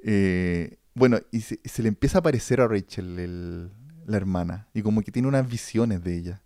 Eh, 0.00 0.76
bueno, 0.92 1.18
y 1.30 1.40
se, 1.40 1.82
le 1.82 1.88
empieza 1.88 2.18
a 2.18 2.20
aparecer 2.20 2.60
a 2.60 2.68
Rachel 2.68 3.70
la 4.04 4.16
hermana, 4.18 4.68
y 4.74 4.82
como 4.82 5.00
que 5.00 5.12
tiene 5.12 5.28
unas 5.28 5.48
visiones 5.48 6.04
de 6.04 6.18
ella. 6.18 6.42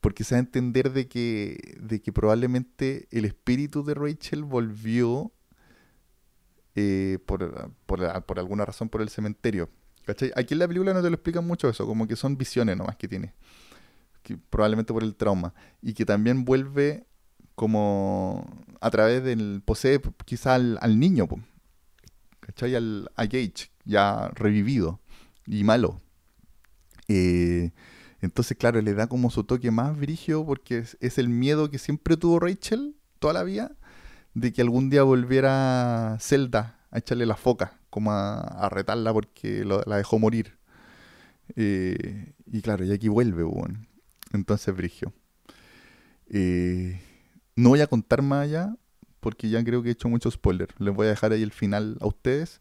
Porque 0.00 0.22
se 0.22 0.36
va 0.36 0.38
a 0.38 0.40
entender 0.42 0.92
de 0.92 1.08
que, 1.08 1.78
de 1.82 2.00
que 2.00 2.12
probablemente 2.12 3.08
el 3.10 3.24
espíritu 3.24 3.82
de 3.82 3.94
Rachel 3.94 4.44
volvió 4.44 5.32
eh, 6.76 7.18
por, 7.26 7.72
por 7.86 8.38
alguna 8.38 8.64
razón 8.64 8.88
por 8.88 9.02
el 9.02 9.08
cementerio 9.08 9.68
Aquí 10.06 10.54
en 10.54 10.58
la 10.58 10.66
película 10.66 10.92
no 10.92 11.02
te 11.02 11.10
lo 11.10 11.14
explican 11.14 11.46
mucho 11.46 11.68
eso, 11.68 11.86
como 11.86 12.06
que 12.06 12.16
son 12.16 12.36
visiones 12.36 12.76
nomás 12.76 12.96
que 12.96 13.08
tiene. 13.08 13.34
probablemente 14.50 14.92
por 14.92 15.02
el 15.02 15.14
trauma. 15.14 15.54
Y 15.82 15.94
que 15.94 16.04
también 16.04 16.44
vuelve 16.44 17.06
como 17.54 18.64
a 18.80 18.90
través 18.90 19.22
del. 19.22 19.62
posee 19.64 20.00
quizá 20.24 20.54
al, 20.54 20.98
niño, 20.98 21.28
¿cachai? 22.40 22.74
Al, 22.74 23.10
a 23.16 23.24
Gage, 23.24 23.70
ya 23.84 24.28
revivido 24.34 25.00
y 25.46 25.64
malo. 25.64 26.00
Eh, 27.08 27.72
entonces, 28.20 28.56
claro, 28.56 28.80
le 28.80 28.94
da 28.94 29.08
como 29.08 29.30
su 29.30 29.44
toque 29.44 29.70
más 29.70 29.96
brigio 29.98 30.44
porque 30.44 30.78
es, 30.78 30.96
es, 31.00 31.18
el 31.18 31.28
miedo 31.28 31.70
que 31.70 31.78
siempre 31.78 32.16
tuvo 32.16 32.38
Rachel 32.38 32.96
toda 33.18 33.34
la 33.34 33.42
vida 33.42 33.72
de 34.34 34.52
que 34.52 34.62
algún 34.62 34.90
día 34.90 35.02
volviera 35.02 36.16
Zelda 36.20 36.78
a 36.90 36.98
echarle 36.98 37.26
la 37.26 37.36
foca, 37.36 37.79
como 37.90 38.12
a, 38.12 38.68
retarla 38.70 39.12
porque 39.12 39.64
la 39.64 39.96
dejó 39.96 40.18
morir. 40.18 40.56
Eh, 41.56 42.32
y 42.46 42.62
claro, 42.62 42.84
y 42.84 42.92
aquí 42.92 43.08
vuelve. 43.08 43.44
Entonces, 44.32 44.74
brigio. 44.74 45.12
Eh, 46.28 47.00
no 47.56 47.70
voy 47.70 47.80
a 47.80 47.86
contar 47.86 48.22
más 48.22 48.44
allá 48.44 48.76
porque 49.20 49.50
ya 49.50 49.62
creo 49.64 49.82
que 49.82 49.90
he 49.90 49.92
hecho 49.92 50.08
mucho 50.08 50.30
spoiler. 50.30 50.68
Les 50.78 50.94
voy 50.94 51.06
a 51.06 51.10
dejar 51.10 51.32
ahí 51.32 51.42
el 51.42 51.52
final 51.52 51.98
a 52.00 52.06
ustedes. 52.06 52.60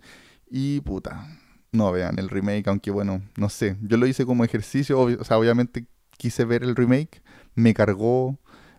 Y 0.49 0.82
puta, 0.82 1.27
no 1.71 1.91
vean 1.91 2.19
el 2.19 2.30
remake, 2.30 2.67
aunque 2.67 2.91
bueno, 2.91 3.21
no 3.38 3.49
sé. 3.49 3.77
Yo 3.82 3.97
lo 3.97 4.07
hice 4.07 4.25
como 4.25 4.43
ejercicio, 4.43 4.99
o 4.99 5.23
sea, 5.23 5.38
obviamente 5.38 5.86
quise 6.17 6.43
ver 6.45 6.63
el 6.63 6.75
remake, 6.75 7.21
me 7.55 7.73
cargó. 7.73 8.38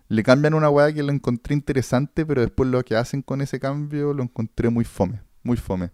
Le 0.08 0.24
cambian 0.24 0.54
una 0.54 0.68
weá 0.68 0.92
que 0.92 1.04
lo 1.04 1.12
encontré 1.12 1.54
interesante, 1.54 2.26
pero 2.26 2.40
después 2.42 2.68
lo 2.68 2.82
que 2.84 2.96
hacen 2.96 3.22
con 3.22 3.40
ese 3.40 3.60
cambio 3.60 4.12
lo 4.12 4.24
encontré 4.24 4.68
muy 4.68 4.84
fome, 4.84 5.22
muy 5.44 5.56
fome. 5.56 5.90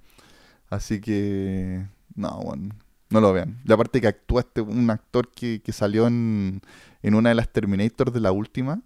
Así 0.68 1.00
que, 1.00 1.86
no, 2.14 2.40
bueno, 2.42 2.74
no 3.10 3.20
lo 3.20 3.32
vean. 3.32 3.60
Y 3.64 3.72
aparte 3.72 4.00
que 4.00 4.08
actúa 4.08 4.40
este, 4.40 4.60
un 4.60 4.90
actor 4.90 5.30
que, 5.30 5.60
salió 5.72 6.06
en, 6.06 6.60
en, 7.02 7.14
una 7.14 7.30
de 7.30 7.34
las 7.34 7.52
Terminator 7.52 8.12
de 8.12 8.20
la 8.20 8.32
última, 8.32 8.82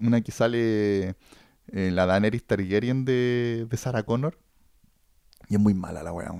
una 0.00 0.20
que 0.20 0.32
sale 0.32 1.14
eh, 1.68 1.90
la 1.92 2.06
Daenerys 2.06 2.44
Targaryen 2.44 3.04
de, 3.04 3.66
de 3.68 3.76
Sarah 3.76 4.02
Connor. 4.02 4.38
Y 5.48 5.54
es 5.54 5.60
muy 5.60 5.74
mala 5.74 6.02
la 6.02 6.12
weá. 6.12 6.32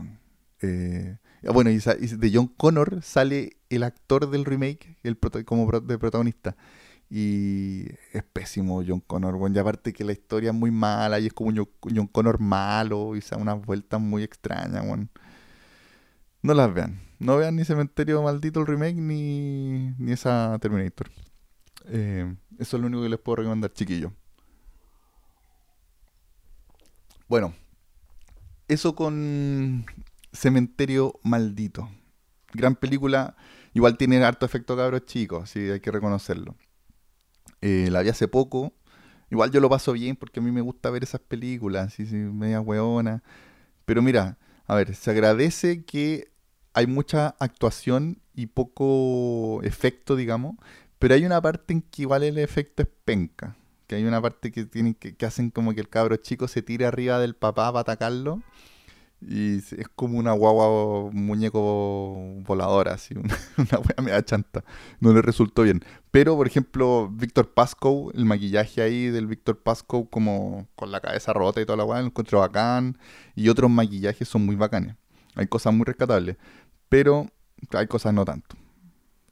Eh, 0.62 1.16
bueno, 1.53 1.70
y, 1.70 1.78
de 1.78 2.30
John 2.33 2.49
Connor 2.49 3.03
sale 3.03 3.57
el 3.68 3.83
actor 3.83 4.30
del 4.30 4.45
remake 4.45 4.97
el 5.03 5.18
como 5.45 5.70
de 5.80 5.99
protagonista. 5.99 6.57
Y 7.14 7.88
es 8.14 8.22
pésimo 8.32 8.82
John 8.86 9.00
Connor, 9.00 9.36
bueno, 9.36 9.54
y 9.54 9.58
aparte 9.58 9.92
que 9.92 10.02
la 10.02 10.12
historia 10.12 10.48
es 10.48 10.56
muy 10.56 10.70
mala 10.70 11.20
y 11.20 11.26
es 11.26 11.34
como 11.34 11.50
un 11.50 11.68
John 11.94 12.06
Connor 12.06 12.40
malo 12.40 13.14
y 13.14 13.20
se 13.20 13.34
da 13.34 13.42
unas 13.42 13.62
vueltas 13.62 14.00
muy 14.00 14.22
extrañas, 14.22 14.86
bueno. 14.86 15.08
No 16.40 16.54
las 16.54 16.72
vean. 16.72 17.02
No 17.18 17.36
vean 17.36 17.56
ni 17.56 17.66
Cementerio 17.66 18.22
Maldito 18.22 18.60
el 18.60 18.66
remake 18.66 18.96
ni, 18.96 19.92
ni 19.98 20.12
esa 20.12 20.56
Terminator. 20.58 21.10
Eh, 21.84 22.34
eso 22.58 22.76
es 22.78 22.80
lo 22.80 22.86
único 22.86 23.02
que 23.02 23.10
les 23.10 23.18
puedo 23.18 23.36
recomendar, 23.36 23.74
chiquillos. 23.74 24.12
Bueno, 27.28 27.52
eso 28.68 28.94
con 28.94 29.84
Cementerio 30.32 31.20
Maldito. 31.24 31.90
Gran 32.54 32.74
película. 32.74 33.36
Igual 33.74 33.98
tiene 33.98 34.24
harto 34.24 34.46
efecto 34.46 34.78
cabros 34.78 35.04
chicos, 35.04 35.50
sí, 35.50 35.60
hay 35.68 35.80
que 35.80 35.90
reconocerlo. 35.90 36.56
Eh, 37.62 37.88
la 37.90 38.02
vi 38.02 38.10
hace 38.10 38.28
poco. 38.28 38.72
Igual 39.30 39.50
yo 39.50 39.60
lo 39.60 39.70
paso 39.70 39.92
bien 39.92 40.16
porque 40.16 40.40
a 40.40 40.42
mí 40.42 40.50
me 40.52 40.60
gusta 40.60 40.90
ver 40.90 41.04
esas 41.04 41.20
películas, 41.20 41.86
así, 41.88 42.06
sí, 42.06 42.16
media 42.16 42.60
hueona. 42.60 43.22
Pero 43.86 44.02
mira, 44.02 44.38
a 44.66 44.74
ver, 44.74 44.94
se 44.94 45.10
agradece 45.10 45.84
que 45.84 46.30
hay 46.74 46.86
mucha 46.86 47.28
actuación 47.38 48.20
y 48.34 48.46
poco 48.46 49.62
efecto, 49.62 50.16
digamos, 50.16 50.56
pero 50.98 51.14
hay 51.14 51.24
una 51.24 51.40
parte 51.40 51.72
en 51.72 51.82
que 51.82 52.02
igual 52.02 52.22
el 52.24 52.38
efecto 52.38 52.82
es 52.82 52.88
penca. 53.04 53.56
Que 53.86 53.96
hay 53.96 54.04
una 54.04 54.20
parte 54.20 54.52
que 54.52 54.64
tienen 54.66 54.94
que, 54.94 55.16
que 55.16 55.26
hacen 55.26 55.50
como 55.50 55.74
que 55.74 55.80
el 55.80 55.88
cabro 55.88 56.16
chico 56.16 56.48
se 56.48 56.62
tire 56.62 56.86
arriba 56.86 57.18
del 57.18 57.34
papá 57.34 57.72
para 57.72 57.80
atacarlo 57.80 58.42
y 59.28 59.58
es 59.58 59.88
como 59.94 60.18
una 60.18 60.32
guagua 60.32 61.10
muñeco 61.12 62.40
voladora, 62.44 62.94
así, 62.94 63.14
una, 63.56 63.78
wea 63.78 64.02
media 64.02 64.24
chanta. 64.24 64.64
No 65.00 65.12
le 65.12 65.22
resultó 65.22 65.62
bien. 65.62 65.80
Pero, 66.10 66.36
por 66.36 66.46
ejemplo, 66.46 67.08
Víctor 67.12 67.52
Pascoe, 67.52 68.12
el 68.14 68.24
maquillaje 68.24 68.82
ahí 68.82 69.08
del 69.08 69.26
Víctor 69.26 69.62
Pascoe, 69.62 70.08
como 70.10 70.68
con 70.74 70.90
la 70.90 71.00
cabeza 71.00 71.32
rota 71.32 71.60
y 71.60 71.66
toda 71.66 71.76
la 71.76 71.84
weá, 71.84 72.00
lo 72.00 72.06
encuentro 72.06 72.40
bacán. 72.40 72.98
Y 73.34 73.48
otros 73.48 73.70
maquillajes 73.70 74.28
son 74.28 74.44
muy 74.44 74.56
bacanes. 74.56 74.96
Hay 75.34 75.46
cosas 75.46 75.72
muy 75.72 75.84
rescatables. 75.84 76.36
Pero 76.88 77.30
hay 77.72 77.86
cosas 77.86 78.12
no 78.12 78.24
tanto. 78.24 78.56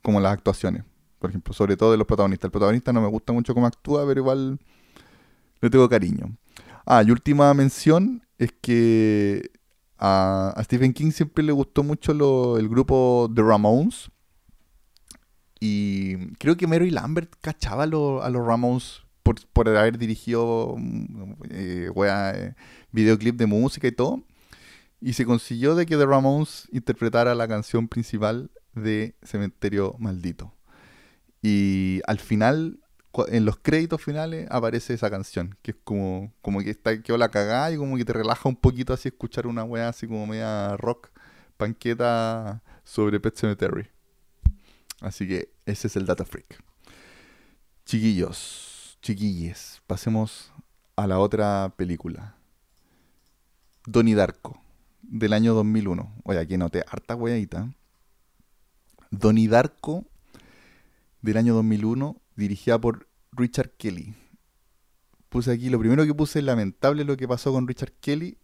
Como 0.03 0.21
las 0.21 0.33
actuaciones, 0.33 0.85
por 1.19 1.31
ejemplo, 1.31 1.53
sobre 1.53 1.77
todo 1.77 1.93
de 1.93 1.99
los 1.99 2.07
protagonistas. 2.07 2.49
El 2.49 2.53
protagonista 2.53 2.93
no 2.93 3.03
me 3.03 3.09
gusta 3.09 3.33
mucho 3.33 3.55
cómo 3.55 3.67
actúa, 3.67 4.07
pero 4.07 4.21
igual 4.21 4.59
le 5.61 5.71
tengo 5.71 5.89
cariño. 5.89 6.37
Ah, 6.87 7.03
y 7.07 7.11
última 7.11 7.53
mención 7.53 8.27
es 8.39 8.53
que 8.63 9.51
a, 10.01 10.55
Stephen 10.65 10.95
King 10.95 11.11
siempre 11.13 11.45
le 11.45 11.53
gustó 11.53 11.83
mucho 11.83 12.13
el 12.57 12.69
grupo 12.69 13.31
The 13.35 13.43
Ramones. 13.43 14.11
Y 15.61 16.33
creo 16.37 16.57
que 16.57 16.67
Mary 16.67 16.91
Lambert 16.91 17.35
cachaba 17.43 17.85
a, 17.85 17.87
los 17.87 18.47
Ramones 18.47 19.03
por, 19.23 19.69
haber 19.69 19.99
dirigido 19.99 20.75
eh, 21.51 21.91
eh, 21.95 22.55
videoclip 22.93 23.37
de 23.37 23.47
música 23.47 23.87
y 23.87 23.93
todo. 23.93 24.25
Y 25.03 25.13
se 25.13 25.27
consiguió 25.27 25.75
de 25.75 25.85
que 25.85 25.99
The 25.99 26.07
Ramones 26.07 26.67
interpretara 26.73 27.35
la 27.35 27.47
canción 27.47 27.87
principal 27.87 28.51
de 28.75 29.15
Cementerio 29.23 29.97
Maldito. 29.99 30.55
Y 31.43 32.01
al 32.07 32.21
final 32.21 32.81
en 33.29 33.45
los 33.45 33.59
créditos 33.59 34.03
finales 34.03 34.47
aparece 34.51 34.95
esa 34.95 35.11
canción, 35.11 35.57
que 35.63 35.73
es 35.73 35.77
como, 35.83 36.33
como 36.43 36.61
que 36.61 36.71
está 36.71 37.03
quedó 37.03 37.19
la 37.19 37.31
cagada 37.31 37.73
y 37.73 37.77
como 37.77 37.97
que 37.97 38.05
te 38.05 38.13
relaja 38.13 38.49
un 38.49 38.57
poquito 38.57 38.93
así 38.93 39.09
escuchar 39.09 39.47
una 39.47 39.65
weá 39.65 39.89
así 39.89 40.07
como 40.07 40.27
media 40.27 40.77
rock, 40.77 41.11
panqueta 41.57 42.63
sobre 42.85 43.21
Pet 43.21 43.37
Cemetery. 43.37 43.89
Así 45.01 45.27
que 45.27 45.53
ese 45.67 45.89
es 45.89 45.97
el 45.97 46.07
Data 46.07 46.25
Freak. 46.25 46.63
Chiquillos, 47.85 48.99
chiquilles, 49.03 49.83
pasemos 49.87 50.53
a 50.97 51.07
la 51.07 51.19
otra 51.19 51.73
película. 51.77 52.37
Donnie 53.87 54.15
Darko, 54.15 54.63
del 55.03 55.33
año 55.33 55.55
2001. 55.55 56.21
Oye, 56.25 56.39
aquí 56.39 56.57
noté 56.57 56.85
harta 56.87 57.17
weadita. 57.17 57.73
Donnie 59.11 59.49
Darko, 59.49 60.05
del 61.23 61.39
año 61.39 61.55
2001, 61.55 62.21
dirigida 62.41 62.81
por 62.81 63.09
Richard 63.33 63.71
Kelly. 63.77 64.15
Puse 65.29 65.53
aquí, 65.53 65.71
lo 65.71 65.79
primero 65.79 66.05
que 66.05 66.15
puse 66.15 66.41
es 66.41 66.45
lamentable 66.45 67.05
lo 67.05 67.17
que 67.17 67.29
pasó 67.29 67.53
con 67.53 67.69
Richard 67.69 67.93
Kelly. 68.01 68.39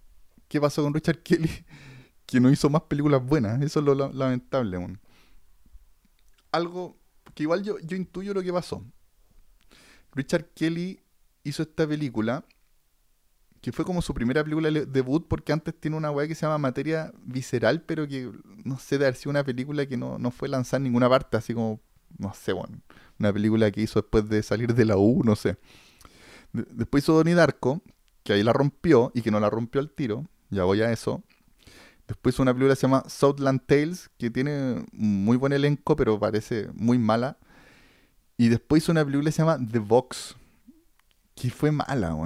¿Qué 0.46 0.60
pasó 0.60 0.84
con 0.84 0.94
Richard 0.94 1.22
Kelly? 1.22 1.50
que 2.26 2.40
no 2.40 2.50
hizo 2.50 2.70
más 2.70 2.82
películas 2.82 3.24
buenas. 3.24 3.60
Eso 3.62 3.80
es 3.80 3.86
lo 3.86 3.94
lamentable. 4.12 4.78
Algo 6.52 6.96
que 7.34 7.42
igual 7.42 7.64
yo, 7.64 7.78
yo 7.80 7.96
intuyo 7.96 8.32
lo 8.32 8.42
que 8.42 8.52
pasó. 8.52 8.84
Richard 10.12 10.46
Kelly 10.54 11.00
hizo 11.42 11.62
esta 11.62 11.86
película 11.86 12.44
que 13.60 13.72
fue 13.72 13.84
como 13.84 14.00
su 14.00 14.14
primera 14.14 14.44
película 14.44 14.70
de 14.70 14.86
debut 14.86 15.26
porque 15.26 15.52
antes 15.52 15.78
tiene 15.78 15.96
una 15.96 16.10
weá 16.12 16.28
que 16.28 16.36
se 16.36 16.46
llama 16.46 16.58
Materia 16.58 17.12
Visceral, 17.24 17.82
pero 17.82 18.06
que 18.06 18.30
no 18.64 18.78
sé, 18.78 18.96
de 18.96 19.06
haber 19.06 19.16
sido 19.16 19.30
una 19.30 19.42
película 19.42 19.86
que 19.86 19.96
no, 19.96 20.18
no 20.18 20.30
fue 20.30 20.48
lanzada 20.48 20.78
en 20.78 20.84
ninguna 20.84 21.08
parte, 21.08 21.36
así 21.36 21.52
como 21.52 21.80
no 22.18 22.32
sé, 22.32 22.52
bueno, 22.52 22.80
una 23.18 23.32
película 23.32 23.70
que 23.70 23.82
hizo 23.82 24.00
después 24.00 24.28
de 24.28 24.42
salir 24.42 24.74
de 24.74 24.84
la 24.84 24.96
U, 24.96 25.22
no 25.24 25.36
sé. 25.36 25.56
después 26.52 27.04
hizo 27.04 27.14
Donnie 27.14 27.34
Darko, 27.34 27.82
que 28.22 28.32
ahí 28.32 28.42
la 28.42 28.52
rompió 28.52 29.12
y 29.14 29.22
que 29.22 29.30
no 29.30 29.40
la 29.40 29.50
rompió 29.50 29.80
al 29.80 29.90
tiro, 29.90 30.26
ya 30.50 30.64
voy 30.64 30.82
a 30.82 30.92
eso. 30.92 31.22
Después 32.06 32.34
hizo 32.34 32.42
una 32.42 32.52
película 32.52 32.74
que 32.74 32.80
se 32.80 32.86
llama 32.86 33.04
Southland 33.08 33.62
Tales, 33.66 34.10
que 34.16 34.30
tiene 34.30 34.84
muy 34.92 35.36
buen 35.36 35.52
elenco, 35.52 35.96
pero 35.96 36.18
parece 36.20 36.68
muy 36.74 36.98
mala. 36.98 37.36
Y 38.36 38.48
después 38.48 38.82
hizo 38.82 38.92
una 38.92 39.04
película 39.04 39.28
que 39.28 39.32
se 39.32 39.42
llama 39.42 39.58
The 39.58 39.78
Box, 39.80 40.36
que 41.34 41.50
fue 41.50 41.72
mala, 41.72 42.16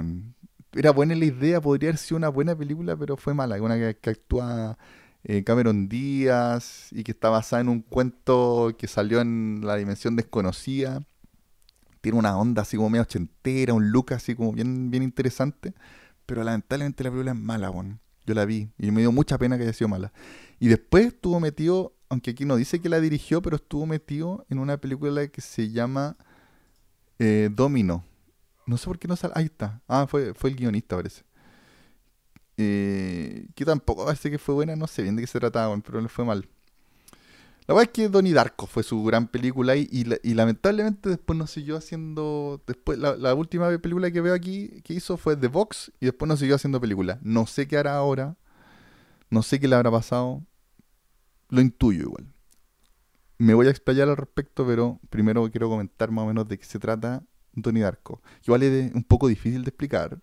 Era 0.73 0.91
buena 0.91 1.15
la 1.15 1.25
idea, 1.25 1.59
podría 1.61 1.89
haber 1.89 1.97
sido 1.97 2.17
una 2.17 2.29
buena 2.29 2.55
película, 2.55 2.95
pero 2.95 3.17
fue 3.17 3.33
mala. 3.33 3.61
Una 3.61 3.93
que 3.93 4.09
actúa 4.09 4.77
eh, 5.23 5.43
Cameron 5.43 5.87
Díaz 5.87 6.87
y 6.91 7.03
que 7.03 7.11
está 7.11 7.29
basada 7.29 7.61
en 7.61 7.69
un 7.69 7.81
cuento 7.81 8.75
que 8.77 8.87
salió 8.87 9.21
en 9.21 9.61
la 9.63 9.75
dimensión 9.75 10.15
desconocida. 10.15 11.03
Tiene 12.01 12.17
una 12.17 12.37
onda 12.37 12.63
así 12.63 12.77
como 12.77 12.89
medio 12.89 13.03
ochentera, 13.03 13.73
un 13.73 13.91
look 13.91 14.13
así 14.13 14.35
como 14.35 14.51
bien, 14.53 14.89
bien 14.89 15.03
interesante. 15.03 15.73
Pero 16.25 16.43
lamentablemente 16.43 17.03
la 17.03 17.11
película 17.11 17.31
es 17.31 17.37
mala, 17.37 17.69
bueno. 17.69 17.99
Yo 18.25 18.33
la 18.35 18.45
vi 18.45 18.69
y 18.77 18.91
me 18.91 19.01
dio 19.01 19.11
mucha 19.11 19.37
pena 19.37 19.57
que 19.57 19.63
haya 19.63 19.73
sido 19.73 19.87
mala. 19.87 20.13
Y 20.59 20.67
después 20.67 21.07
estuvo 21.07 21.39
metido, 21.39 21.93
aunque 22.09 22.31
aquí 22.31 22.45
no 22.45 22.55
dice 22.55 22.79
que 22.79 22.89
la 22.89 22.99
dirigió, 22.99 23.41
pero 23.41 23.55
estuvo 23.55 23.85
metido 23.85 24.45
en 24.49 24.59
una 24.59 24.77
película 24.77 25.27
que 25.27 25.41
se 25.41 25.69
llama 25.71 26.17
eh, 27.19 27.49
Domino. 27.51 28.05
No 28.67 28.77
sé 28.77 28.85
por 28.85 28.99
qué 28.99 29.07
no 29.07 29.15
sale. 29.15 29.33
Ahí 29.35 29.45
está. 29.45 29.81
Ah, 29.87 30.05
fue, 30.07 30.33
fue 30.33 30.51
el 30.51 30.55
guionista, 30.55 30.95
parece. 30.95 31.23
Eh, 32.63 33.47
que 33.55 33.65
tampoco 33.65 34.05
parece 34.05 34.29
que 34.29 34.37
fue 34.37 34.53
buena, 34.53 34.75
no 34.75 34.85
sé 34.85 35.01
bien 35.01 35.15
de 35.15 35.23
qué 35.23 35.27
se 35.27 35.39
trataba, 35.39 35.75
pero 35.79 35.99
le 35.99 36.09
fue 36.09 36.23
mal. 36.23 36.47
La 37.67 37.73
verdad 37.73 37.89
es 37.89 37.93
que 37.93 38.09
Donnie 38.09 38.33
Darko 38.33 38.67
fue 38.67 38.83
su 38.83 39.03
gran 39.03 39.27
película 39.27 39.75
y, 39.75 40.03
lamentablemente 40.33 41.09
después 41.09 41.37
no 41.39 41.47
siguió 41.47 41.77
haciendo. 41.77 42.61
Después, 42.67 42.99
la, 42.99 43.33
última 43.33 43.69
película 43.79 44.11
que 44.11 44.21
veo 44.21 44.33
aquí 44.33 44.81
que 44.83 44.93
hizo 44.93 45.17
fue 45.17 45.35
The 45.35 45.47
Box 45.47 45.91
y 45.99 46.05
después 46.05 46.27
no 46.27 46.37
siguió 46.37 46.55
haciendo 46.55 46.79
película. 46.79 47.19
No 47.23 47.47
sé 47.47 47.67
qué 47.67 47.77
hará 47.77 47.95
ahora. 47.95 48.35
No 49.29 49.41
sé 49.43 49.59
qué 49.59 49.67
le 49.67 49.75
habrá 49.75 49.89
pasado. 49.89 50.43
Lo 51.49 51.61
intuyo 51.61 52.03
igual. 52.03 52.27
me 53.37 53.53
voy 53.53 53.67
a 53.67 53.71
explayar 53.71 54.09
al 54.09 54.17
respecto, 54.17 54.67
pero 54.67 54.99
primero 55.09 55.49
quiero 55.49 55.69
comentar 55.69 56.11
más 56.11 56.23
o 56.23 56.27
menos 56.27 56.47
de 56.47 56.57
qué 56.59 56.65
se 56.65 56.79
trata 56.79 57.23
Donnie 57.53 57.83
Darko. 57.83 58.21
Igual 58.43 58.63
es 58.63 58.93
un 58.93 59.03
poco 59.03 59.27
difícil 59.27 59.63
de 59.63 59.69
explicar, 59.69 60.19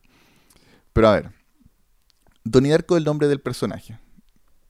pero 0.93 1.09
a 1.09 1.13
ver. 1.15 1.38
Donnie 2.51 2.71
Darko 2.71 2.95
es 2.95 3.01
el 3.01 3.05
nombre 3.05 3.29
del 3.29 3.41
personaje, 3.41 3.99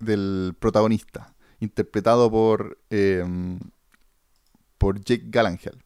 del 0.00 0.56
protagonista, 0.58 1.34
interpretado 1.60 2.28
por, 2.28 2.78
em, 2.90 3.60
por 4.78 4.98
Jake 5.04 5.26
Gyllenhaal. 5.30 5.82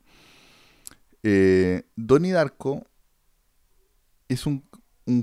Eh, 1.23 1.85
Donnie 1.95 2.33
Darko 2.33 2.87
es 4.29 4.47
un, 4.47 4.65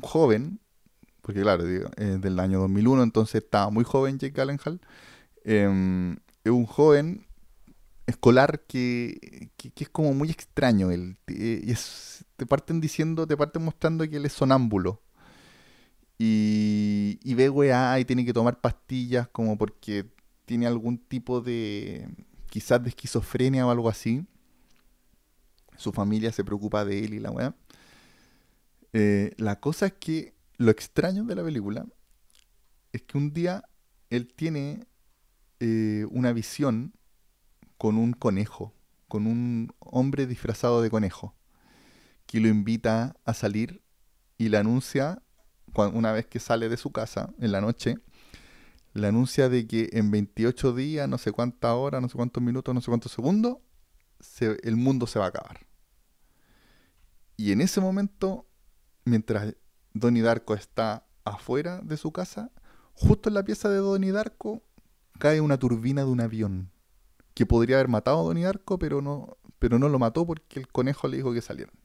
joven, 0.02 0.60
porque 1.22 1.42
claro, 1.42 1.66
es 1.66 2.22
del 2.22 2.40
año 2.40 2.60
2001, 2.60 3.02
entonces 3.02 3.44
estaba 3.44 3.72
muy 3.72 3.84
joven 3.84 4.20
Jake 4.20 4.40
Gyllenhaal. 4.40 4.80
Em, 5.44 6.18
es 6.44 6.52
un 6.52 6.66
joven 6.68 7.26
escolar 8.06 8.62
que, 8.68 9.50
es 9.76 9.90
como 9.90 10.14
muy 10.14 10.30
extraño. 10.30 10.92
Él, 10.92 11.18
y 11.28 11.74
te 12.36 12.46
parten 12.46 12.80
diciendo, 12.80 13.26
te 13.26 13.36
parten 13.36 13.64
mostrando 13.64 14.08
que 14.08 14.18
él 14.18 14.26
es 14.26 14.34
sonámbulo. 14.34 15.02
Y, 16.20 17.20
y 17.24 17.34
ve 17.34 17.50
weá 17.50 18.00
y 18.00 18.06
tiene 18.06 18.26
que 18.26 18.34
tomar 18.34 18.60
pastillas 18.60 19.28
como 19.30 19.58
porque 19.58 20.06
tiene 20.46 20.68
algún 20.68 20.98
tipo 20.98 21.42
de, 21.42 22.08
quizás 22.50 22.84
de 22.84 22.90
esquizofrenia 22.90 23.66
o 23.66 23.72
algo 23.72 23.90
así. 23.90 24.26
Su 25.78 25.92
familia 25.94 26.32
se 26.32 26.44
preocupa 26.44 26.84
de 26.84 27.06
él 27.06 27.14
y 27.14 27.20
la 27.20 27.32
weá. 27.32 27.56
Eh, 28.94 29.34
la 29.38 29.60
cosa 29.60 29.88
es 29.88 29.94
que 29.94 30.34
lo 30.58 30.72
extraño 30.72 31.24
de 31.24 31.36
la 31.36 31.44
película 31.44 31.86
es 32.92 33.04
que 33.04 33.18
un 33.18 33.32
día 33.32 33.64
él 34.10 34.28
tiene 34.34 34.88
eh, 35.60 36.06
una 36.10 36.34
visión 36.34 36.94
con 37.78 37.98
un 37.98 38.14
conejo, 38.14 38.74
con 39.08 39.28
un 39.28 39.74
hombre 39.80 40.26
disfrazado 40.26 40.82
de 40.82 40.90
conejo, 40.90 41.36
que 42.26 42.40
lo 42.40 42.48
invita 42.48 43.16
a 43.26 43.34
salir 43.34 43.82
y 44.38 44.50
le 44.50 44.58
anuncia, 44.58 45.22
una 45.76 46.12
vez 46.12 46.26
que 46.28 46.40
sale 46.40 46.70
de 46.70 46.78
su 46.78 46.92
casa 46.92 47.34
en 47.40 47.52
la 47.52 47.62
noche, 47.62 47.98
le 48.94 49.08
anuncia 49.08 49.50
de 49.50 49.68
que 49.68 49.90
en 49.94 50.12
28 50.12 50.74
días, 50.74 51.08
no 51.08 51.18
sé 51.18 51.32
cuántas 51.32 51.74
horas, 51.74 52.02
no 52.02 52.10
sé 52.10 52.16
cuántos 52.16 52.42
minutos, 52.42 52.74
no 52.74 52.82
sé 52.82 52.88
cuántos 52.88 53.12
segundos, 53.12 53.58
el 54.64 54.76
mundo 54.76 55.08
se 55.08 55.20
va 55.20 55.26
a 55.26 55.30
acabar. 55.30 55.66
Y 57.38 57.52
en 57.52 57.62
ese 57.62 57.80
momento, 57.80 58.48
mientras 59.06 59.56
Donnie 59.94 60.22
Darko 60.22 60.54
está 60.54 61.06
afuera 61.24 61.82
de 61.82 61.98
su 61.98 62.12
casa, 62.12 62.52
justo 62.94 63.30
en 63.30 63.36
la 63.36 63.44
pieza 63.44 63.70
de 63.70 63.78
Donnie 63.78 64.12
Darko 64.12 64.64
cae 65.20 65.40
una 65.42 65.58
turbina 65.58 66.02
de 66.02 66.08
un 66.10 66.22
avión 66.22 66.72
que 67.34 67.46
podría 67.46 67.78
haber 67.78 67.88
matado 67.88 68.20
a 68.20 68.24
Donnie 68.24 68.44
Darko, 68.44 68.78
pero 68.80 69.02
no, 69.02 69.38
pero 69.60 69.80
no 69.80 69.88
lo 69.88 70.00
mató 70.00 70.26
porque 70.26 70.60
el 70.60 70.68
conejo 70.68 71.08
le 71.08 71.18
dijo 71.18 71.34
que 71.34 71.42
salieran. 71.42 71.76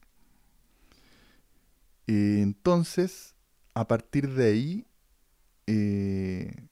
entonces, 2.07 3.34
a 3.75 3.87
partir 3.87 4.33
de 4.33 4.45
ahí, 4.47 4.87
eh, 5.67 6.67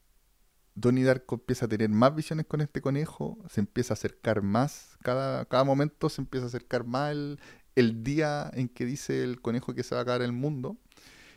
Donnie 0.73 1.03
Darko 1.03 1.35
empieza 1.35 1.65
a 1.65 1.69
tener 1.69 1.89
más 1.89 2.15
visiones 2.15 2.45
con 2.47 2.61
este 2.61 2.81
conejo, 2.81 3.37
se 3.49 3.59
empieza 3.59 3.93
a 3.93 3.95
acercar 3.95 4.41
más, 4.41 4.97
cada, 5.03 5.45
cada 5.45 5.65
momento 5.65 6.09
se 6.09 6.21
empieza 6.21 6.45
a 6.45 6.47
acercar 6.47 6.85
más 6.85 7.13
el, 7.75 8.03
día 8.03 8.49
en 8.53 8.69
que 8.69 8.85
dice 8.85 9.23
el 9.23 9.41
conejo 9.41 9.75
que 9.75 9.83
se 9.83 9.93
va 9.93 9.99
a 9.99 10.03
acabar 10.03 10.21
el 10.21 10.31
mundo. 10.31 10.77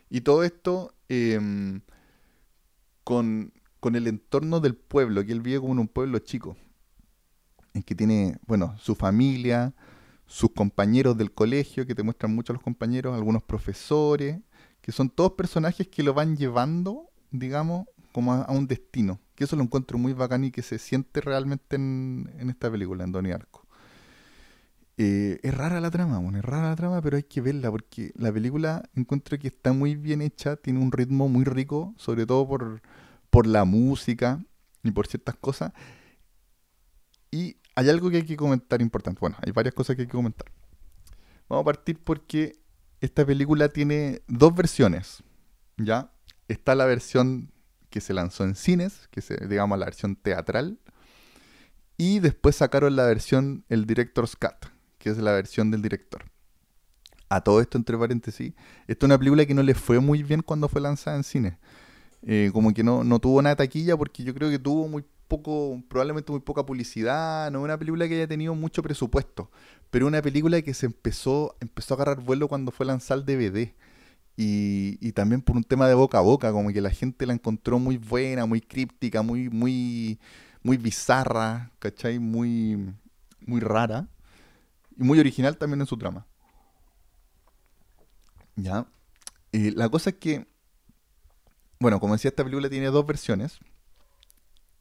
Y 0.09 0.21
todo 0.21 0.43
esto 0.43 0.95
em, 1.09 1.81
con, 3.03 3.51
con, 3.81 3.95
el 3.95 4.07
entorno 4.07 4.61
del 4.61 4.75
pueblo, 4.75 5.25
que 5.25 5.33
él 5.33 5.41
vive 5.41 5.59
como 5.59 5.73
en 5.73 5.79
un 5.79 5.87
pueblo 5.89 6.19
chico 6.19 6.55
en 7.73 7.83
que 7.83 7.93
tiene, 7.93 8.37
bueno, 8.47 8.75
su 8.79 8.95
familia, 8.95 9.73
sus 10.25 10.51
compañeros 10.51 11.17
del 11.17 11.33
colegio, 11.33 11.85
que 11.85 11.93
te 11.93 12.03
muestran 12.03 12.33
mucho 12.33 12.53
a 12.53 12.55
los 12.55 12.63
compañeros, 12.63 13.15
algunos 13.15 13.43
profesores, 13.43 14.39
que 14.87 14.93
son 14.93 15.09
todos 15.09 15.33
personajes 15.33 15.89
que 15.89 16.01
lo 16.01 16.13
van 16.13 16.37
llevando, 16.37 17.09
digamos, 17.29 17.87
como 18.13 18.31
a, 18.31 18.49
un 18.49 18.67
destino. 18.67 19.19
Que 19.35 19.43
eso 19.43 19.57
lo 19.57 19.63
encuentro 19.63 19.97
muy 19.97 20.13
bacán 20.13 20.45
y 20.45 20.51
que 20.51 20.61
se 20.61 20.79
siente 20.79 21.19
realmente 21.19 21.75
en, 21.75 22.29
esta 22.49 22.71
película, 22.71 23.03
en 23.03 23.11
Donnie 23.11 23.33
Arco. 23.33 23.67
Eh, 24.95 25.41
es 25.43 25.53
rara 25.53 25.81
la 25.81 25.91
trama, 25.91 26.19
bueno, 26.19 26.37
es 26.37 26.45
rara 26.45 26.69
la 26.69 26.75
trama, 26.77 27.01
pero 27.01 27.17
hay 27.17 27.23
que 27.23 27.41
verla 27.41 27.69
porque 27.69 28.13
la 28.15 28.31
película 28.31 28.89
encuentro 28.95 29.37
que 29.37 29.49
está 29.49 29.73
muy 29.73 29.95
bien 29.95 30.21
hecha, 30.21 30.55
tiene 30.55 30.79
un 30.79 30.93
ritmo 30.93 31.27
muy 31.27 31.43
rico, 31.43 31.93
sobre 31.97 32.25
todo 32.25 32.47
por, 32.47 32.81
por 33.29 33.45
la 33.45 33.65
música 33.65 34.41
y 34.83 34.91
por 34.91 35.07
ciertas 35.07 35.35
cosas. 35.35 35.73
Y 37.29 37.57
hay 37.75 37.89
algo 37.89 38.09
que 38.09 38.15
hay 38.15 38.25
que 38.25 38.37
comentar 38.37 38.81
importante. 38.81 39.19
Bueno, 39.19 39.35
hay 39.45 39.51
varias 39.51 39.75
cosas 39.75 39.97
que 39.97 40.03
hay 40.03 40.07
que 40.07 40.13
comentar. 40.13 40.49
Vamos 41.49 41.63
a 41.63 41.65
partir 41.65 42.01
porque 42.01 42.65
esta 43.01 43.25
película 43.25 43.69
tiene 43.69 44.21
dos 44.27 44.55
versiones. 44.55 45.23
¿Ya? 45.77 46.11
Está 46.47 46.75
la 46.75 46.85
versión 46.85 47.51
que 47.89 48.01
se 48.01 48.13
lanzó 48.13 48.43
en 48.43 48.55
cines, 48.55 49.07
que 49.11 49.19
es, 49.19 49.29
digamos, 49.49 49.77
la 49.77 49.85
versión 49.85 50.15
teatral. 50.15 50.79
Y 51.97 52.19
después 52.19 52.55
sacaron 52.55 52.95
la 52.95 53.05
versión, 53.05 53.65
el 53.69 53.85
Director's 53.85 54.35
Cut, 54.35 54.71
que 54.97 55.09
es 55.09 55.17
la 55.17 55.31
versión 55.31 55.71
del 55.71 55.81
director. 55.81 56.25
A 57.29 57.41
todo 57.41 57.59
esto, 57.59 57.77
entre 57.77 57.97
paréntesis, 57.97 58.53
esta 58.87 59.05
es 59.05 59.07
una 59.07 59.17
película 59.17 59.45
que 59.45 59.53
no 59.53 59.63
le 59.63 59.73
fue 59.73 59.99
muy 59.99 60.23
bien 60.23 60.41
cuando 60.41 60.69
fue 60.69 60.79
lanzada 60.79 61.17
en 61.17 61.23
cine. 61.23 61.57
Eh, 62.21 62.51
como 62.53 62.73
que 62.73 62.83
no, 62.83 63.03
no 63.03 63.19
tuvo 63.19 63.41
nada 63.41 63.57
taquilla 63.57 63.97
porque 63.97 64.23
yo 64.23 64.33
creo 64.33 64.49
que 64.49 64.59
tuvo 64.59 64.87
muy 64.87 65.03
poco, 65.27 65.81
probablemente 65.89 66.31
muy 66.31 66.41
poca 66.41 66.65
publicidad, 66.65 67.51
no 67.51 67.61
una 67.61 67.77
película 67.77 68.07
que 68.07 68.15
haya 68.15 68.27
tenido 68.27 68.55
mucho 68.55 68.81
presupuesto, 68.81 69.51
pero 69.89 70.07
una 70.07 70.21
película 70.21 70.61
que 70.61 70.73
se 70.73 70.85
empezó, 70.87 71.55
empezó 71.59 71.93
a 71.93 71.95
agarrar 71.97 72.21
vuelo 72.21 72.47
cuando 72.47 72.71
fue 72.71 72.85
lanzada 72.85 73.19
el 73.21 73.25
DVD. 73.25 73.73
Y, 74.39 74.99
y, 75.01 75.13
también 75.13 75.41
por 75.41 75.57
un 75.57 75.63
tema 75.63 75.87
de 75.87 75.95
boca 75.95 76.19
a 76.19 76.21
boca, 76.21 76.51
como 76.51 76.71
que 76.71 76.79
la 76.79 76.91
gente 76.91 77.25
la 77.25 77.33
encontró 77.33 77.79
muy 77.79 77.97
buena, 77.97 78.45
muy 78.45 78.61
críptica, 78.61 79.23
muy, 79.23 79.49
muy, 79.49 80.19
muy 80.61 80.77
bizarra, 80.77 81.71
¿cachai? 81.79 82.19
Muy, 82.19 82.93
muy 83.47 83.59
rara. 83.61 84.07
Y 84.95 85.03
muy 85.03 85.19
original 85.19 85.57
también 85.57 85.81
en 85.81 85.87
su 85.87 85.97
trama. 85.97 86.27
Ya. 88.55 88.85
Eh, 89.53 89.71
la 89.75 89.89
cosa 89.89 90.11
es 90.11 90.17
que, 90.17 90.47
bueno, 91.79 91.99
como 91.99 92.13
decía, 92.13 92.29
esta 92.29 92.43
película 92.43 92.69
tiene 92.69 92.87
dos 92.87 93.05
versiones. 93.05 93.59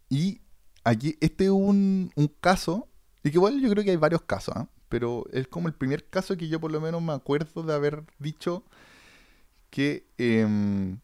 Y 0.08 0.40
aquí, 0.84 1.16
este 1.20 1.44
es 1.44 1.50
un, 1.50 2.12
caso, 2.40 2.88
y 3.22 3.30
que 3.30 3.36
igual 3.36 3.60
yo 3.60 3.68
creo 3.70 3.84
que 3.84 3.90
hay 3.90 3.96
varios 3.96 4.22
casos, 4.22 4.54
¿ah? 4.56 4.68
pero 4.88 5.24
es 5.32 5.48
como 5.48 5.68
el 5.68 5.74
primer 5.74 6.08
caso 6.08 6.36
que 6.36 6.48
yo 6.48 6.60
por 6.60 6.70
lo 6.70 6.80
menos 6.80 7.02
me 7.02 7.12
acuerdo 7.12 7.62
de 7.62 7.74
haber 7.74 8.04
dicho 8.18 8.64
que 9.70 10.06
em, 10.16 11.00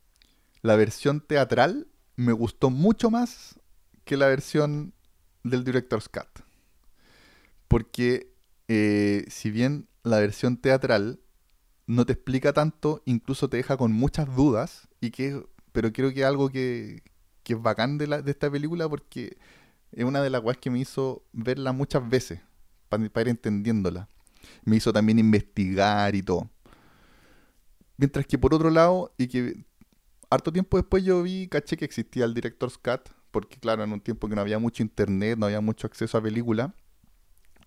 la 0.63 0.77
versión 0.77 1.21
teatral 1.21 1.89
me 2.17 2.33
gustó 2.33 2.71
mucho 2.71 3.11
más 3.11 3.59
que 4.05 4.17
la 4.17 4.29
versión 4.29 4.95
del 5.43 5.65
Director's 5.65 6.09
Cut. 6.09 6.45
Porque 7.69 8.33
eh, 8.69 9.25
si 9.29 9.51
bien 9.51 9.89
la 10.05 10.21
versión 10.21 10.57
teatral 10.57 11.21
no 11.87 12.07
te 12.07 12.13
explica 12.13 12.53
tanto, 12.53 13.03
incluso 13.05 13.49
te 13.49 13.57
deja 13.57 13.77
con 13.77 13.93
muchas 13.93 14.35
dudas, 14.35 14.89
y 15.01 15.11
que, 15.11 15.45
pero 15.73 15.93
creo 15.93 16.13
que 16.13 16.25
algo 16.25 16.49
que, 16.49 17.03
que 17.43 17.55
es 17.55 17.63
bacán 17.63 17.99
de, 17.99 18.07
la, 18.07 18.23
de 18.23 18.31
esta 18.31 18.51
película 18.51 18.89
porque 18.89 19.37
es 19.93 20.05
una 20.05 20.23
de 20.23 20.31
las 20.31 20.41
cosas 20.41 20.59
que 20.59 20.71
me 20.71 20.81
hizo 20.81 21.25
verla 21.33 21.73
muchas 21.73 22.09
veces 22.09 22.41
para, 22.89 23.05
ir 23.23 23.29
entendiéndola. 23.29 24.09
Me 24.65 24.77
hizo 24.77 24.93
también 24.93 25.19
investigar 25.19 26.15
y 26.15 26.23
todo. 26.23 26.51
Mientras 27.97 28.27
que 28.27 28.39
por 28.39 28.55
otro 28.55 28.71
lado, 28.71 29.15
y 29.17 29.29
que 29.29 29.65
harto 30.31 30.53
tiempo 30.53 30.77
después 30.77 31.05
yo 31.05 31.23
vi, 31.23 31.47
caché 31.49 31.77
que 31.77 31.85
existía 31.85 32.25
el 32.25 32.35
Director's 32.35 32.79
Cut, 32.79 33.11
porque 33.31 33.59
claro, 33.59 33.85
en 33.85 33.93
un 33.93 34.01
tiempo 34.01 34.29
que 34.29 34.35
no 34.35 34.41
había 34.41 34.59
mucho 34.59 34.83
internet, 34.83 35.39
no 35.39 35.47
había 35.47 35.61
mucho 35.61 35.87
acceso 35.87 36.19
a 36.19 36.23
película. 36.23 36.75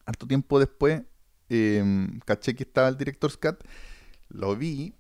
Harto 0.06 0.28
tiempo 0.28 0.60
después, 0.60 1.04
em, 1.50 2.20
caché 2.26 2.56
que 2.56 2.64
estaba 2.64 2.88
el 2.88 2.98
Director's 2.98 3.38
Cut, 3.38 3.64
lo 4.30 4.56
vi 4.56 4.96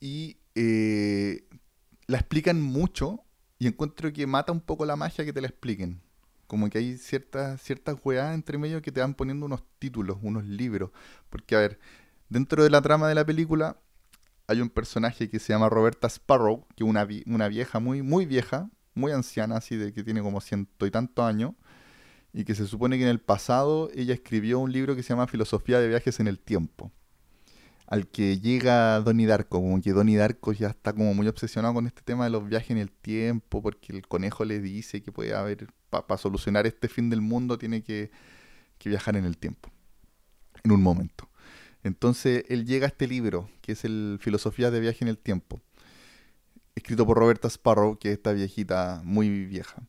y 0.00 0.36
eh, 0.54 1.48
la 2.06 2.18
explican 2.18 2.60
mucho 2.60 3.25
y 3.58 3.66
encuentro 3.66 4.12
que 4.12 4.26
mata 4.26 4.52
un 4.52 4.60
poco 4.60 4.84
la 4.84 4.96
magia 4.96 5.24
que 5.24 5.32
te 5.32 5.40
la 5.40 5.48
expliquen. 5.48 6.00
Como 6.46 6.70
que 6.70 6.78
hay 6.78 6.96
ciertas, 6.96 7.60
ciertas 7.60 7.96
weas 8.04 8.34
entre 8.34 8.58
medio 8.58 8.82
que 8.82 8.92
te 8.92 9.00
van 9.00 9.14
poniendo 9.14 9.46
unos 9.46 9.62
títulos, 9.78 10.18
unos 10.22 10.44
libros. 10.44 10.90
Porque, 11.30 11.56
a 11.56 11.60
ver, 11.60 11.78
dentro 12.28 12.62
de 12.62 12.70
la 12.70 12.82
trama 12.82 13.08
de 13.08 13.14
la 13.14 13.24
película 13.24 13.78
hay 14.46 14.60
un 14.60 14.70
personaje 14.70 15.28
que 15.28 15.40
se 15.40 15.52
llama 15.52 15.68
Roberta 15.68 16.06
Sparrow, 16.06 16.64
que 16.76 16.84
es 16.84 16.90
una, 16.90 17.06
una 17.26 17.48
vieja 17.48 17.80
muy, 17.80 18.02
muy 18.02 18.26
vieja, 18.26 18.70
muy 18.94 19.12
anciana, 19.12 19.56
así 19.56 19.76
de 19.76 19.92
que 19.92 20.04
tiene 20.04 20.22
como 20.22 20.40
ciento 20.40 20.86
y 20.86 20.90
tantos 20.90 21.24
años, 21.24 21.54
y 22.32 22.44
que 22.44 22.54
se 22.54 22.66
supone 22.66 22.96
que 22.96 23.04
en 23.04 23.08
el 23.10 23.20
pasado 23.20 23.90
ella 23.94 24.14
escribió 24.14 24.60
un 24.60 24.70
libro 24.70 24.94
que 24.94 25.02
se 25.02 25.10
llama 25.10 25.26
Filosofía 25.26 25.80
de 25.80 25.88
Viajes 25.88 26.20
en 26.20 26.28
el 26.28 26.38
Tiempo 26.38 26.92
al 27.86 28.08
que 28.08 28.40
llega 28.40 29.00
Donnie 29.00 29.26
Darko, 29.26 29.60
como 29.60 29.80
que 29.80 29.92
Donnie 29.92 30.16
Darko 30.16 30.52
ya 30.52 30.68
está 30.68 30.92
como 30.92 31.14
muy 31.14 31.28
obsesionado 31.28 31.74
con 31.74 31.86
este 31.86 32.02
tema 32.02 32.24
de 32.24 32.30
los 32.30 32.48
viajes 32.48 32.70
en 32.70 32.78
el 32.78 32.90
tiempo, 32.90 33.62
porque 33.62 33.92
el 33.92 34.06
conejo 34.06 34.44
le 34.44 34.60
dice 34.60 35.02
que 35.02 35.12
puede 35.12 35.34
haber 35.34 35.68
para 35.90 36.18
solucionar 36.18 36.66
este 36.66 36.88
fin 36.88 37.10
del 37.10 37.20
mundo 37.20 37.58
tiene 37.58 37.82
que, 37.82 38.10
que 38.78 38.88
viajar 38.88 39.16
en 39.16 39.24
el 39.24 39.38
tiempo, 39.38 39.70
en 40.64 40.72
un 40.72 40.82
momento. 40.82 41.28
Entonces 41.84 42.44
él 42.48 42.66
llega 42.66 42.86
a 42.86 42.88
este 42.88 43.06
libro, 43.06 43.48
que 43.60 43.72
es 43.72 43.84
el 43.84 44.18
Filosofía 44.20 44.70
de 44.70 44.80
Viaje 44.80 44.98
en 45.02 45.08
el 45.08 45.18
Tiempo, 45.18 45.60
escrito 46.74 47.06
por 47.06 47.16
Roberta 47.16 47.48
Sparrow, 47.48 47.98
que 47.98 48.10
es 48.10 48.16
esta 48.16 48.32
viejita 48.32 49.00
muy 49.04 49.46
vieja. 49.46 49.82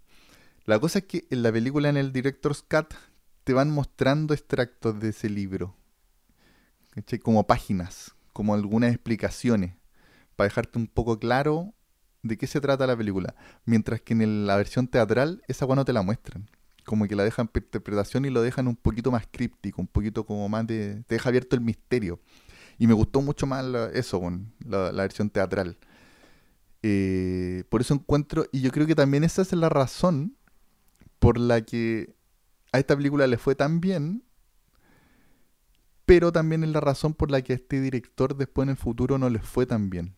La 0.65 0.79
cosa 0.79 0.99
es 0.99 1.05
que 1.05 1.25
en 1.31 1.41
la 1.41 1.51
película, 1.51 1.89
en 1.89 1.97
el 1.97 2.13
Director's 2.13 2.61
Cut, 2.61 2.93
te 3.43 3.53
van 3.53 3.71
mostrando 3.71 4.33
extractos 4.33 4.99
de 4.99 5.09
ese 5.09 5.29
libro, 5.29 5.75
como 7.21 7.47
páginas, 7.47 8.15
como 8.33 8.53
algunas 8.53 8.93
explicaciones, 8.93 9.73
para 10.35 10.47
dejarte 10.47 10.77
un 10.77 10.87
poco 10.87 11.19
claro 11.19 11.73
de 12.23 12.37
qué 12.37 12.47
se 12.47 12.61
trata 12.61 12.87
la 12.87 12.97
película. 12.97 13.35
Mientras 13.65 14.01
que 14.01 14.13
en 14.13 14.45
la 14.45 14.55
versión 14.55 14.87
teatral, 14.87 15.41
esa 15.47 15.65
no 15.67 15.85
te 15.85 15.93
la 15.93 16.01
muestran 16.01 16.49
como 16.87 17.05
que 17.05 17.17
la 17.17 17.25
dejan 17.25 17.51
interpretación 17.53 18.23
y 18.23 18.29
lo 18.29 18.41
dejan 18.41 18.65
un 18.65 18.77
poquito 18.77 19.11
más 19.11 19.27
críptico, 19.29 19.81
un 19.81 19.87
poquito 19.87 20.25
como 20.25 20.47
más 20.47 20.65
de... 20.65 21.03
te 21.05 21.15
deja 21.15 21.27
abierto 21.27 21.57
el 21.57 21.61
misterio. 21.61 22.21
Y 22.79 22.87
me 22.87 22.93
gustó 22.93 23.21
mucho 23.21 23.45
más 23.45 23.65
eso, 23.93 24.21
la, 24.65 24.93
la, 24.93 25.01
versión 25.03 25.29
teatral. 25.29 25.77
Eh, 26.83 27.65
por 27.69 27.81
eso 27.81 27.93
encuentro, 27.93 28.45
y 28.53 28.61
yo 28.61 28.71
creo 28.71 28.87
que 28.87 28.95
también 28.95 29.25
esa 29.25 29.41
es 29.41 29.51
la 29.51 29.67
razón 29.67 30.37
por 31.19 31.37
la 31.37 31.59
que 31.61 32.15
a 32.71 32.79
esta 32.79 32.95
película 32.95 33.27
le 33.27 33.37
fue 33.37 33.53
tan 33.53 33.81
bien, 33.81 34.23
pero 36.07 36.31
también 36.31 36.63
es 36.63 36.69
la 36.69 36.79
razón 36.79 37.13
por 37.13 37.29
la 37.29 37.41
que 37.41 37.51
a 37.51 37.57
este 37.57 37.81
director 37.81 38.37
después 38.37 38.65
en 38.65 38.69
el 38.69 38.77
futuro 38.77 39.17
no 39.17 39.29
le 39.29 39.39
fue 39.39 39.65
tan 39.65 39.89
bien. 39.89 40.15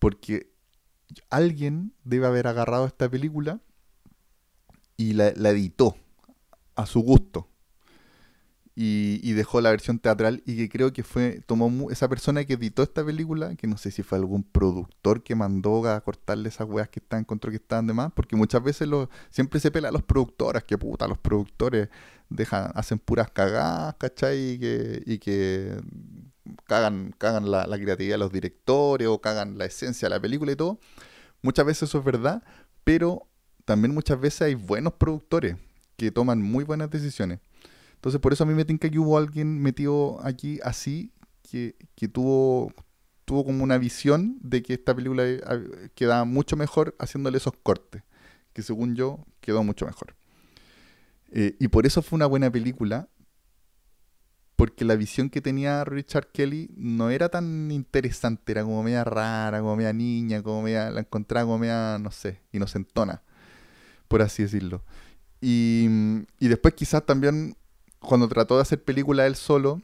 Porque 0.00 0.50
alguien 1.30 1.94
debe 2.02 2.26
haber 2.26 2.48
agarrado 2.48 2.84
esta 2.84 3.08
película 3.08 3.60
y 4.96 5.12
la, 5.12 5.28
editó 5.28 5.96
a 6.74 6.86
su 6.86 6.98
gusto. 6.98 7.48
Y, 8.76 9.32
dejó 9.34 9.60
la 9.60 9.70
versión 9.70 10.00
teatral 10.00 10.42
y 10.46 10.56
que 10.56 10.68
creo 10.68 10.92
que 10.92 11.04
fue, 11.04 11.40
tomó 11.46 11.90
esa 11.92 12.08
persona 12.08 12.44
que 12.44 12.54
editó 12.54 12.82
esta 12.82 13.04
película, 13.04 13.54
que 13.54 13.68
no 13.68 13.76
sé 13.76 13.92
si 13.92 14.02
fue 14.02 14.18
algún 14.18 14.42
productor 14.42 15.22
que 15.22 15.36
mandó 15.36 15.86
a 15.88 16.00
cortarle 16.00 16.48
esas 16.48 16.68
weas 16.68 16.88
que 16.88 16.98
están, 16.98 17.20
encontró 17.20 17.50
que 17.50 17.58
estaban 17.58 17.86
de 17.86 17.92
más, 17.92 18.12
porque 18.12 18.34
muchas 18.34 18.64
veces 18.64 18.88
lo, 18.88 19.08
siempre 19.30 19.60
se 19.60 19.70
pela 19.70 19.90
a 19.90 19.92
los 19.92 20.02
productores, 20.02 20.64
que 20.64 20.76
puta, 20.76 21.06
los 21.06 21.18
productores 21.18 21.88
dejan, 22.28 22.72
hacen 22.74 22.98
puras 22.98 23.30
cagadas, 23.30 23.94
¿cachai? 23.96 24.54
Y 24.54 24.58
que, 24.58 25.02
y 25.06 25.18
que 25.18 25.76
cagan, 26.66 27.14
cagan 27.16 27.50
la, 27.50 27.66
la 27.66 27.78
creatividad 27.78 28.14
de 28.14 28.18
los 28.18 28.32
directores 28.32 29.06
o 29.08 29.20
cagan 29.20 29.56
la 29.56 29.66
esencia 29.66 30.08
de 30.08 30.14
la 30.16 30.20
película 30.20 30.50
y 30.52 30.56
todo. 30.56 30.80
Muchas 31.42 31.66
veces 31.66 31.88
eso 31.88 31.98
es 31.98 32.04
verdad, 32.04 32.42
pero 32.84 33.28
también 33.64 33.94
muchas 33.94 34.20
veces 34.20 34.42
hay 34.42 34.54
buenos 34.54 34.94
productores 34.94 35.56
que 35.96 36.10
toman 36.10 36.42
muy 36.42 36.64
buenas 36.64 36.90
decisiones. 36.90 37.40
Entonces, 38.04 38.20
por 38.20 38.34
eso 38.34 38.44
a 38.44 38.46
mí 38.46 38.52
me 38.52 38.66
tinca 38.66 38.90
que 38.90 38.98
hubo 38.98 39.16
alguien 39.16 39.62
metido 39.62 40.18
aquí 40.22 40.60
así, 40.62 41.10
que, 41.50 41.74
tuvo, 42.12 42.70
tuvo 43.24 43.46
como 43.46 43.64
una 43.64 43.78
visión 43.78 44.36
de 44.42 44.62
que 44.62 44.74
esta 44.74 44.94
película 44.94 45.22
eh, 45.26 45.40
quedaba 45.94 46.26
mucho 46.26 46.54
mejor 46.54 46.94
haciéndole 46.98 47.38
esos 47.38 47.54
cortes, 47.62 48.02
que 48.52 48.60
según 48.60 48.94
yo 48.94 49.24
quedó 49.40 49.64
mucho 49.64 49.86
mejor. 49.86 50.16
Eh, 51.30 51.56
y 51.58 51.68
por 51.68 51.86
eso 51.86 52.02
fue 52.02 52.16
una 52.18 52.26
buena 52.26 52.50
película, 52.50 53.08
porque 54.56 54.84
la 54.84 54.96
visión 54.96 55.30
que 55.30 55.40
tenía 55.40 55.82
Richard 55.84 56.28
Kelly 56.30 56.74
no 56.76 57.08
era 57.08 57.30
tan 57.30 57.70
interesante, 57.70 58.52
era 58.52 58.64
como 58.64 58.82
media 58.82 59.04
rara, 59.04 59.60
como 59.60 59.76
media 59.76 59.94
niña, 59.94 60.42
como 60.42 60.60
media, 60.60 60.90
la 60.90 61.00
encontraba 61.00 61.46
como 61.46 61.58
media, 61.58 61.98
no 61.98 62.10
sé, 62.10 62.42
inocentona 62.52 63.22
por 64.08 64.22
así 64.22 64.42
decirlo. 64.42 64.84
Y, 65.40 65.88
después 66.38 66.74
quizás 66.74 67.04
también 67.04 67.56
cuando 68.04 68.28
trató 68.28 68.56
de 68.56 68.62
hacer 68.62 68.82
película 68.82 69.26
él 69.26 69.36
solo, 69.36 69.82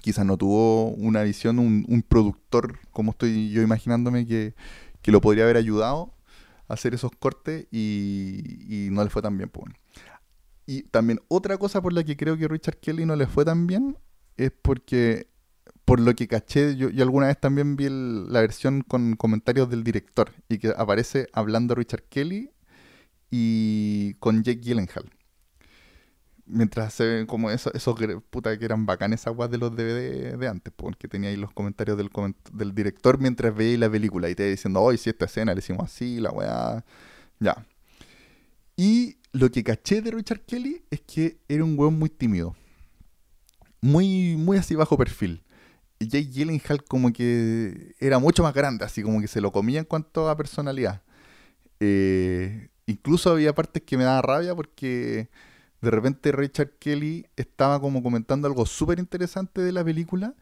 quizás 0.00 0.26
no 0.26 0.36
tuvo 0.36 0.90
una 0.90 1.22
visión, 1.22 1.58
un, 1.58 2.02
productor, 2.06 2.78
como 2.90 3.12
estoy 3.12 3.50
yo 3.50 3.62
imaginándome, 3.62 4.26
que, 4.26 4.54
lo 5.06 5.20
podría 5.20 5.44
haber 5.44 5.56
ayudado 5.56 6.14
a 6.68 6.74
hacer 6.74 6.94
esos 6.94 7.12
cortes 7.18 7.66
y, 7.70 8.88
no 8.90 9.02
le 9.04 9.10
fue 9.10 9.22
tan 9.22 9.36
bien. 9.36 9.48
Pues. 9.48 9.72
Y 10.66 10.82
también 10.84 11.20
otra 11.28 11.58
cosa 11.58 11.82
por 11.82 11.92
la 11.92 12.04
que 12.04 12.16
creo 12.16 12.36
que 12.36 12.48
Richard 12.48 12.78
Kelly 12.78 13.04
no 13.06 13.16
le 13.16 13.26
fue 13.26 13.44
tan 13.44 13.66
bien 13.66 13.98
es 14.36 14.50
porque, 14.50 15.28
por 15.84 16.00
lo 16.00 16.14
que 16.14 16.26
caché, 16.26 16.76
yo, 16.76 16.88
alguna 17.02 17.26
vez 17.28 17.40
también 17.40 17.76
vi 17.76 17.88
la 17.88 18.40
versión 18.40 18.82
con 18.82 19.16
comentarios 19.16 19.68
del 19.70 19.84
director 19.84 20.32
y 20.48 20.58
que 20.58 20.72
aparece 20.76 21.28
hablando 21.32 21.74
Richard 21.74 22.04
Kelly 22.08 22.50
y 23.30 24.14
con 24.14 24.42
Jake 24.42 24.60
Gyllenhaal. 24.60 25.13
Mientras 26.46 26.92
se 26.92 27.06
ven 27.06 27.26
como 27.26 27.50
esos, 27.50 27.74
esos 27.74 27.98
puta 28.30 28.58
que 28.58 28.64
eran 28.64 28.84
bacanes 28.84 29.26
aguas 29.26 29.50
de 29.50 29.58
los 29.58 29.74
DVD 29.74 30.36
de 30.36 30.48
antes, 30.48 30.72
porque 30.76 31.08
tenía 31.08 31.30
ahí 31.30 31.36
los 31.36 31.52
comentarios 31.52 31.96
del, 31.96 32.10
del 32.52 32.74
director 32.74 33.18
mientras 33.18 33.54
veía 33.54 33.78
la 33.78 33.90
película 33.90 34.28
y 34.28 34.34
te 34.34 34.50
diciendo, 34.50 34.80
hoy 34.80 34.98
si 34.98 35.08
esta 35.10 35.24
escena 35.24 35.54
le 35.54 35.60
hicimos 35.60 35.84
así, 35.84 36.20
la 36.20 36.30
weá. 36.30 36.84
Ya. 37.40 37.66
Y 38.76 39.16
lo 39.32 39.50
que 39.50 39.64
caché 39.64 40.02
de 40.02 40.10
Richard 40.10 40.42
Kelly 40.46 40.82
es 40.90 41.00
que 41.00 41.38
era 41.48 41.64
un 41.64 41.78
weón 41.78 41.98
muy 41.98 42.08
tímido. 42.10 42.54
Muy, 43.80 44.36
muy 44.36 44.56
así 44.56 44.74
bajo 44.74 44.96
perfil. 44.96 45.42
Y 45.98 46.08
Jake 46.08 46.30
Gyllenhaal 46.30 46.84
como 46.84 47.12
que 47.12 47.94
era 48.00 48.18
mucho 48.18 48.42
más 48.42 48.54
grande, 48.54 48.84
así 48.84 49.02
como 49.02 49.20
que 49.20 49.28
se 49.28 49.40
lo 49.40 49.52
comía 49.52 49.78
en 49.80 49.84
cuanto 49.84 50.28
a 50.28 50.36
personalidad. 50.36 51.02
Eh, 51.80 52.68
incluso 52.86 53.30
había 53.30 53.54
partes 53.54 53.82
que 53.82 53.96
me 53.96 54.04
daba 54.04 54.22
rabia 54.22 54.54
porque 54.54 55.28
de 55.84 55.90
repente 55.90 56.32
Richard 56.32 56.72
Kelly 56.78 57.26
estaba 57.36 57.80
como 57.80 58.02
comentando 58.02 58.48
algo 58.48 58.66
súper 58.66 58.98
interesante 58.98 59.60
de 59.60 59.72
la 59.72 59.84
película 59.84 60.34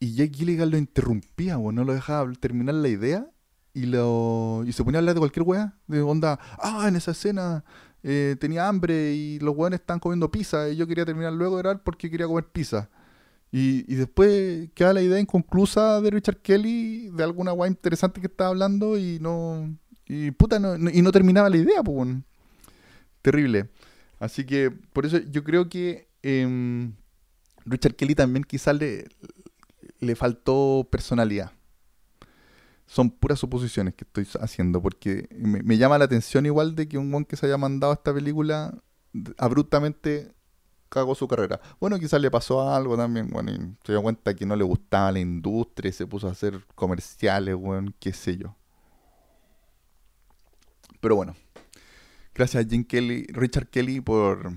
y 0.00 0.14
Jake 0.14 0.34
Gilligan 0.34 0.70
lo 0.70 0.78
interrumpía, 0.78 1.58
o 1.58 1.72
no 1.72 1.84
lo 1.84 1.94
dejaba 1.94 2.30
terminar 2.32 2.74
la 2.76 2.88
idea 2.88 3.30
y 3.74 3.86
lo 3.86 4.64
y 4.66 4.72
se 4.72 4.84
ponía 4.84 4.98
a 4.98 5.00
hablar 5.00 5.14
de 5.14 5.20
cualquier 5.20 5.44
weá, 5.46 5.78
de 5.86 6.02
onda, 6.02 6.38
ah, 6.58 6.86
en 6.88 6.96
esa 6.96 7.12
escena 7.12 7.64
eh, 8.02 8.36
tenía 8.40 8.68
hambre 8.68 9.14
y 9.14 9.38
los 9.40 9.56
weones 9.56 9.80
estaban 9.80 10.00
comiendo 10.00 10.30
pizza 10.30 10.68
y 10.68 10.76
yo 10.76 10.86
quería 10.86 11.04
terminar 11.04 11.32
luego 11.32 11.56
de 11.56 11.60
orar 11.60 11.82
porque 11.82 12.10
quería 12.10 12.26
comer 12.26 12.46
pizza. 12.48 12.90
Y, 13.52 13.84
y 13.92 13.96
después 13.96 14.70
queda 14.74 14.92
la 14.94 15.02
idea 15.02 15.20
inconclusa 15.20 16.00
de 16.00 16.10
Richard 16.10 16.38
Kelly 16.42 17.10
de 17.10 17.22
alguna 17.22 17.52
weá 17.52 17.68
interesante 17.68 18.20
que 18.20 18.26
estaba 18.26 18.50
hablando 18.50 18.98
y 18.98 19.18
no, 19.20 19.76
y 20.06 20.30
puta, 20.32 20.58
no, 20.58 20.76
y 20.90 21.02
no 21.02 21.12
terminaba 21.12 21.48
la 21.50 21.58
idea, 21.58 21.82
pues. 21.82 22.08
Terrible. 23.22 23.70
Así 24.22 24.46
que 24.46 24.70
por 24.70 25.04
eso 25.04 25.18
yo 25.18 25.42
creo 25.42 25.68
que 25.68 26.08
em, 26.22 26.94
Richard 27.64 27.96
Kelly 27.96 28.14
también 28.14 28.44
quizás 28.44 28.76
le, 28.78 29.08
le 29.98 30.14
faltó 30.14 30.86
personalidad. 30.88 31.50
Son 32.86 33.10
puras 33.10 33.40
suposiciones 33.40 33.94
que 33.94 34.04
estoy 34.04 34.28
haciendo, 34.40 34.80
porque 34.80 35.28
me, 35.32 35.76
llama 35.76 35.98
la 35.98 36.04
atención 36.04 36.46
igual 36.46 36.76
de 36.76 36.86
que 36.86 36.98
un 36.98 37.10
buen 37.10 37.24
que 37.24 37.34
se 37.34 37.46
haya 37.46 37.58
mandado 37.58 37.92
a 37.92 37.96
esta 37.96 38.14
película 38.14 38.72
abruptamente 39.38 40.32
cagó 40.88 41.16
su 41.16 41.26
carrera. 41.26 41.60
Bueno, 41.80 41.98
quizás 41.98 42.20
le 42.20 42.30
pasó 42.30 42.72
algo 42.72 42.96
también, 42.96 43.28
bueno, 43.28 43.50
y 43.50 43.56
se 43.84 43.90
dio 43.90 44.02
cuenta 44.02 44.34
que 44.34 44.46
no 44.46 44.54
le 44.54 44.62
gustaba 44.62 45.10
la 45.10 45.18
industria 45.18 45.88
y 45.88 45.92
se 45.92 46.06
puso 46.06 46.28
a 46.28 46.30
hacer 46.30 46.64
comerciales, 46.76 47.56
bueno, 47.56 47.92
qué 47.98 48.12
sé 48.12 48.36
yo. 48.36 48.54
Pero 51.00 51.16
bueno, 51.16 51.34
gracias 52.34 52.64
a 52.64 52.68
Jim 52.68 52.84
Kelly, 52.84 53.26
Richard 53.28 53.68
Kelly 53.68 54.00
por, 54.00 54.52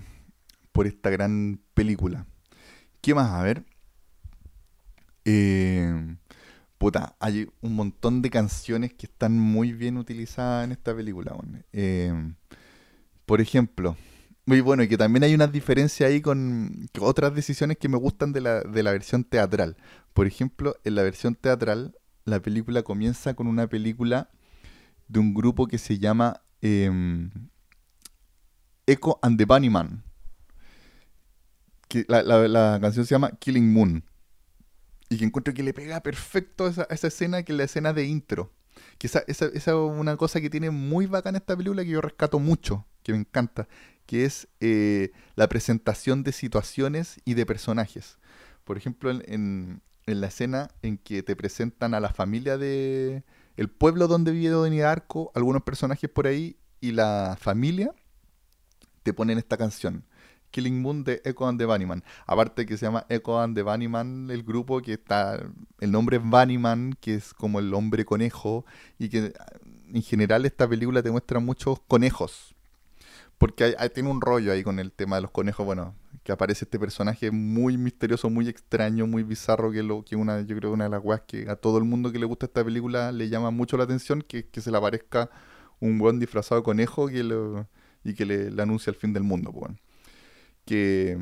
por 0.71 0.87
esta 0.87 1.09
gran 1.09 1.59
película. 1.73 2.25
¿Qué 3.01 3.13
más? 3.13 3.31
A 3.31 3.43
ver. 3.43 3.65
Eh, 5.25 6.15
puta, 6.77 7.15
hay 7.19 7.47
un 7.61 7.75
montón 7.75 8.21
de 8.21 8.29
canciones 8.29 8.93
que 8.93 9.07
están 9.07 9.37
muy 9.37 9.73
bien 9.73 9.97
utilizadas 9.97 10.65
en 10.65 10.71
esta 10.71 10.95
película. 10.95 11.35
Eh, 11.73 12.13
por 13.25 13.41
ejemplo, 13.41 13.97
muy 14.45 14.61
bueno, 14.61 14.83
y 14.83 14.87
que 14.87 14.97
también 14.97 15.23
hay 15.23 15.33
una 15.33 15.47
diferencia 15.47 16.07
ahí 16.07 16.21
con 16.21 16.87
otras 17.01 17.33
decisiones 17.33 17.77
que 17.77 17.89
me 17.89 17.97
gustan 17.97 18.31
de 18.31 18.41
la, 18.41 18.61
de 18.61 18.83
la 18.83 18.91
versión 18.91 19.23
teatral. 19.23 19.77
Por 20.13 20.27
ejemplo, 20.27 20.75
en 20.83 20.95
la 20.95 21.03
versión 21.03 21.35
teatral, 21.35 21.97
la 22.25 22.39
película 22.39 22.83
comienza 22.83 23.33
con 23.33 23.47
una 23.47 23.67
película 23.67 24.29
de 25.07 25.19
un 25.19 25.33
grupo 25.33 25.67
que 25.67 25.77
se 25.79 25.97
llama 25.97 26.41
em, 26.61 27.31
Echo 28.87 29.19
and 29.21 29.37
the 29.37 29.45
Bunnyman. 29.45 30.03
Que 31.87 32.05
la, 32.07 32.79
canción 32.81 33.05
se 33.05 33.15
llama 33.15 33.31
Killing 33.31 33.71
Moon. 33.71 34.03
Y 35.09 35.17
que 35.17 35.25
encuentro 35.25 35.53
que 35.53 35.63
le 35.63 35.73
pega 35.73 36.01
perfecto 36.01 36.65
a 36.65 36.69
esa, 36.69 36.87
esa 36.89 37.07
escena 37.07 37.43
que 37.43 37.53
es 37.53 37.57
la 37.57 37.63
escena 37.65 37.93
de 37.93 38.05
intro. 38.05 38.51
Que 38.97 39.07
esa, 39.07 39.23
es 39.27 39.67
una 39.67 40.17
cosa 40.17 40.41
que 40.41 40.49
tiene 40.49 40.71
muy 40.71 41.05
bacana 41.05 41.37
esta 41.37 41.55
película 41.55 41.83
que 41.83 41.91
yo 41.91 42.01
rescato 42.01 42.39
mucho, 42.39 42.85
que 43.03 43.13
me 43.13 43.19
encanta, 43.19 43.67
que 44.05 44.25
es 44.25 44.47
eh, 44.59 45.11
la 45.35 45.47
presentación 45.47 46.23
de 46.23 46.31
situaciones 46.31 47.19
y 47.23 47.35
de 47.35 47.45
personajes. 47.45 48.17
Por 48.63 48.77
ejemplo, 48.77 49.11
en, 49.11 49.81
en 50.05 50.21
la 50.21 50.27
escena 50.27 50.69
en 50.81 50.97
que 50.97 51.23
te 51.23 51.35
presentan 51.35 51.93
a 51.93 51.99
la 51.99 52.13
familia 52.13 52.57
de, 52.57 53.23
el 53.57 53.69
pueblo 53.69 54.07
donde 54.07 54.31
vive 54.31 54.49
Donnie 54.49 54.81
Darko, 54.81 55.31
algunos 55.35 55.63
personajes 55.63 56.09
por 56.09 56.27
ahí 56.27 56.57
y 56.81 56.91
la 56.91 57.37
familia, 57.39 57.93
te 59.05 59.13
ponen 59.13 59.37
esta 59.37 59.55
canción. 59.55 60.03
Killing 60.49 60.81
Moon 60.81 61.03
de 61.03 61.21
Echo 61.23 61.47
and 61.47 61.59
the 61.59 61.65
Bunnyman. 61.65 62.03
Aparte 62.25 62.65
que 62.65 62.75
se 62.75 62.87
llama 62.87 63.05
Echo 63.07 63.39
and 63.39 63.55
the 63.55 63.61
Bunnyman, 63.61 64.31
el 64.31 64.41
grupo 64.41 64.81
que 64.81 64.93
está. 64.93 65.39
El 65.79 65.91
nombre 65.91 66.17
es 66.17 66.23
Bunnyman, 66.23 66.97
que 66.99 67.13
es 67.15 67.33
como 67.33 67.59
el 67.59 67.71
hombre 67.73 68.03
conejo. 68.03 68.65
Y 68.97 69.09
que 69.09 69.33
en 69.93 70.01
general 70.01 70.45
esta 70.45 70.67
película 70.67 71.03
te 71.03 71.11
muestra 71.11 71.39
muchos 71.39 71.79
conejos. 71.87 72.55
Porque 73.37 73.75
tiene 73.93 74.09
un 74.09 74.21
rollo 74.21 74.51
ahí 74.51 74.63
con 74.63 74.79
el 74.79 74.91
tema 74.91 75.17
de 75.17 75.21
los 75.23 75.31
conejos. 75.31 75.65
Bueno, 75.65 75.93
que 76.23 76.31
aparece 76.31 76.65
este 76.65 76.79
personaje 76.79 77.29
muy 77.29 77.77
misterioso, 77.77 78.31
muy 78.31 78.49
extraño, 78.49 79.05
muy 79.05 79.21
bizarro. 79.21 79.71
Que 79.71 79.83
lo 79.83 80.03
que 80.03 80.15
una, 80.15 80.41
yo 80.41 80.55
creo 80.57 80.71
una 80.71 80.85
de 80.85 80.89
las 80.89 81.03
weas 81.03 81.21
que 81.27 81.47
a 81.47 81.57
todo 81.57 81.77
el 81.77 81.83
mundo 81.83 82.11
que 82.11 82.17
le 82.17 82.25
gusta 82.25 82.47
esta 82.47 82.63
película 82.63 83.11
le 83.11 83.29
llama 83.29 83.51
mucho 83.51 83.77
la 83.77 83.83
atención. 83.83 84.23
Que, 84.27 84.47
que 84.47 84.61
se 84.61 84.71
le 84.71 84.77
aparezca 84.77 85.29
un 85.79 85.99
buen 85.99 86.17
disfrazado 86.17 86.63
conejo 86.63 87.07
que 87.07 87.23
lo, 87.23 87.67
y 88.05 88.13
que 88.13 88.25
le, 88.25 88.61
anuncia 88.61 88.91
el 88.91 88.95
fin 88.95 89.11
del 89.11 89.23
mundo. 89.23 89.51
Pues 89.51 89.73
que, 90.63 91.17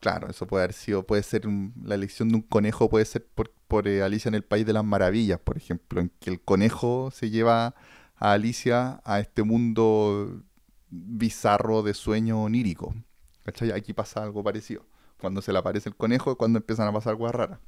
claro, 0.00 0.28
eso 0.30 0.46
puede 0.46 0.64
haber 0.64 0.74
sido, 0.74 1.04
puede 1.04 1.22
ser 1.22 1.46
la 1.82 1.96
elección 1.96 2.28
de 2.28 2.36
un 2.36 2.42
conejo, 2.42 2.88
puede 2.88 3.04
ser 3.04 3.26
por, 3.26 3.52
por 3.66 3.88
eh, 3.88 4.02
Alicia 4.02 4.28
en 4.28 4.34
el 4.36 4.44
País 4.44 4.64
de 4.66 4.72
las 4.72 4.84
Maravillas, 4.84 5.40
por 5.40 5.56
ejemplo, 5.56 6.00
en 6.00 6.12
que 6.20 6.30
el 6.30 6.40
conejo 6.40 7.10
se 7.10 7.30
lleva 7.30 7.74
a 8.16 8.32
Alicia 8.32 9.00
a 9.04 9.20
este 9.20 9.42
mundo 9.42 10.42
bizarro 10.90 11.82
de 11.82 11.94
sueño 11.94 12.42
onírico. 12.42 12.94
¿Cachai? 13.44 13.72
Aquí 13.72 13.92
pasa 13.92 14.22
algo 14.22 14.42
parecido. 14.42 14.86
Cuando 15.18 15.40
se 15.42 15.52
le 15.52 15.58
aparece 15.58 15.88
el 15.88 15.96
conejo 15.96 16.36
cuando 16.36 16.58
empiezan 16.58 16.88
a 16.88 16.92
pasar 16.92 17.16
cosas 17.16 17.34
raras. 17.34 17.58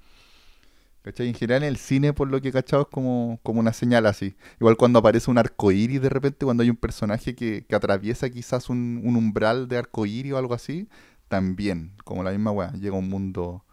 ¿Cachai? 1.02 1.28
En 1.28 1.34
general 1.34 1.62
en 1.62 1.68
el 1.68 1.76
cine, 1.76 2.12
por 2.12 2.28
lo 2.28 2.40
que 2.40 2.48
he 2.48 2.52
cachado, 2.52 2.82
es 2.82 2.88
como, 2.88 3.40
como 3.42 3.60
una 3.60 3.72
señal 3.72 4.06
así. 4.06 4.36
Igual 4.60 4.76
cuando 4.76 4.98
aparece 4.98 5.30
un 5.30 5.38
arcoíris 5.38 6.02
de 6.02 6.08
repente, 6.08 6.44
cuando 6.44 6.62
hay 6.62 6.70
un 6.70 6.76
personaje 6.76 7.34
que, 7.34 7.64
que 7.66 7.74
atraviesa 7.74 8.28
quizás 8.30 8.68
un, 8.68 9.00
un 9.04 9.16
umbral 9.16 9.68
de 9.68 9.78
arcoíris 9.78 10.32
o 10.32 10.38
algo 10.38 10.54
así, 10.54 10.88
también, 11.28 11.94
como 12.04 12.22
la 12.22 12.30
misma 12.30 12.50
weá, 12.50 12.72
llega 12.72 12.96
un 12.96 13.08
mundo 13.08 13.64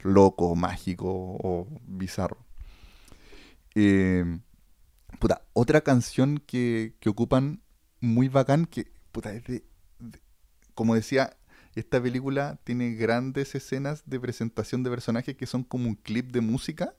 loco, 0.00 0.54
mágico 0.56 1.06
o 1.08 1.68
bizarro. 1.86 2.38
Eh, 3.74 4.24
puta, 5.18 5.42
otra 5.52 5.80
canción 5.82 6.38
que, 6.38 6.94
que, 7.00 7.08
ocupan 7.08 7.62
muy 8.00 8.28
bacán, 8.28 8.66
que, 8.66 8.92
puta, 9.12 9.32
es 9.34 9.44
de, 9.44 9.64
como 10.74 10.94
decía, 10.94 11.35
esta 11.76 12.02
película 12.02 12.58
tiene 12.64 12.94
grandes 12.94 13.54
escenas 13.54 14.02
de 14.06 14.18
presentación 14.20 14.82
de 14.82 14.90
personajes 14.90 15.36
que 15.36 15.46
son 15.46 15.62
como 15.62 15.88
un 15.88 15.94
clip 15.94 16.32
de 16.32 16.40
música, 16.40 16.94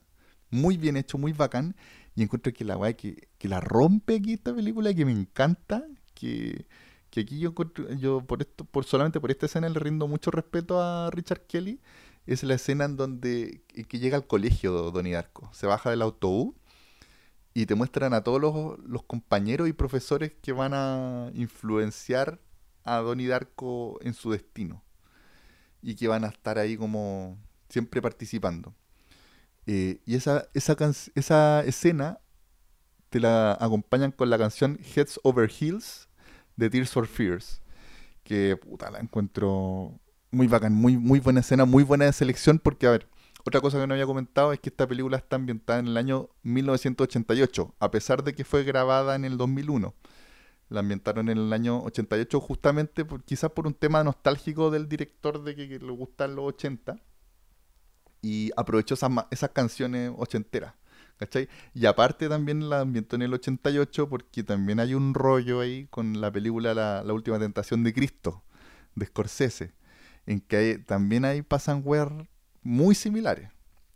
muy 0.50 0.78
bien 0.78 0.98
hecho, 0.98 1.18
muy 1.18 1.34
bacán, 1.34 1.76
y 2.16 2.24
encuentro 2.24 2.54
que 2.54 2.64
la 2.64 2.78
weá 2.78 2.94
que, 2.94 3.28
la 3.42 3.60
rompe 3.60 4.16
aquí 4.16 4.34
esta 4.34 4.56
película, 4.56 4.94
que 4.94 5.06
me 5.06 5.12
encanta, 5.12 5.84
que 6.14 6.66
que 7.10 7.22
aquí 7.22 7.40
yo 7.40 7.54
yo 7.98 8.22
por 8.22 8.42
esto, 8.42 8.66
por 8.66 8.86
solamente 8.86 9.20
por 9.20 9.32
esta 9.32 9.46
escena 9.46 9.70
le 9.70 9.80
rindo 9.80 10.08
mucho 10.08 10.32
respeto 10.32 10.82
a 10.82 11.10
Richard 11.12 11.42
Kelly, 11.48 11.80
es 12.26 12.44
la 12.44 12.56
escena 12.56 12.86
en 12.86 12.98
donde 12.98 13.64
que 13.88 14.00
llega 14.00 14.18
al 14.18 14.28
colegio 14.28 14.92
Donnie 14.92 15.14
Darko, 15.14 15.50
se 15.54 15.68
baja 15.68 15.90
del 15.90 16.02
autobús 16.02 16.56
y 17.54 17.66
te 17.66 17.76
muestran 17.76 18.14
a 18.14 18.24
todos 18.24 18.40
los, 18.86 19.04
compañeros 19.04 19.68
y 19.68 19.74
profesores 19.74 20.34
que 20.42 20.52
van 20.52 20.74
a 20.76 21.32
influenciar 21.34 22.40
a 22.88 22.98
Donnie 22.98 23.28
Darko 23.28 24.00
en 24.02 24.14
su 24.14 24.32
destino 24.32 24.84
y 25.82 25.96
que 25.96 26.08
van 26.08 26.24
a 26.24 26.28
estar 26.28 26.58
ahí 26.58 26.78
como 26.78 27.38
siempre 27.70 28.02
participando. 28.02 28.74
Eh, 29.68 30.00
y 30.06 30.16
esa, 30.16 30.48
esa, 30.54 30.76
esa 31.16 31.64
escena 31.66 32.20
te 33.10 33.20
la 33.20 33.54
acompañan 33.60 34.12
con 34.12 34.30
la 34.30 34.38
canción 34.38 34.80
Heads 34.96 35.20
Over 35.24 35.52
Heels 35.52 36.08
de 36.56 36.70
Tears 36.70 36.92
for 36.92 37.08
Fears. 37.08 37.62
Que 38.24 38.58
puta, 38.58 38.90
la 38.92 39.00
encuentro 39.00 40.00
muy 40.32 40.48
bacán, 40.48 40.74
muy, 40.74 40.98
muy 40.98 41.20
buena 41.20 41.42
escena, 41.42 41.66
muy 41.66 41.84
buena 41.84 42.12
selección. 42.12 42.60
Porque, 42.60 42.88
a 42.88 42.92
ver, 42.92 43.08
otra 43.46 43.62
cosa 43.62 43.80
que 43.80 43.88
no 43.88 43.94
había 43.94 44.06
comentado 44.06 44.52
es 44.52 44.60
que 44.60 44.70
esta 44.70 44.88
película 44.88 45.18
está 45.18 45.38
ambientada 45.38 45.80
en 45.80 45.88
el 45.88 45.98
año 45.98 46.30
1988, 46.44 47.76
a 47.80 47.92
pesar 47.92 48.24
de 48.24 48.34
que 48.34 48.44
fue 48.44 48.64
grabada 48.64 49.16
en 49.16 49.26
el 49.26 49.38
2001. 49.38 49.94
La 50.70 50.82
ambientaron 50.82 51.30
en 51.30 51.38
el 51.38 51.54
año 51.54 51.82
88 51.84 52.40
justamente 52.42 53.06
quizás 53.26 53.52
por 53.52 53.68
un 53.68 53.74
tema 53.74 54.04
nostálgico 54.04 54.70
del 54.70 54.90
director 54.90 55.44
de 55.44 55.56
que, 55.56 55.80
le 55.80 55.92
gustan 55.92 56.36
los 56.36 56.46
80 56.46 56.98
y 58.22 58.52
aprovechó 58.58 58.96
esas, 58.96 59.12
esas 59.32 59.52
canciones 59.52 60.12
ochenteras. 60.18 60.74
¿Cachai? 61.18 61.50
Y 61.74 61.88
aparte 61.88 62.30
también 62.30 62.70
la 62.70 62.82
ambientó 62.82 63.16
en 63.16 63.24
el 63.24 63.34
88 63.34 64.08
porque 64.08 64.44
también 64.44 64.80
hay 64.80 64.94
un 64.94 65.16
rollo 65.16 65.62
ahí 65.62 65.88
con 65.88 66.22
la 66.22 66.32
película 66.32 66.76
La, 66.76 67.14
Última 67.14 67.40
Tentación 67.40 67.84
de 67.84 67.92
Cristo, 67.92 68.44
de 68.94 69.08
Scorsese, 69.08 69.74
en 70.28 70.42
que 70.42 70.78
también 70.78 71.26
hay 71.26 71.42
pasan 71.42 71.84
muy 72.62 72.94
similares. 72.94 73.50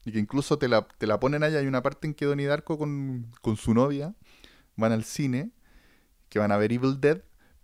Y 0.03 0.11
que 0.11 0.19
incluso 0.19 0.57
te 0.57 0.67
la, 0.67 0.87
te 0.97 1.05
la 1.05 1.19
ponen 1.19 1.43
allá. 1.43 1.59
Hay 1.59 1.67
una 1.67 1.83
parte 1.83 2.07
en 2.07 2.15
que 2.15 2.25
Donnie 2.25 2.47
Darko 2.47 2.79
con, 2.79 3.27
con 3.41 3.55
su 3.55 3.75
novia 3.75 4.15
van 4.75 4.91
al 4.91 5.03
cine, 5.03 5.51
que 6.31 6.39
van 6.39 6.51
a 6.51 6.57
ver 6.57 6.71
Evil 6.71 6.99
Dead, 6.99 7.21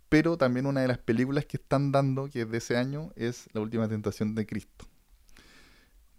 pero 0.08 0.38
también 0.38 0.66
una 0.66 0.82
de 0.82 0.88
las 0.88 0.98
películas 0.98 1.46
que 1.46 1.56
están 1.56 1.90
dando, 1.90 2.28
que 2.28 2.42
es 2.42 2.50
de 2.50 2.58
ese 2.58 2.76
año, 2.76 3.10
es 3.16 3.48
La 3.52 3.60
Última 3.60 3.88
Tentación 3.88 4.36
de 4.36 4.46
Cristo. 4.46 4.86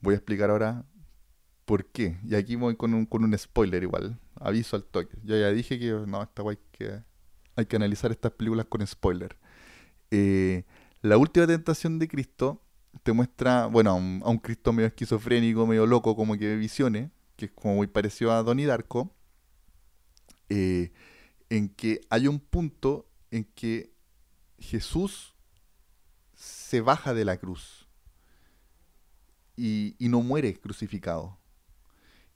Voy 0.01 0.15
a 0.15 0.17
explicar 0.17 0.49
ahora 0.49 0.83
¿Por 1.69 1.85
qué? 1.85 2.17
Y 2.27 2.33
aquí 2.33 2.55
voy 2.55 2.75
con 2.75 2.95
un, 2.95 3.05
con 3.05 3.23
un 3.23 3.37
spoiler 3.37 3.83
igual. 3.83 4.17
Aviso 4.39 4.75
al 4.75 4.85
toque. 4.85 5.15
Yo 5.23 5.37
ya 5.37 5.51
dije 5.51 5.77
que 5.77 5.91
no, 6.07 6.23
esta 6.23 6.41
guay 6.41 6.57
que 6.71 7.03
hay 7.55 7.65
que 7.67 7.75
analizar 7.75 8.09
estas 8.09 8.31
películas 8.31 8.65
con 8.67 8.87
spoiler. 8.87 9.37
Eh, 10.09 10.63
la 11.03 11.17
última 11.17 11.45
tentación 11.45 11.99
de 11.99 12.07
Cristo 12.07 12.59
te 13.03 13.13
muestra, 13.13 13.67
bueno, 13.67 13.91
a 13.91 13.93
un, 13.93 14.39
Cristo 14.39 14.73
medio 14.73 14.87
esquizofrénico, 14.87 15.67
medio 15.67 15.85
loco, 15.85 16.15
como 16.15 16.35
que 16.39 16.55
visiones, 16.55 17.11
que 17.35 17.45
es 17.45 17.51
como 17.51 17.75
muy 17.75 17.85
parecido 17.85 18.31
a 18.31 18.41
Donnie 18.41 18.65
Darko, 18.65 19.13
eh, 20.49 20.91
en 21.49 21.69
que 21.69 22.01
hay 22.09 22.27
un 22.27 22.39
punto 22.39 23.07
en 23.31 23.43
que 23.43 23.91
Jesús 24.57 25.33
se 26.35 26.81
baja 26.81 27.13
de 27.13 27.25
la 27.25 27.37
cruz 27.37 27.87
y 29.55 29.95
no 29.99 30.21
muere 30.21 30.57
crucificado 30.57 31.39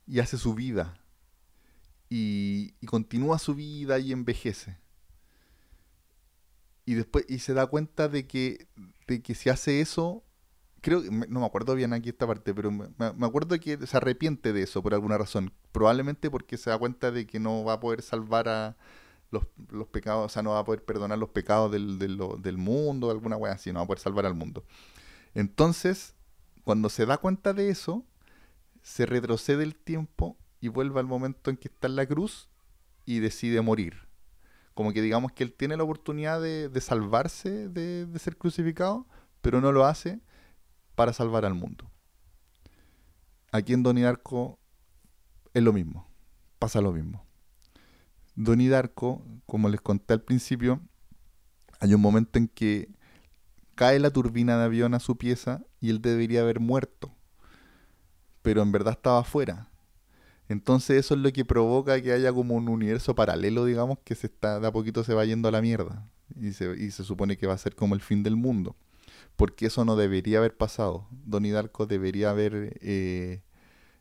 y 0.06 0.20
hace 0.20 0.38
su 0.38 0.54
vida. 0.54 0.98
Y, 2.08 2.74
continúa 2.86 3.38
su 3.38 3.54
vida 3.54 3.98
y 3.98 4.12
envejece. 4.12 4.78
Y 6.86 6.94
después 6.94 7.24
y 7.28 7.38
se 7.38 7.54
da 7.54 7.66
cuenta 7.66 8.08
de 8.08 8.26
que, 8.26 8.68
de 9.08 9.22
que 9.22 9.34
si 9.34 9.48
hace 9.48 9.80
eso, 9.80 10.22
creo 10.80 11.02
que 11.02 11.10
no 11.10 11.40
me 11.40 11.46
acuerdo 11.46 11.74
bien 11.74 11.94
aquí 11.94 12.10
esta 12.10 12.26
parte, 12.26 12.54
pero 12.54 12.70
me, 12.70 12.86
acuerdo 13.26 13.58
que 13.58 13.86
se 13.86 13.96
arrepiente 13.96 14.52
de 14.52 14.62
eso 14.62 14.82
por 14.82 14.94
alguna 14.94 15.16
razón. 15.16 15.52
Probablemente 15.72 16.30
porque 16.30 16.58
se 16.58 16.70
da 16.70 16.78
cuenta 16.78 17.10
de 17.10 17.26
que 17.26 17.40
no 17.40 17.64
va 17.64 17.74
a 17.74 17.80
poder 17.80 18.02
salvar 18.02 18.48
a 18.48 18.76
los, 19.30 19.46
pecados, 19.88 20.26
o 20.26 20.28
sea, 20.28 20.42
no 20.42 20.50
va 20.50 20.60
a 20.60 20.64
poder 20.64 20.84
perdonar 20.84 21.18
los 21.18 21.30
pecados 21.30 21.72
del, 21.72 21.98
del, 21.98 22.20
del 22.38 22.56
mundo, 22.56 23.10
alguna 23.10 23.36
wea 23.36 23.52
así, 23.52 23.72
no 23.72 23.80
va 23.80 23.84
a 23.84 23.86
poder 23.86 24.00
salvar 24.00 24.26
al 24.26 24.34
mundo. 24.34 24.64
Entonces, 25.34 26.14
cuando 26.62 26.88
se 26.88 27.06
da 27.06 27.18
cuenta 27.18 27.52
de 27.52 27.68
eso, 27.68 28.04
se 28.82 29.06
retrocede 29.06 29.64
el 29.64 29.74
tiempo 29.74 30.36
y 30.60 30.68
vuelve 30.68 31.00
al 31.00 31.06
momento 31.06 31.50
en 31.50 31.56
que 31.56 31.68
está 31.68 31.88
en 31.88 31.96
la 31.96 32.06
cruz 32.06 32.48
y 33.04 33.18
decide 33.18 33.60
morir. 33.60 34.08
Como 34.74 34.92
que 34.92 35.02
digamos 35.02 35.32
que 35.32 35.44
él 35.44 35.52
tiene 35.52 35.76
la 35.76 35.84
oportunidad 35.84 36.40
de, 36.40 36.80
salvarse 36.80 37.68
de, 37.68 38.06
ser 38.18 38.36
crucificado, 38.36 39.06
pero 39.40 39.60
no 39.60 39.72
lo 39.72 39.84
hace 39.84 40.20
para 40.94 41.12
salvar 41.12 41.44
al 41.44 41.54
mundo. 41.54 41.90
Aquí 43.52 43.72
en 43.72 43.82
Donnie 43.82 44.04
Darko 44.04 44.58
es 45.52 45.62
lo 45.62 45.72
mismo, 45.72 46.08
pasa 46.58 46.80
lo 46.80 46.92
mismo. 46.92 47.23
Donnie 48.34 48.68
Darko, 48.68 49.22
como 49.46 49.68
les 49.68 49.80
conté 49.80 50.14
al 50.14 50.22
principio, 50.22 50.80
hay 51.80 51.94
un 51.94 52.00
momento 52.00 52.38
en 52.38 52.48
que 52.48 52.88
cae 53.74 53.98
la 53.98 54.10
turbina 54.10 54.58
de 54.58 54.64
avión 54.64 54.94
a 54.94 55.00
su 55.00 55.16
pieza 55.16 55.62
y 55.80 55.90
él 55.90 56.00
debería 56.00 56.40
haber 56.40 56.60
muerto 56.60 57.14
pero 58.44 58.60
en 58.60 58.70
verdad 58.72 58.92
estaba 58.92 59.20
afuera. 59.20 59.70
Entonces 60.50 60.98
eso 60.98 61.14
es 61.14 61.20
lo 61.20 61.32
que 61.32 61.46
provoca 61.46 62.02
que 62.02 62.12
haya 62.12 62.30
como 62.30 62.54
un 62.54 62.68
universo 62.68 63.14
paralelo, 63.14 63.64
digamos, 63.64 63.98
que 64.04 64.14
se 64.14 64.26
está, 64.26 64.60
de 64.60 64.66
a 64.66 64.70
poquito 64.70 65.02
se 65.02 65.14
va 65.14 65.24
yendo 65.24 65.48
a 65.48 65.50
la 65.50 65.62
mierda. 65.62 66.06
Y 66.38 66.52
se, 66.52 66.76
y 66.76 66.90
se 66.90 67.04
supone 67.04 67.38
que 67.38 67.46
va 67.46 67.54
a 67.54 67.58
ser 67.58 67.74
como 67.74 67.94
el 67.94 68.02
fin 68.02 68.22
del 68.22 68.36
mundo. 68.36 68.76
Porque 69.36 69.64
eso 69.66 69.86
no 69.86 69.96
debería 69.96 70.38
haber 70.38 70.54
pasado. 70.58 71.08
Donnie 71.10 71.52
Darko 71.52 71.86
debería 71.86 72.28
haber 72.28 72.76
eh, 72.82 73.40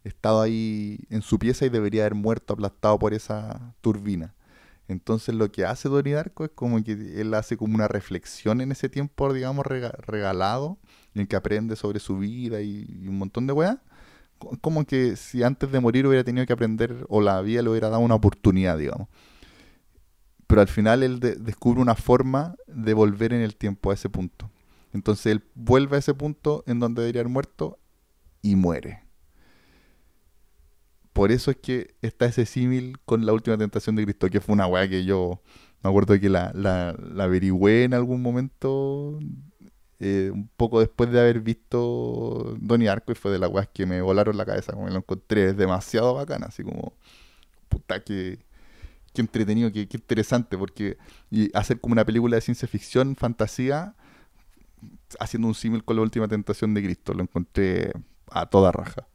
estado 0.03 0.41
ahí 0.41 0.99
en 1.09 1.21
su 1.21 1.39
pieza 1.39 1.65
y 1.65 1.69
debería 1.69 2.03
haber 2.03 2.15
muerto 2.15 2.53
aplastado 2.53 2.99
por 2.99 3.13
esa 3.13 3.75
turbina. 3.81 4.33
Entonces 4.87 5.33
lo 5.35 5.51
que 5.51 5.65
hace 5.65 5.89
Donnie 5.89 6.13
es 6.15 6.49
como 6.55 6.83
que 6.83 6.91
él 7.21 7.33
hace 7.33 7.57
como 7.57 7.75
una 7.75 7.87
reflexión 7.87 8.61
en 8.61 8.71
ese 8.71 8.89
tiempo, 8.89 9.33
digamos, 9.33 9.65
regalado, 9.65 10.77
en 11.15 11.25
que 11.27 11.35
aprende 11.35 11.75
sobre 11.75 11.99
su 11.99 12.17
vida 12.17 12.61
y, 12.61 13.07
un 13.07 13.17
montón 13.17 13.47
de 13.47 13.53
weas 13.53 13.77
como 14.61 14.85
que 14.85 15.15
si 15.15 15.41
antes 15.43 15.71
de 15.71 15.79
morir 15.79 16.05
hubiera 16.05 16.23
tenido 16.23 16.45
que 16.45 16.53
aprender 16.53 17.05
o 17.09 17.21
la 17.21 17.41
vida 17.41 17.61
le 17.61 17.69
hubiera 17.69 17.89
dado 17.89 18.01
una 18.01 18.15
oportunidad, 18.15 18.77
digamos. 18.77 19.07
pero 20.47 20.61
al 20.61 20.67
final 20.67 21.03
él 21.03 21.19
de- 21.19 21.35
descubre 21.35 21.81
una 21.81 21.95
forma 21.95 22.55
de 22.67 22.93
volver 22.93 23.33
en 23.33 23.41
el 23.41 23.55
tiempo 23.55 23.91
a 23.91 23.93
ese 23.95 24.09
punto. 24.09 24.49
Entonces 24.93 25.27
él 25.27 25.43
vuelve 25.55 25.95
a 25.95 25.99
ese 25.99 26.13
punto 26.13 26.63
en 26.67 26.79
donde 26.79 27.01
debería 27.01 27.21
haber 27.21 27.31
muerto 27.31 27.79
y 28.41 28.55
muere. 28.55 29.03
Por 31.13 31.31
eso 31.31 31.51
es 31.51 31.57
que 31.57 31.95
está 32.01 32.25
ese 32.25 32.45
símil 32.45 32.97
con 33.05 33.25
la 33.25 33.33
última 33.33 33.57
tentación 33.57 33.95
de 33.95 34.03
Cristo, 34.03 34.29
que 34.29 34.41
fue 34.41 34.53
una 34.53 34.67
weá 34.67 34.87
que 34.89 35.05
yo 35.05 35.41
me 35.83 35.89
acuerdo 35.89 36.19
que 36.19 36.29
la, 36.29 36.51
la, 36.55 36.95
la 37.13 37.25
averigüé 37.25 37.83
en 37.83 37.93
algún 37.93 38.21
momento, 38.21 39.19
eh, 39.99 40.31
un 40.33 40.49
poco 40.57 40.79
después 40.79 41.11
de 41.11 41.19
haber 41.19 41.41
visto 41.41 42.55
Donnie 42.59 42.87
Arco, 42.89 43.11
y 43.11 43.15
fue 43.15 43.31
de 43.31 43.39
las 43.39 43.49
weas 43.51 43.67
que 43.73 43.85
me 43.85 44.01
volaron 44.01 44.37
la 44.37 44.45
cabeza, 44.45 44.73
como 44.73 44.85
que 44.87 44.91
lo 44.93 44.99
encontré 44.99 45.49
es 45.49 45.57
demasiado 45.57 46.13
bacana, 46.13 46.47
así 46.47 46.63
como, 46.63 46.93
puta, 47.69 48.03
que, 48.03 48.39
qué 49.13 49.21
entretenido, 49.21 49.71
qué, 49.71 49.87
qué 49.87 49.97
interesante, 49.97 50.57
porque 50.57 50.97
y 51.31 51.55
hacer 51.57 51.79
como 51.79 51.93
una 51.93 52.05
película 52.05 52.37
de 52.37 52.41
ciencia 52.41 52.67
ficción, 52.67 53.15
fantasía, 53.15 53.95
haciendo 55.19 55.47
un 55.47 55.55
símil 55.55 55.83
con 55.83 55.95
la 55.97 56.01
última 56.03 56.27
tentación 56.27 56.73
de 56.73 56.83
Cristo, 56.83 57.13
lo 57.13 57.23
encontré 57.23 57.91
a 58.31 58.45
toda 58.47 58.71
raja. 58.71 59.07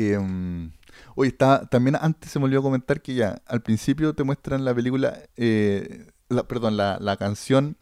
Em, 0.00 0.72
oye, 1.14 1.28
está, 1.28 1.66
también 1.66 1.94
antes 2.00 2.30
se 2.30 2.38
me 2.38 2.46
olvidó 2.46 2.62
comentar 2.62 3.02
que 3.02 3.14
ya 3.14 3.42
al 3.46 3.60
principio 3.60 4.14
te 4.14 4.24
muestran 4.24 4.64
la 4.64 4.74
película, 4.74 5.18
eh, 5.36 6.06
perdón, 6.48 6.78
la, 6.78 7.16
canción 7.18 7.76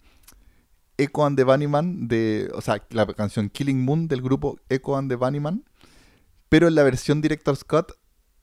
Echo 0.97 1.25
and 1.25 1.37
the 1.37 1.45
Bunnyman, 1.45 2.09
de, 2.09 2.51
o 2.55 2.61
sea, 2.61 2.85
la 2.91 3.07
canción 3.07 3.51
Killing 3.51 3.85
Moon 3.85 4.09
del 4.09 4.21
grupo 4.21 4.59
Echo 4.69 4.97
and 4.97 5.09
the 5.09 5.14
Bunnyman, 5.14 5.64
pero 6.49 6.66
en 6.66 6.75
la 6.75 6.83
versión 6.83 7.21
Director 7.21 7.55
Scott 7.55 7.93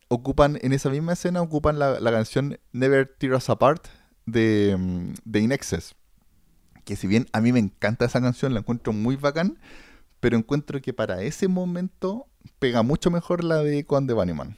ocupan, 0.07 0.57
en 0.61 0.71
esa 0.71 0.89
misma 0.89 1.13
escena, 1.13 1.41
ocupan 1.41 1.77
la, 1.77 1.99
canción 1.99 2.57
Never 2.71 3.13
Tear 3.17 3.33
Us 3.33 3.49
Apart 3.49 3.87
de, 4.25 4.77
mm, 4.79 5.13
de. 5.25 5.59
Que 6.85 6.95
si 6.95 7.07
bien 7.07 7.27
a 7.33 7.41
mí 7.41 7.51
me 7.51 7.59
encanta 7.59 8.05
esa 8.05 8.21
canción, 8.21 8.53
la 8.53 8.61
encuentro 8.61 8.93
muy 8.93 9.17
bacán, 9.17 9.59
pero 10.21 10.37
encuentro 10.37 10.81
que 10.81 10.93
para 10.93 11.23
ese 11.23 11.49
momento 11.49 12.29
pega 12.59 12.81
mucho 12.83 13.11
mejor 13.11 13.43
la 13.43 13.57
de 13.63 13.79
Echo 13.79 13.97
and 13.97 14.07
the 14.07 14.13
Bunnyman. 14.13 14.57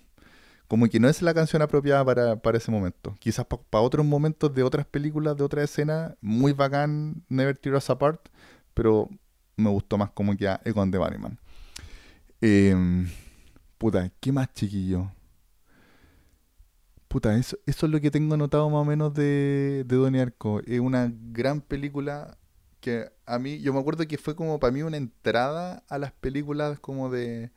Como 0.68 0.88
que 0.90 1.00
no 1.00 1.08
es 1.08 1.22
la 1.22 1.34
canción 1.34 1.62
apropiada 1.62 2.04
para, 2.04 2.36
para 2.42 2.58
ese 2.58 2.72
momento. 2.72 3.16
Quizás 3.20 3.46
para 3.46 3.82
otros 3.84 4.06
momentos 4.06 4.54
de 4.54 4.64
otras 4.64 4.86
películas, 4.86 5.38
de 5.38 5.44
otras 5.44 5.66
escenas, 5.66 6.16
muy 6.22 6.52
bacán 6.52 7.24
Never 7.30 7.58
Tear 7.58 7.76
Us 7.76 7.90
Apart, 7.90 8.28
pero 8.74 9.10
me 9.56 9.70
gustó 9.70 9.98
más 9.98 10.12
como 10.12 10.36
que 10.36 10.48
a 10.48 10.62
Echo 10.66 10.82
and 10.82 10.92
the 10.92 10.98
Bunnyman. 10.98 11.40
Em, 12.42 13.10
puta, 13.78 14.12
¿qué 14.20 14.32
más 14.32 14.54
chiquillo? 14.54 15.12
Puta, 17.08 17.36
eso, 17.38 17.58
eso 17.66 17.86
es 17.86 17.92
lo 17.92 18.02
que 18.02 18.12
tengo 18.12 18.34
anotado 18.34 18.70
más 18.70 18.82
o 18.82 18.86
menos 18.86 19.14
de, 19.14 19.86
de 19.88 19.96
Donnie 19.96 20.22
Arco. 20.22 20.60
Es 20.66 20.80
una 20.80 21.12
gran 21.32 21.62
película 21.62 22.38
que 22.82 23.10
a 23.26 23.40
mí, 23.40 23.60
yo 23.60 23.74
me 23.74 23.80
acuerdo 23.80 24.08
que 24.08 24.18
fue 24.18 24.36
como 24.36 24.60
para 24.60 24.72
mí 24.72 24.82
una 24.82 24.98
entrada 24.98 25.84
a 25.90 25.98
las 25.98 26.12
películas 26.12 26.80
como 26.80 27.10
de, 27.10 27.52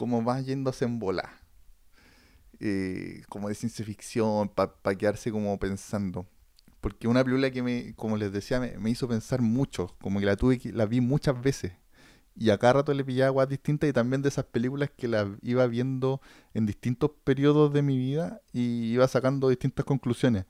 como 0.00 0.24
va 0.24 0.40
yéndose 0.40 0.86
en 0.86 0.98
bola. 0.98 1.28
Eh, 2.58 3.22
como 3.28 3.48
de 3.48 3.54
ciencia 3.54 3.84
ficción, 3.84 4.48
para 4.48 4.72
quedarse 4.96 5.30
como 5.30 5.58
pensando. 5.58 6.26
Porque 6.80 7.06
una 7.08 7.22
película 7.22 7.50
que 7.50 7.62
me, 7.62 7.94
como 7.96 8.16
les 8.16 8.32
decía, 8.32 8.60
me, 8.60 8.90
hizo 8.90 9.08
pensar 9.08 9.42
mucho, 9.42 9.94
como 10.00 10.20
que 10.20 10.26
la 10.26 10.36
tuve 10.36 10.58
la 10.72 10.86
vi 10.86 11.02
muchas 11.02 11.40
veces. 11.42 11.72
Y 12.36 12.50
a 12.50 12.58
cada 12.58 12.74
rato 12.74 12.94
le 12.94 13.04
pillaba 13.04 13.34
cosas 13.34 13.50
distintas 13.50 13.90
y 13.90 13.92
también 13.92 14.22
de 14.22 14.30
esas 14.30 14.46
películas 14.46 14.90
que 14.96 15.08
las 15.08 15.28
iba 15.42 15.66
viendo 15.66 16.22
en 16.54 16.64
distintos 16.66 17.10
periodos 17.24 17.72
de 17.74 17.82
mi 17.82 17.98
vida 17.98 18.40
y 18.52 18.92
iba 18.92 19.06
sacando 19.08 19.50
distintas 19.50 19.84
conclusiones. 19.84 20.46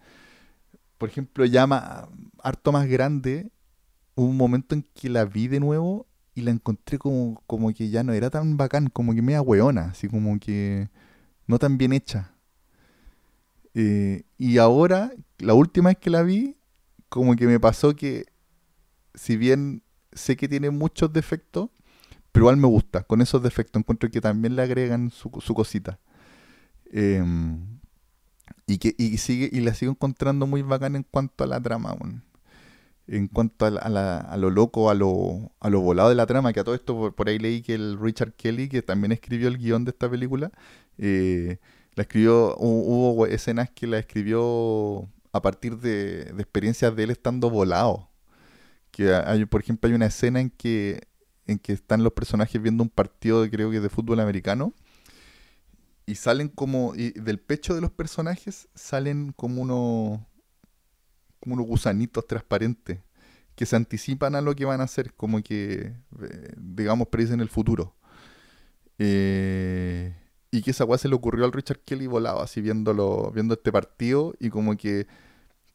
Por 0.98 1.08
ejemplo, 1.08 1.44
ya 1.46 1.66
ma- 1.66 2.08
harto 2.42 2.72
más 2.72 2.86
grande, 2.88 3.50
hubo 4.16 4.28
un 4.28 4.36
momento 4.38 4.74
en 4.74 4.84
que 4.94 5.10
la 5.10 5.24
vi 5.26 5.48
de 5.48 5.60
nuevo 5.60 6.08
y 6.34 6.42
la 6.42 6.50
encontré 6.50 6.98
como, 6.98 7.42
como 7.46 7.72
que 7.72 7.90
ya 7.90 8.02
no 8.02 8.12
era 8.12 8.30
tan 8.30 8.56
bacán, 8.56 8.88
como 8.88 9.14
que 9.14 9.22
media 9.22 9.42
weona, 9.42 9.86
así 9.86 10.08
como 10.08 10.38
que 10.38 10.88
no 11.46 11.58
tan 11.58 11.78
bien 11.78 11.92
hecha. 11.92 12.32
Eh, 13.74 14.24
y 14.38 14.58
ahora, 14.58 15.12
la 15.38 15.54
última 15.54 15.90
vez 15.90 15.98
que 15.98 16.10
la 16.10 16.22
vi, 16.22 16.56
como 17.08 17.36
que 17.36 17.46
me 17.46 17.60
pasó 17.60 17.94
que, 17.96 18.26
si 19.14 19.36
bien 19.36 19.82
sé 20.12 20.36
que 20.36 20.48
tiene 20.48 20.70
muchos 20.70 21.12
defectos, 21.12 21.70
pero 22.32 22.44
igual 22.44 22.56
me 22.56 22.68
gusta. 22.68 23.02
Con 23.02 23.20
esos 23.20 23.42
defectos 23.42 23.80
encuentro 23.80 24.10
que 24.10 24.20
también 24.20 24.56
le 24.56 24.62
agregan 24.62 25.10
su, 25.10 25.30
su 25.40 25.54
cosita. 25.54 25.98
Em, 26.92 27.80
y 28.66 28.78
que 28.78 28.94
y 28.98 29.18
sigue 29.18 29.48
y 29.52 29.60
la 29.60 29.74
sigo 29.74 29.92
encontrando 29.92 30.46
muy 30.46 30.62
bacán 30.62 30.96
en 30.96 31.02
cuanto 31.04 31.44
a 31.44 31.46
la 31.46 31.60
trama, 31.60 31.92
weón. 31.94 32.22
En 33.12 33.26
cuanto 33.26 33.66
a, 33.66 33.68
a 33.70 34.36
lo 34.36 34.50
loco, 34.50 34.88
a 34.88 34.94
lo, 34.94 35.52
a 35.60 35.68
lo 35.68 35.80
volado 35.80 36.10
de 36.10 36.14
la 36.14 36.26
trama, 36.26 36.52
que 36.52 36.60
a 36.60 36.64
todo 36.64 36.76
esto 36.76 36.94
por, 36.96 37.14
por 37.16 37.28
ahí 37.28 37.38
leí 37.40 37.60
que 37.62 37.74
el 37.74 37.98
Richard 38.00 38.34
Kelly, 38.34 38.68
que 38.68 38.82
también 38.82 39.10
escribió 39.12 39.48
el 39.48 39.58
guion 39.58 39.84
de 39.84 39.90
esta 39.90 40.08
película, 40.08 40.52
eh, 40.98 41.58
la 41.96 42.02
escribió, 42.04 42.56
hu- 42.56 42.84
hubo 42.86 43.26
escenas 43.26 43.70
que 43.70 43.88
la 43.88 43.98
escribió 43.98 45.08
a 45.32 45.42
partir 45.42 45.78
de, 45.78 46.26
de 46.26 46.42
experiencias 46.42 46.94
de 46.94 47.02
él 47.04 47.10
estando 47.10 47.50
volado. 47.50 48.08
Que 48.92 49.14
hay, 49.14 49.44
por 49.46 49.60
ejemplo, 49.62 49.88
hay 49.88 49.94
una 49.94 50.06
escena 50.06 50.40
en 50.40 50.50
que, 50.50 51.00
en 51.46 51.58
que 51.58 51.72
están 51.72 52.04
los 52.04 52.12
personajes 52.12 52.60
viendo 52.62 52.82
un 52.84 52.90
partido, 52.90 53.48
creo 53.50 53.70
que 53.70 53.80
de 53.80 53.88
fútbol 53.88 54.20
americano, 54.20 54.74
y 56.06 56.16
salen 56.16 56.48
como, 56.48 56.94
y 56.96 57.10
del 57.12 57.38
pecho 57.40 57.74
de 57.74 57.80
los 57.80 57.90
personajes 57.92 58.68
salen 58.74 59.32
como 59.36 59.62
unos, 59.62 60.20
como 61.40 61.54
unos 61.56 61.66
gusanitos 61.66 62.26
transparentes 62.26 63.00
que 63.56 63.66
se 63.66 63.76
anticipan 63.76 64.34
a 64.34 64.40
lo 64.40 64.54
que 64.56 64.64
van 64.64 64.80
a 64.80 64.84
hacer, 64.84 65.14
como 65.14 65.42
que, 65.42 65.94
eh, 66.22 66.54
digamos, 66.56 67.08
predicen 67.08 67.40
el 67.40 67.48
futuro. 67.48 67.94
Eh, 68.98 70.14
y 70.50 70.62
que 70.62 70.72
esa 70.72 70.84
weá 70.84 70.98
se 70.98 71.08
le 71.08 71.14
ocurrió 71.14 71.44
al 71.44 71.52
Richard 71.52 71.80
Kelly 71.84 72.06
volado, 72.06 72.40
así 72.42 72.60
viéndolo, 72.60 73.30
viendo 73.32 73.54
este 73.54 73.72
partido, 73.72 74.34
y 74.40 74.50
como 74.50 74.76
que 74.76 75.06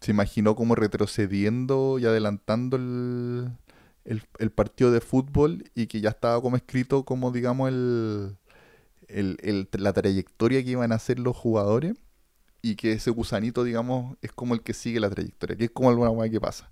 se 0.02 0.12
imaginó 0.12 0.56
como 0.56 0.76
retrocediendo 0.76 1.98
y 2.00 2.06
adelantando 2.06 2.78
el, 2.78 3.52
el, 4.40 4.52
partido 4.52 4.92
de 4.92 5.02
fútbol 5.02 5.64
y 5.76 5.88
que 5.88 6.02
ya 6.02 6.10
estaba 6.10 6.42
como 6.42 6.58
escrito 6.58 7.06
como, 7.06 7.32
digamos, 7.32 7.70
el- 7.70 8.38
el- 9.08 9.70
la 9.74 9.94
trayectoria 9.94 10.64
que 10.64 10.72
iban 10.72 10.92
a 10.92 10.96
hacer 10.96 11.20
los 11.20 11.36
jugadores 11.36 11.96
y 12.66 12.76
que 12.76 12.94
ese 12.94 13.12
gusanito, 13.12 13.64
digamos, 13.64 14.18
es 14.24 14.32
como 14.32 14.56
el 14.56 14.64
que 14.64 14.74
sigue 14.74 15.00
la 15.00 15.12
trayectoria, 15.12 15.56
que 15.56 15.66
es 15.66 15.70
como 15.70 15.92
alguna 15.92 16.10
weá 16.10 16.32
que 16.32 16.42
pasa. 16.42 16.72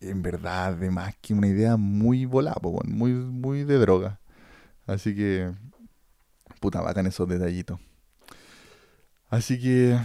En 0.00 0.22
verdad, 0.22 0.66
además 0.74 1.16
que 1.20 1.34
una 1.34 1.48
idea 1.48 1.76
muy 1.76 2.24
volada, 2.24 2.60
muy, 2.84 3.10
muy 3.10 3.64
de 3.64 3.78
droga. 3.78 4.20
Así 4.86 5.12
que, 5.12 5.50
puta, 6.60 6.80
bacán 6.82 7.08
esos 7.08 7.28
detallitos. 7.28 7.80
Así 9.28 9.60
que, 9.60 9.98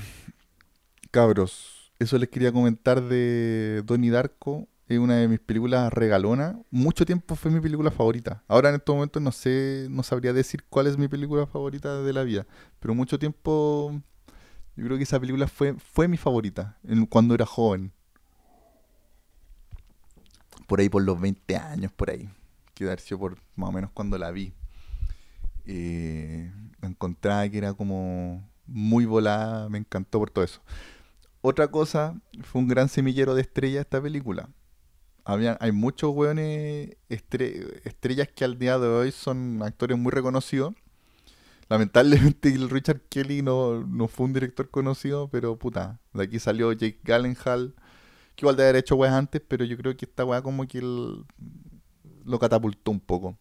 cabros, 1.12 1.92
eso 2.00 2.18
les 2.18 2.30
quería 2.30 2.52
comentar 2.52 3.00
de 3.04 3.84
Donnie 3.86 4.10
Darko. 4.10 4.68
Es 4.88 4.98
una 4.98 5.18
de 5.18 5.28
mis 5.28 5.40
películas 5.40 5.94
regalonas. 5.94 6.56
Mucho 6.72 7.06
tiempo 7.06 7.36
fue 7.36 7.52
mi 7.52 7.60
película 7.60 7.92
favorita. 7.92 8.44
Ahora 8.48 8.70
en 8.70 8.76
estos 8.78 8.96
momentos 8.96 9.22
no 9.22 9.32
sé, 9.32 9.86
no 9.92 10.02
sabría 10.02 10.34
decir 10.34 10.64
cuál 10.70 10.88
es 10.88 10.98
mi 10.98 11.08
película 11.08 11.46
favorita 11.46 12.02
de 12.02 12.14
la 12.14 12.24
vida. 12.24 12.48
Pero 12.80 12.96
mucho 12.96 13.20
tiempo 13.20 14.02
yo 14.80 14.86
creo 14.86 14.98
que 14.98 15.04
esa 15.04 15.20
película 15.20 15.48
fue, 15.48 15.74
fue 15.76 16.08
mi 16.08 16.18
favorita 16.18 16.78
cuando 17.10 17.36
era 17.36 17.46
joven. 17.46 17.92
Por 20.68 20.80
ahí 20.80 20.90
por 20.90 21.04
los 21.04 21.20
20 21.20 21.56
años, 21.58 21.92
por 21.92 22.10
ahí. 22.12 22.30
Que 22.74 22.84
debe 22.86 22.92
haber 22.92 23.00
sido 23.02 23.20
por 23.20 23.38
más 23.56 23.70
o 23.70 23.72
menos 23.72 23.92
cuando 23.92 24.18
la 24.18 24.32
vi. 24.32 24.54
Eh, 25.66 26.52
encontraba 26.82 27.48
que 27.50 27.58
era 27.58 27.74
como 27.74 28.48
muy 28.66 29.06
volada, 29.06 29.68
me 29.70 29.80
encantó 29.80 30.20
por 30.20 30.30
todo 30.30 30.46
eso. 30.46 30.62
Otra 31.42 31.68
cosa, 31.70 32.20
fue 32.44 32.62
un 32.62 32.68
gran 32.68 32.90
semillero 32.90 33.34
de 33.36 33.42
estrellas 33.42 33.82
esta 33.82 34.02
película. 34.02 34.50
Había, 35.26 35.58
hay 35.60 35.72
muchos 35.72 36.12
hueones 36.12 36.96
estre- 37.10 37.82
estrellas 37.84 38.30
que 38.34 38.46
al 38.46 38.58
día 38.58 38.78
de 38.80 38.88
hoy 38.88 39.12
son 39.12 39.62
actores 39.64 39.98
muy 39.98 40.12
reconocidos. 40.12 40.74
Lamentablemente 41.70 42.50
Richard 42.70 43.02
Kelly 43.10 43.42
no, 43.44 43.86
no 43.86 44.08
fue 44.08 44.26
un 44.26 44.34
director 44.34 44.70
conocido, 44.70 45.30
pero 45.30 45.58
puta, 45.58 46.00
de 46.14 46.24
aquí 46.24 46.40
salió 46.40 46.74
Jake 46.74 47.00
Gyllenhaal, 47.04 47.76
que 48.36 48.44
igual 48.44 48.56
de 48.56 48.64
haber 48.64 48.78
hecho 48.78 48.96
weas 48.96 49.14
antes, 49.14 49.42
pero 49.48 49.64
yo 49.64 49.78
creo 49.78 49.96
que 49.96 50.06
esta 50.06 50.26
wea 50.26 50.42
como 50.42 50.68
que 50.68 50.82
lo 50.82 52.40
catapultó 52.40 52.92
un 52.92 53.00
poco. 53.00 53.38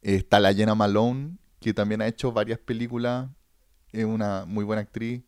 Está 0.00 0.40
la 0.40 0.54
Jenna 0.54 0.74
Malone, 0.74 1.36
que 1.60 1.74
también 1.74 2.00
ha 2.02 2.08
hecho 2.08 2.32
varias 2.32 2.58
películas, 2.58 3.28
es 3.92 4.04
una 4.06 4.46
muy 4.46 4.64
buena 4.64 4.82
actriz. 4.82 5.22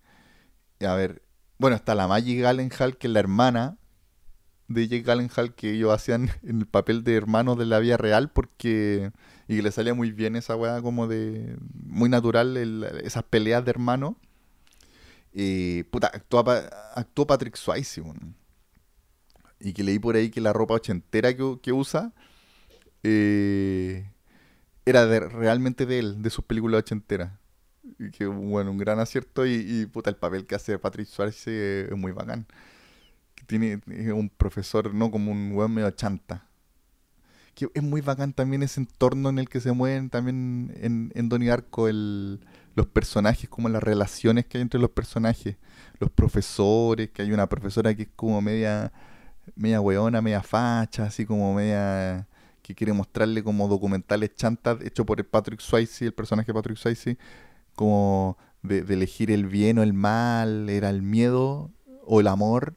A 0.81 0.95
ver, 0.95 1.23
bueno, 1.59 1.77
está 1.77 1.95
la 1.95 2.09
Maggie 2.09 2.37
Gyllenhaal, 2.37 2.97
que 2.97 3.07
es 3.07 3.13
la 3.13 3.21
hermana 3.21 3.79
de 4.69 4.89
Jake 4.89 5.05
Gyllenhaal, 5.05 5.55
que 5.55 5.73
ellos 5.73 5.93
hacían 5.93 6.31
en 6.43 6.59
el 6.61 6.67
papel 6.67 7.05
de 7.05 7.17
hermanos 7.17 7.59
de 7.59 7.67
la 7.67 7.79
vida 7.81 7.99
real, 7.99 8.31
porque... 8.31 9.13
Y 9.49 9.57
que 9.57 9.63
le 9.63 9.73
salía 9.73 9.95
muy 9.95 10.11
bien 10.11 10.37
esa 10.37 10.57
weá 10.57 10.81
como 10.83 11.07
de... 11.07 11.57
Muy 11.87 12.09
natural, 12.09 12.57
esas 13.05 13.25
peleas 13.25 13.65
de 13.65 13.71
hermanos. 13.71 14.15
Eh, 15.33 15.85
puta, 15.91 16.13
actuó 16.95 17.27
Patrick 17.27 17.57
Swayze, 17.57 18.03
Y 19.61 19.73
que 19.73 19.83
leí 19.83 19.99
por 19.99 20.17
ahí 20.17 20.31
que 20.31 20.41
la 20.41 20.53
ropa 20.53 20.75
ochentera 20.75 21.35
que, 21.37 21.59
que 21.61 21.73
usa 21.73 22.13
eh, 23.03 24.11
era 24.87 25.07
de, 25.07 25.21
realmente 25.21 25.87
de 25.87 25.99
él, 25.99 26.23
de 26.23 26.31
sus 26.31 26.45
películas 26.45 26.81
ochenteras. 26.81 27.33
Y 27.99 28.11
que, 28.11 28.27
bueno, 28.27 28.71
un 28.71 28.79
gran 28.79 28.99
acierto 28.99 29.47
y, 29.47 29.87
puta, 29.87 30.11
el 30.11 30.17
papel 30.17 30.47
que 30.47 30.55
hace 30.55 30.79
Patrick 30.79 31.07
Swayze 31.07 31.83
es 31.91 31.97
muy 31.97 32.13
bacán. 32.13 32.47
Tiene 33.47 33.81
un 34.13 34.31
profesor, 34.31 34.95
¿no? 34.95 35.11
Como 35.11 35.31
un 35.31 35.53
weón 35.53 35.75
medio 35.75 35.91
chanta. 35.91 36.47
Que 37.55 37.69
es 37.75 37.83
muy 37.83 38.01
bacán 38.01 38.33
también 38.33 38.63
ese 38.63 38.81
entorno 38.81 39.29
en 39.29 39.39
el 39.39 39.49
que 39.49 39.61
se 39.61 39.73
mueven 39.73 40.11
también 40.11 40.77
en, 40.81 41.13
en 41.15 41.29
Donnie 41.29 41.49
Darko 41.49 41.89
el, 41.89 42.41
los 42.75 42.87
personajes, 42.87 43.49
como 43.49 43.69
las 43.69 43.83
relaciones 43.83 44.47
que 44.47 44.59
hay 44.59 44.63
entre 44.63 44.81
los 44.81 44.91
personajes. 44.91 45.57
Los 45.99 46.11
profesores, 46.11 47.11
que 47.11 47.23
hay 47.23 47.33
una 47.33 47.49
profesora 47.49 47.95
que 47.95 48.03
es 48.03 48.09
como 48.17 48.41
media, 48.41 48.93
media 49.55 49.81
weona, 49.81 50.21
media 50.21 50.43
facha, 50.43 51.05
así 51.05 51.25
como 51.25 51.55
media 51.55 52.27
que 52.63 52.75
quiere 52.75 52.93
mostrarle 52.95 53.45
como 53.45 53.69
documentales 53.69 54.35
chantas 54.35 54.81
hecho 54.81 55.05
por 55.05 55.21
el 55.21 55.27
Patrick 55.27 55.61
Swayze, 55.61 56.07
el 56.07 56.15
personaje 56.15 56.47
de 56.47 56.55
Patrick 56.55 56.79
Swayze, 56.79 57.19
como 57.75 58.39
de, 58.63 58.79
elegir 58.79 59.31
el 59.31 59.47
bien 59.47 59.79
o 59.79 59.83
el 59.83 59.93
mal, 59.93 60.69
era 60.71 60.91
el 60.91 61.03
miedo 61.03 61.71
o 62.07 62.21
el 62.21 62.27
amor. 62.27 62.75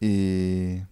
y 0.00 0.82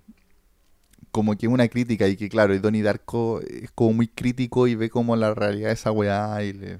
como 1.15 1.37
que 1.37 1.47
una 1.47 1.69
crítica 1.69 2.09
y 2.09 2.17
que 2.17 2.29
claro, 2.29 2.57
y 2.57 2.59
Donnie 2.59 2.83
Darko 2.83 3.41
es 3.41 3.71
como 3.71 3.93
muy 3.93 4.09
crítico 4.09 4.67
y 4.67 4.75
ve 4.75 4.91
como 4.91 5.15
la 5.15 5.33
realidad 5.33 5.69
de 5.69 5.75
esa 5.75 5.93
weá 5.93 6.43
y, 6.43 6.77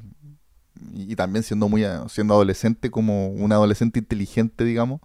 y, 0.93 1.15
también 1.15 1.45
siendo 1.45 1.69
muy 1.69 1.85
siendo 2.09 2.35
adolescente, 2.35 2.91
como 2.91 3.29
un 3.29 3.53
adolescente 3.53 4.01
inteligente, 4.01 4.65
digamos, 4.65 5.01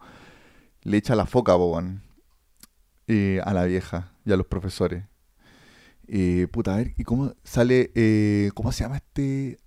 le 0.82 0.98
echa 0.98 1.16
la 1.16 1.28
foca 1.28 1.54
eh, 3.06 3.40
a 3.44 3.54
la 3.54 3.66
vieja 3.66 4.14
y 4.26 4.32
a 4.32 4.36
los 4.36 4.48
profesores. 4.48 5.04
Eh, 6.08 6.48
puta, 6.52 6.74
a 6.74 6.78
ver, 6.78 6.96
¿y 6.98 7.04
cómo 7.04 7.36
sale? 7.44 7.92
Eh, 7.94 8.50
¿Cómo 8.56 8.72
se 8.72 8.84
llama 8.84 8.98
este 8.98 9.60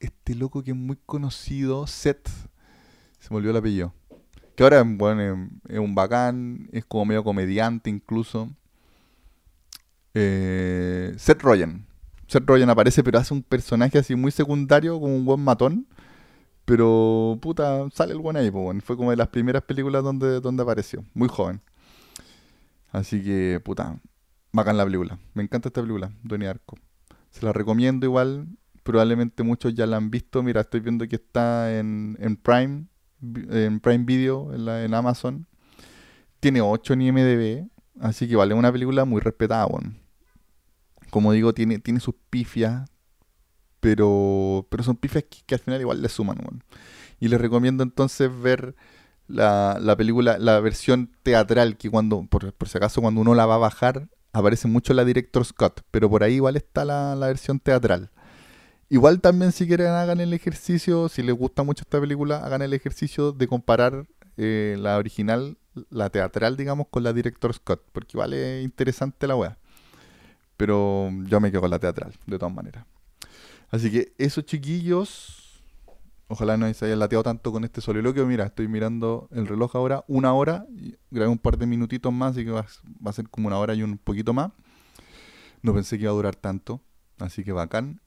este 0.00 0.34
loco 0.34 0.64
que 0.64 0.72
es 0.72 0.76
muy 0.76 0.98
conocido? 1.06 1.86
Seth. 1.86 2.28
Se 3.20 3.28
me 3.30 3.36
olvidó 3.36 3.52
el 3.52 3.58
apellido. 3.58 3.94
Que 4.56 4.64
ahora 4.64 4.82
bueno, 4.84 5.50
es 5.68 5.78
un 5.78 5.94
bacán, 5.94 6.68
es 6.72 6.84
como 6.84 7.04
medio 7.04 7.22
comediante 7.22 7.90
incluso. 7.90 8.50
Eh, 10.14 11.14
Seth 11.16 11.42
Rogen. 11.42 11.86
Seth 12.26 12.46
Rogen 12.46 12.70
aparece, 12.70 13.02
pero 13.02 13.18
hace 13.18 13.34
un 13.34 13.42
personaje 13.42 13.98
así 13.98 14.14
muy 14.14 14.30
secundario, 14.30 15.00
como 15.00 15.16
un 15.16 15.24
buen 15.24 15.40
matón. 15.40 15.86
Pero, 16.64 17.38
puta, 17.40 17.88
sale 17.94 18.12
el 18.12 18.18
buen 18.18 18.36
ahí, 18.36 18.50
Fue 18.82 18.96
como 18.96 19.10
de 19.10 19.16
las 19.16 19.28
primeras 19.28 19.62
películas 19.62 20.04
donde, 20.04 20.40
donde 20.40 20.62
apareció. 20.62 21.04
Muy 21.14 21.28
joven. 21.28 21.62
Así 22.92 23.22
que, 23.22 23.60
puta, 23.64 23.98
Bacán 24.52 24.76
la 24.76 24.84
película. 24.84 25.18
Me 25.34 25.42
encanta 25.42 25.68
esta 25.68 25.80
película, 25.80 26.10
Donnie 26.22 26.48
Arco. 26.48 26.76
Se 27.30 27.44
la 27.44 27.52
recomiendo 27.52 28.06
igual. 28.06 28.46
Probablemente 28.82 29.42
muchos 29.42 29.74
ya 29.74 29.86
la 29.86 29.98
han 29.98 30.10
visto. 30.10 30.42
Mira, 30.42 30.62
estoy 30.62 30.80
viendo 30.80 31.06
que 31.06 31.16
está 31.16 31.78
en, 31.78 32.16
Prime, 32.42 32.86
en 33.22 33.80
Prime 33.80 34.04
Video, 34.04 34.54
en, 34.54 34.94
Amazon. 34.94 35.46
Tiene 36.40 36.60
8 36.60 36.94
en 36.94 37.02
IMDB, 37.02 37.68
así 38.00 38.28
que 38.28 38.36
vale 38.36 38.54
una 38.54 38.72
película 38.72 39.04
muy 39.04 39.20
respetada, 39.20 39.66
Como 41.10 41.32
digo, 41.32 41.52
tiene, 41.54 41.78
tiene 41.78 42.00
sus 42.00 42.14
pifias, 42.30 42.88
pero, 43.80 44.66
pero 44.70 44.82
son 44.82 44.96
pifias 44.96 45.24
que, 45.24 45.54
al 45.54 45.60
final 45.60 45.80
igual 45.80 46.02
le 46.02 46.08
suman, 46.08 46.38
Y 47.20 47.28
les 47.28 47.40
recomiendo 47.40 47.82
entonces 47.82 48.30
ver 48.40 48.74
la, 49.26 49.78
la, 49.80 49.96
película, 49.96 50.38
la 50.38 50.60
versión 50.60 51.10
teatral, 51.22 51.76
que 51.76 51.90
cuando, 51.90 52.26
por, 52.26 52.52
por, 52.54 52.68
si 52.68 52.78
acaso, 52.78 53.00
cuando 53.00 53.20
uno 53.20 53.34
la 53.34 53.46
va 53.46 53.54
a 53.56 53.58
bajar, 53.58 54.08
aparece 54.32 54.68
mucho 54.68 54.94
la 54.94 55.04
Director 55.04 55.44
Scott, 55.44 55.82
pero 55.90 56.08
por 56.08 56.22
ahí 56.22 56.34
igual 56.34 56.56
está 56.56 56.84
la, 56.84 57.14
versión 57.14 57.60
teatral. 57.60 58.10
Igual 58.88 59.20
también 59.20 59.52
si 59.52 59.66
quieren 59.66 59.88
hagan 59.88 60.20
el 60.20 60.32
ejercicio, 60.32 61.08
si 61.08 61.22
les 61.22 61.34
gusta 61.34 61.62
mucho 61.62 61.82
esta 61.82 62.00
película, 62.00 62.38
hagan 62.38 62.62
el 62.62 62.72
ejercicio 62.72 63.32
de 63.32 63.46
comparar 63.46 64.06
eh, 64.36 64.76
la 64.78 64.96
original, 64.96 65.58
la 65.90 66.10
teatral, 66.10 66.56
digamos, 66.56 66.88
con 66.88 67.02
la 67.02 67.12
Director 67.12 67.52
Scott, 67.54 67.82
porque 67.92 68.16
igual 68.16 68.32
es 68.32 68.64
interesante 68.64 69.26
la 69.26 69.36
weá. 69.36 69.58
Pero 70.56 71.10
yo 71.24 71.40
me 71.40 71.50
quedo 71.50 71.62
con 71.62 71.70
la 71.70 71.78
teatral, 71.78 72.14
de 72.26 72.38
todas 72.38 72.54
maneras. 72.54 72.84
Así 73.70 73.90
que 73.90 74.12
esos 74.18 74.44
chiquillos 74.44 75.48
Ojalá 76.30 76.58
no 76.58 76.72
se 76.74 76.84
haya 76.84 76.94
lateado 76.94 77.22
tanto 77.22 77.50
con 77.50 77.64
este 77.64 77.80
soliloquio. 77.80 78.26
Mira, 78.26 78.44
estoy 78.44 78.68
mirando 78.68 79.28
el 79.32 79.46
reloj 79.46 79.74
ahora, 79.76 80.04
una 80.08 80.34
hora, 80.34 80.66
grabé 81.10 81.30
un 81.30 81.38
par 81.38 81.56
de 81.56 81.66
minutitos 81.66 82.12
más, 82.12 82.32
así 82.32 82.44
que 82.44 82.50
va, 82.50 82.66
a 83.04 83.12
ser 83.12 83.30
como 83.30 83.46
una 83.48 83.56
hora 83.56 83.74
y 83.74 83.82
un 83.82 83.96
poquito 83.96 84.34
más. 84.34 84.52
No 85.62 85.72
pensé 85.72 85.96
que 85.96 86.02
iba 86.02 86.12
a 86.12 86.14
durar 86.14 86.36
tanto, 86.36 86.82
así 87.18 87.44
que 87.44 87.52
bacán. 87.52 88.02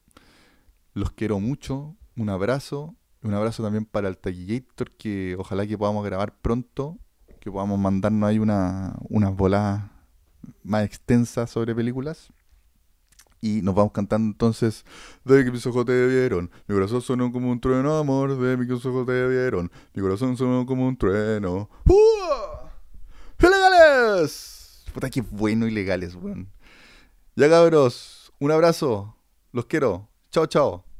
Los 0.94 1.10
quiero 1.10 1.40
mucho, 1.40 1.96
un 2.16 2.28
abrazo, 2.28 2.94
un 3.22 3.34
abrazo 3.34 3.64
también 3.64 3.86
para 3.86 4.08
el 4.08 4.16
Taquillator, 4.16 4.92
que 4.92 5.34
ojalá 5.36 5.66
que 5.66 5.76
podamos 5.76 6.04
grabar 6.04 6.38
pronto, 6.40 6.98
que 7.42 7.50
podamos 7.50 7.76
mandarnos 7.76 8.28
ahí 8.28 8.38
una, 8.38 8.94
unas 9.08 9.34
bolas 9.34 9.82
más 10.62 10.84
extensas 10.84 11.50
sobre 11.50 11.74
películas. 11.74 12.32
Y 13.40 13.62
nos 13.62 13.74
vamos 13.74 13.90
cantando 13.90 14.28
entonces, 14.28 14.84
de 15.24 15.44
que 15.44 15.50
mis 15.50 15.66
ojos 15.66 15.84
te 15.84 16.06
vieron, 16.06 16.48
mi 16.68 16.76
corazón 16.76 17.02
sonó 17.02 17.32
como 17.32 17.50
un 17.50 17.60
trueno, 17.60 17.98
amor, 17.98 18.38
de 18.38 18.56
que 18.64 18.74
mis 18.74 18.86
ojos 18.86 19.04
te 19.04 19.26
vieron, 19.26 19.72
mi 19.92 20.02
corazón 20.02 20.36
sonó 20.36 20.64
como 20.64 20.86
un 20.86 20.96
trueno. 20.96 21.68
¡Ilegales! 23.40 24.84
Puta, 24.94 25.10
qué 25.10 25.22
bueno 25.22 25.66
ilegales, 25.66 26.14
weón. 26.14 26.48
Ya 27.34 27.50
cabros, 27.50 28.32
un 28.38 28.52
abrazo, 28.52 29.16
los 29.50 29.66
quiero. 29.66 30.08
Chao, 30.30 30.46
chao. 30.46 30.91